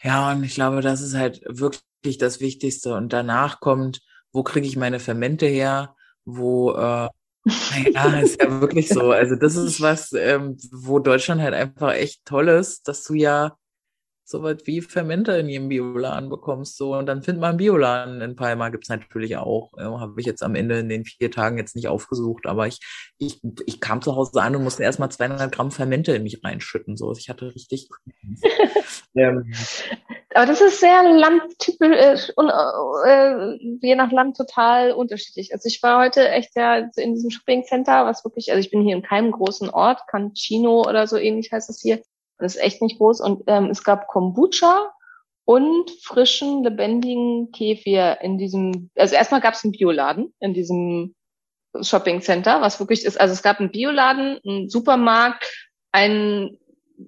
[0.03, 2.95] Ja, und ich glaube, das ist halt wirklich das Wichtigste.
[2.95, 4.01] Und danach kommt,
[4.33, 5.95] wo kriege ich meine Fermente her,
[6.25, 7.09] wo, äh,
[7.93, 9.11] ja, ist ja wirklich so.
[9.13, 13.57] Also das ist was, ähm, wo Deutschland halt einfach echt toll ist, dass du ja
[14.29, 16.77] so was wie Fermente in jedem Bioladen bekommst.
[16.77, 19.73] So, und dann findet man einen Bioladen in Palma, gibt's natürlich auch.
[19.79, 22.79] Äh, Habe ich jetzt am Ende in den vier Tagen jetzt nicht aufgesucht, aber ich,
[23.17, 26.99] ich, ich kam zu Hause an und musste erstmal 200 Gramm Fermente in mich reinschütten.
[26.99, 27.89] So, ich hatte richtig.
[29.15, 29.51] ähm,
[30.35, 35.55] aber das ist sehr landtypisch und äh, je nach Land total unterschiedlich.
[35.55, 38.83] Also ich war heute echt ja in diesem Shopping Center, was wirklich, also ich bin
[38.83, 42.03] hier in keinem großen Ort, Cancino oder so ähnlich heißt es hier.
[42.39, 43.21] Das ist echt nicht groß.
[43.21, 44.93] Und ähm, es gab Kombucha
[45.45, 51.15] und frischen, lebendigen Kefir in diesem, also erstmal gab es einen Bioladen in diesem
[51.81, 55.47] Shopping Center, was wirklich ist, also es gab einen Bioladen, einen Supermarkt,
[55.93, 56.59] einen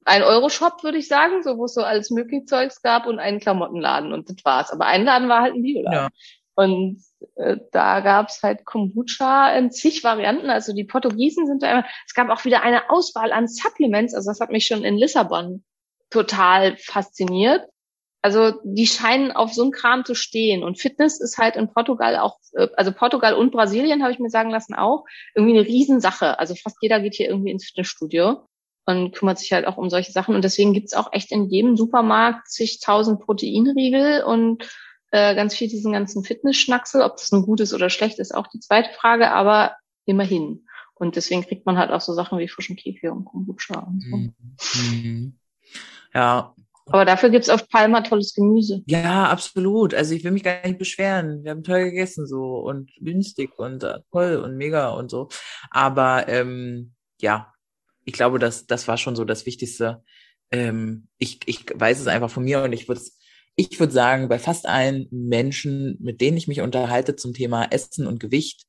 [0.04, 3.40] ein Euro-Shop, würde ich sagen, so wo es so alles mögliche Zeugs gab und einen
[3.40, 4.70] Klamottenladen und das war's.
[4.70, 5.92] Aber ein Laden war halt ein Bioladen.
[5.92, 6.08] Ja.
[6.60, 7.02] Und
[7.36, 10.50] äh, da gab's halt Kombucha in zig Varianten.
[10.50, 11.86] Also die Portugiesen sind da immer.
[12.06, 14.12] Es gab auch wieder eine Auswahl an Supplements.
[14.12, 15.64] Also das hat mich schon in Lissabon
[16.10, 17.66] total fasziniert.
[18.20, 20.62] Also die scheinen auf so einen Kram zu stehen.
[20.62, 24.28] Und Fitness ist halt in Portugal auch, äh, also Portugal und Brasilien habe ich mir
[24.28, 26.38] sagen lassen auch, irgendwie eine Riesensache.
[26.38, 28.46] Also fast jeder geht hier irgendwie ins Fitnessstudio
[28.84, 30.34] und kümmert sich halt auch um solche Sachen.
[30.34, 34.68] Und deswegen gibt's auch echt in jedem Supermarkt zigtausend Proteinriegel und
[35.10, 37.02] äh, ganz viel diesen ganzen Fitness-Schnacksel.
[37.02, 39.76] Ob das nun gut ist oder schlecht, ist auch die zweite Frage, aber
[40.06, 40.66] immerhin.
[40.94, 44.78] Und deswegen kriegt man halt auch so Sachen wie frischen Kefir und Kombucha und so.
[44.80, 45.38] Mhm.
[46.12, 46.54] Ja.
[46.86, 48.82] Aber dafür gibt's auf Palma tolles Gemüse.
[48.86, 49.94] Ja, absolut.
[49.94, 51.44] Also ich will mich gar nicht beschweren.
[51.44, 55.28] Wir haben toll gegessen so und günstig und äh, toll und mega und so.
[55.70, 57.54] Aber ähm, ja,
[58.04, 60.02] ich glaube, das, das war schon so das Wichtigste.
[60.50, 63.00] Ähm, ich, ich weiß es einfach von mir und ich würde
[63.56, 68.06] ich würde sagen, bei fast allen Menschen, mit denen ich mich unterhalte zum Thema Essen
[68.06, 68.66] und Gewicht,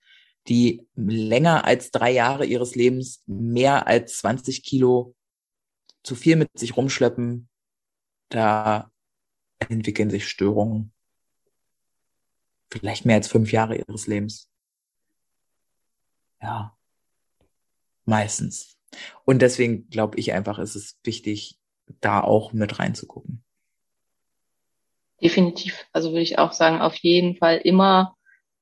[0.47, 5.15] die länger als drei Jahre ihres Lebens mehr als 20 Kilo
[6.03, 7.47] zu viel mit sich rumschleppen,
[8.29, 8.91] da
[9.59, 10.91] entwickeln sich Störungen.
[12.71, 14.49] Vielleicht mehr als fünf Jahre ihres Lebens.
[16.41, 16.75] Ja.
[18.05, 18.77] Meistens.
[19.25, 21.59] Und deswegen glaube ich einfach, ist es wichtig,
[21.99, 23.43] da auch mit reinzugucken.
[25.21, 25.85] Definitiv.
[25.93, 28.15] Also würde ich auch sagen, auf jeden Fall immer,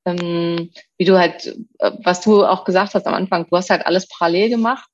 [0.04, 1.46] ähm, wie du halt,
[1.78, 4.88] äh, was du auch gesagt hast am Anfang, du hast halt alles parallel gemacht.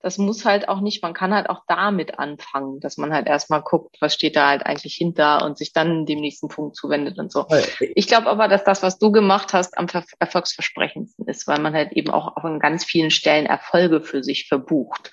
[0.00, 3.62] Das muss halt auch nicht, man kann halt auch damit anfangen, dass man halt erstmal
[3.62, 7.30] guckt, was steht da halt eigentlich hinter und sich dann dem nächsten Punkt zuwendet und
[7.30, 7.46] so.
[7.94, 9.86] Ich glaube aber, dass das, was du gemacht hast, am
[10.18, 15.12] erfolgsversprechendsten ist, weil man halt eben auch an ganz vielen Stellen Erfolge für sich verbucht.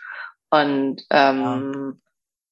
[0.49, 2.08] Und ähm, ja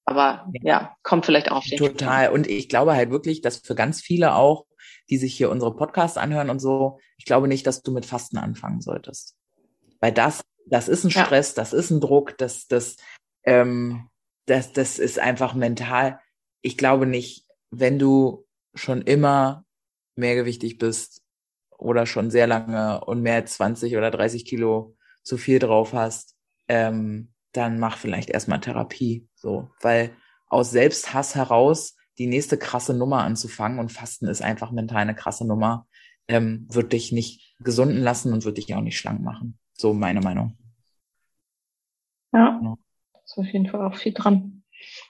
[0.07, 2.27] aber ja, kommt vielleicht auch auf den Total.
[2.27, 2.35] Spiel.
[2.35, 4.65] Und ich glaube halt wirklich, dass für ganz viele auch,
[5.09, 8.37] die sich hier unsere Podcasts anhören und so, ich glaube nicht, dass du mit Fasten
[8.37, 9.35] anfangen solltest.
[9.99, 11.55] Weil das, das ist ein Stress, ja.
[11.61, 12.95] das ist ein Druck, das, das,
[13.43, 14.09] ähm,
[14.45, 16.21] das, das ist einfach mental.
[16.61, 19.65] Ich glaube nicht, wenn du schon immer
[20.15, 21.21] mehrgewichtig bist
[21.77, 26.37] oder schon sehr lange und mehr als 20 oder 30 Kilo zu viel drauf hast,
[26.69, 29.27] ähm, dann mach vielleicht erstmal Therapie.
[29.35, 30.15] So, weil
[30.47, 35.45] aus Selbsthass heraus die nächste krasse Nummer anzufangen und Fasten ist einfach mental eine krasse
[35.45, 35.87] Nummer,
[36.27, 39.57] ähm, wird dich nicht gesunden lassen und wird dich auch nicht schlank machen.
[39.73, 40.57] So meine Meinung.
[42.33, 42.77] Ja,
[43.23, 44.63] ist auf jeden Fall auch viel dran.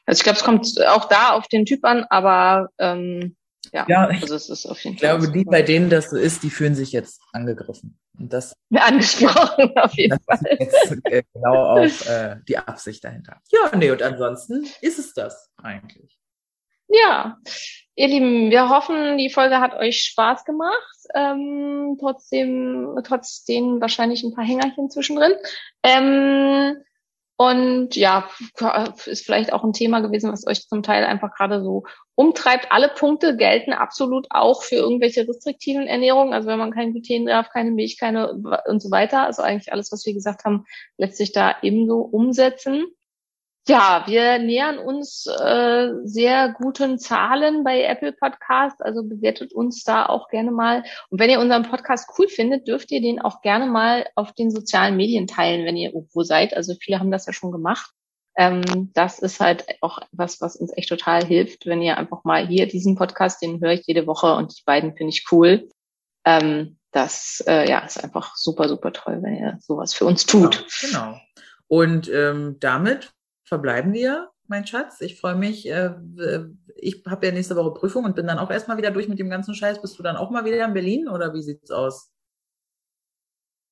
[0.06, 3.36] Also ich glaube, es kommt auch da auf den Typ an, aber ähm,
[3.74, 5.18] ja, Ja, also es ist auf jeden Ich Fall.
[5.18, 8.00] glaube, die, bei denen das so ist, die fühlen sich jetzt angegriffen.
[8.20, 10.40] Und das, angesprochen, auf jeden Fall.
[10.60, 13.42] jetzt äh, genau auf äh, die Absicht dahinter.
[13.52, 16.18] Ja, nee, und ansonsten ist es das eigentlich.
[16.90, 17.38] Ja,
[17.96, 20.96] ihr Lieben, wir hoffen, die Folge hat euch Spaß gemacht.
[21.14, 25.34] Ähm, trotzdem, trotz den wahrscheinlich ein paar Hängerchen zwischendrin.
[25.84, 26.78] Ähm,
[27.36, 28.30] und ja,
[29.06, 31.84] ist vielleicht auch ein Thema gewesen, was euch zum Teil einfach gerade so
[32.18, 32.72] umtreibt.
[32.72, 36.34] Alle Punkte gelten absolut auch für irgendwelche restriktiven Ernährungen.
[36.34, 38.34] Also wenn man kein Gluten darf, keine Milch, keine
[38.68, 39.26] und so weiter.
[39.28, 40.66] Also eigentlich alles, was wir gesagt haben,
[40.98, 42.88] lässt sich da ebenso umsetzen.
[43.68, 50.06] Ja, wir nähern uns äh, sehr guten Zahlen bei Apple Podcast, also bewertet uns da
[50.06, 50.84] auch gerne mal.
[51.10, 54.52] Und wenn ihr unseren Podcast cool findet, dürft ihr den auch gerne mal auf den
[54.52, 56.56] sozialen Medien teilen, wenn ihr irgendwo seid.
[56.56, 57.92] Also viele haben das ja schon gemacht.
[58.38, 62.48] Ähm, das ist halt auch was, was uns echt total hilft, wenn ihr einfach mal
[62.48, 65.68] hier diesen Podcast, den höre ich jede Woche und die beiden finde ich cool.
[66.24, 70.66] Ähm, das äh, ja ist einfach super, super toll, wenn ihr sowas für uns tut.
[70.82, 71.00] Genau.
[71.02, 71.22] genau.
[71.68, 73.12] Und ähm, damit
[73.44, 75.02] verbleiben wir, mein Schatz.
[75.02, 75.68] Ich freue mich.
[75.70, 75.94] Äh,
[76.76, 79.30] ich habe ja nächste Woche Prüfung und bin dann auch erstmal wieder durch mit dem
[79.30, 79.82] ganzen Scheiß.
[79.82, 82.12] Bist du dann auch mal wieder in Berlin oder wie sieht's aus?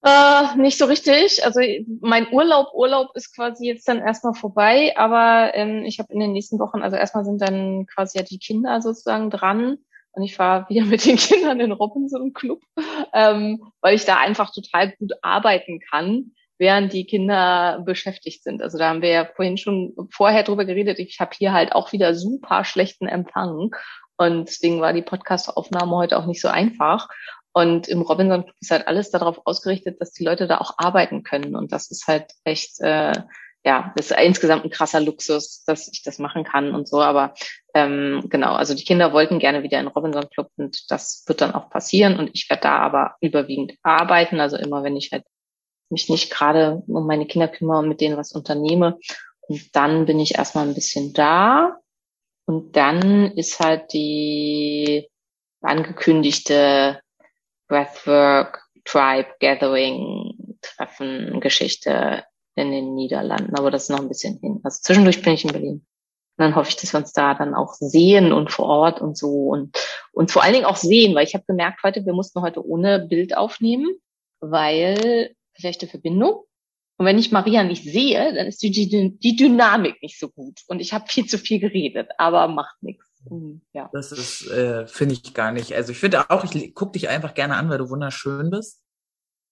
[0.07, 1.43] Äh, nicht so richtig.
[1.43, 1.61] Also
[1.99, 6.31] mein Urlaub, Urlaub ist quasi jetzt dann erstmal vorbei, aber ähm, ich habe in den
[6.31, 9.79] nächsten Wochen, also erstmal sind dann quasi ja die Kinder sozusagen dran
[10.11, 12.61] und ich fahre wieder mit den Kindern in Robinson Club,
[13.13, 18.61] ähm, weil ich da einfach total gut arbeiten kann während die Kinder beschäftigt sind.
[18.61, 20.99] Also da haben wir ja vorhin schon vorher drüber geredet.
[20.99, 23.71] Ich habe hier halt auch wieder super schlechten Empfang
[24.17, 27.09] und deswegen war die Podcast-Aufnahme heute auch nicht so einfach.
[27.57, 31.23] Und im Robinson Club ist halt alles darauf ausgerichtet, dass die Leute da auch arbeiten
[31.23, 31.55] können.
[31.55, 33.13] Und das ist halt echt, äh,
[33.63, 37.01] ja, das ist insgesamt ein krasser Luxus, dass ich das machen kann und so.
[37.01, 37.33] Aber
[37.73, 41.55] ähm, genau, also die Kinder wollten gerne wieder in Robinson Club und das wird dann
[41.55, 42.19] auch passieren.
[42.19, 44.41] Und ich werde da aber überwiegend arbeiten.
[44.41, 45.23] Also immer, wenn ich halt
[45.89, 48.99] mich nicht gerade um meine Kinder kümmere und mit denen was unternehme.
[49.47, 51.77] Und dann bin ich erstmal ein bisschen da.
[52.47, 55.09] Und dann ist halt die
[55.61, 56.99] angekündigte
[57.67, 62.23] Breathwork Tribe Gathering Treffen Geschichte
[62.55, 63.55] in den Niederlanden.
[63.55, 64.61] Aber das ist noch ein bisschen hin.
[64.63, 65.85] Also zwischendurch bin ich in Berlin.
[66.37, 69.17] Und dann hoffe ich, dass wir uns da dann auch sehen und vor Ort und
[69.17, 69.77] so und,
[70.11, 72.99] und vor allen Dingen auch sehen, weil ich habe gemerkt heute, wir mussten heute ohne
[72.99, 73.95] Bild aufnehmen,
[74.41, 76.43] weil schlechte Verbindung.
[76.97, 80.61] Und wenn ich Maria nicht sehe, dann ist die, die, die Dynamik nicht so gut.
[80.67, 83.05] Und ich habe viel zu viel geredet, aber macht nichts.
[83.73, 83.89] Ja.
[83.93, 85.73] Das ist, äh, finde ich gar nicht.
[85.73, 88.81] Also ich finde auch, ich gucke dich einfach gerne an, weil du wunderschön bist.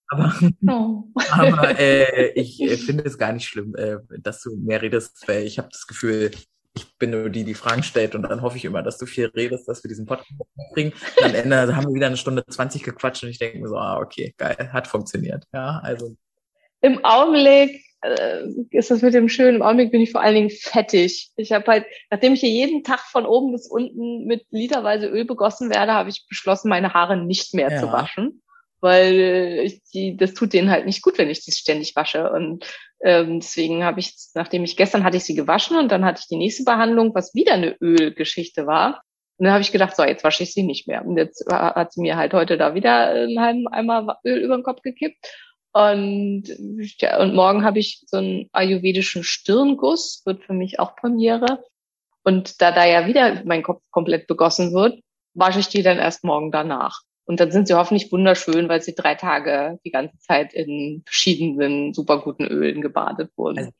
[0.09, 0.33] Aber,
[0.67, 1.03] Oh.
[1.31, 5.43] aber äh, ich äh, finde es gar nicht schlimm, äh, dass du mehr redest, weil
[5.43, 6.31] ich habe das Gefühl,
[6.75, 9.27] ich bin nur die, die Fragen stellt und dann hoffe ich immer, dass du viel
[9.27, 10.31] redest, dass wir diesen Podcast
[10.73, 10.91] kriegen.
[11.17, 13.77] Und am Ende haben wir wieder eine Stunde 20 gequatscht und ich denke mir so,
[13.77, 15.45] ah, okay, geil, hat funktioniert.
[15.53, 16.15] Ja, also.
[16.81, 20.49] Im Augenblick äh, ist das mit dem Schönen, im Augenblick bin ich vor allen Dingen
[20.49, 21.31] fettig.
[21.35, 25.25] Ich habe halt, nachdem ich hier jeden Tag von oben bis unten mit literweise Öl
[25.25, 27.79] begossen werde, habe ich beschlossen, meine Haare nicht mehr Ja.
[27.79, 28.41] zu waschen.
[28.81, 32.29] Weil äh, ich die, das tut denen halt nicht gut, wenn ich die ständig wasche.
[32.29, 32.65] Und
[33.01, 36.27] ähm, deswegen habe ich, nachdem ich gestern hatte ich sie gewaschen und dann hatte ich
[36.27, 39.01] die nächste Behandlung, was wieder eine Ölgeschichte war.
[39.37, 41.05] Und dann habe ich gedacht, so, jetzt wasche ich sie nicht mehr.
[41.05, 44.57] Und jetzt äh, hat sie mir halt heute da wieder einen halben Eimer Öl über
[44.57, 45.17] den Kopf gekippt.
[45.73, 46.43] Und,
[46.99, 51.63] ja, und morgen habe ich so einen ayurvedischen Stirnguss, wird für mich auch Premiere.
[52.23, 54.99] Und da da ja wieder mein Kopf komplett begossen wird,
[55.33, 57.01] wasche ich die dann erst morgen danach.
[57.25, 61.93] Und dann sind sie hoffentlich wunderschön, weil sie drei Tage die ganze Zeit in verschiedenen
[61.93, 63.57] super guten Ölen gebadet wurden.
[63.59, 63.71] Also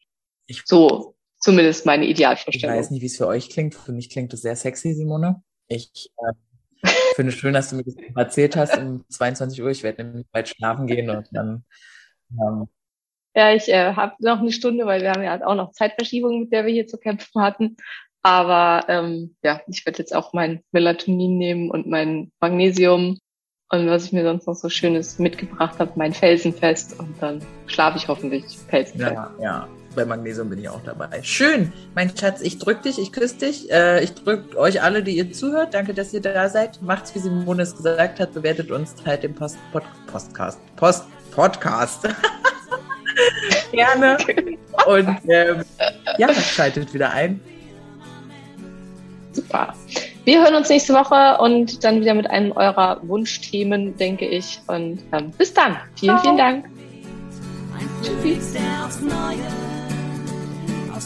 [0.48, 2.76] ich- so, zumindest meine Ich Idealvorstellung.
[2.76, 3.76] weiß nicht, wie es für euch klingt.
[3.76, 5.44] Für mich klingt es sehr sexy, Simone.
[5.68, 6.34] Ich äh,
[7.16, 9.70] finde es schön, dass du mir das erzählt hast um 22 Uhr.
[9.70, 11.66] Ich werde nämlich bald schlafen gehen und dann
[12.32, 12.68] ähm,
[13.36, 16.54] Ja, ich äh, habe noch eine Stunde, weil wir haben ja auch noch Zeitverschiebung, mit
[16.54, 17.78] der wir hier zu kämpfen hatten.
[18.22, 23.20] Aber ähm, ja, ich werde jetzt auch mein Melatonin nehmen und mein Magnesium
[23.70, 27.98] und was ich mir sonst noch so Schönes mitgebracht habe, mein Felsenfest und dann schlafe
[27.98, 29.14] ich hoffentlich felsenfest.
[29.14, 31.22] ja, ja, bei Magnesium bin ich auch dabei.
[31.24, 33.72] Schön, mein Schatz, ich drück dich, ich küsse dich.
[33.72, 35.74] Äh, ich drück euch alle, die ihr zuhört.
[35.74, 36.82] Danke, dass ihr da seid.
[36.82, 38.34] Macht's, wie Simone es gesagt hat.
[38.34, 42.08] Bewertet uns, halt den Post, Pod, Postcast, Post, Podcast.
[43.72, 44.18] Gerne.
[44.86, 45.64] Und ähm,
[46.18, 47.40] ja, schaltet wieder ein.
[49.32, 49.74] Super.
[50.26, 54.62] Wir hören uns nächste Woche und dann wieder mit einem eurer Wunschthemen, denke ich.
[54.68, 55.78] Und ähm, bis dann.
[55.96, 56.66] Vielen, vielen Dank.
[58.04, 58.60] Tschüssi.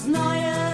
[0.08, 0.67] znaję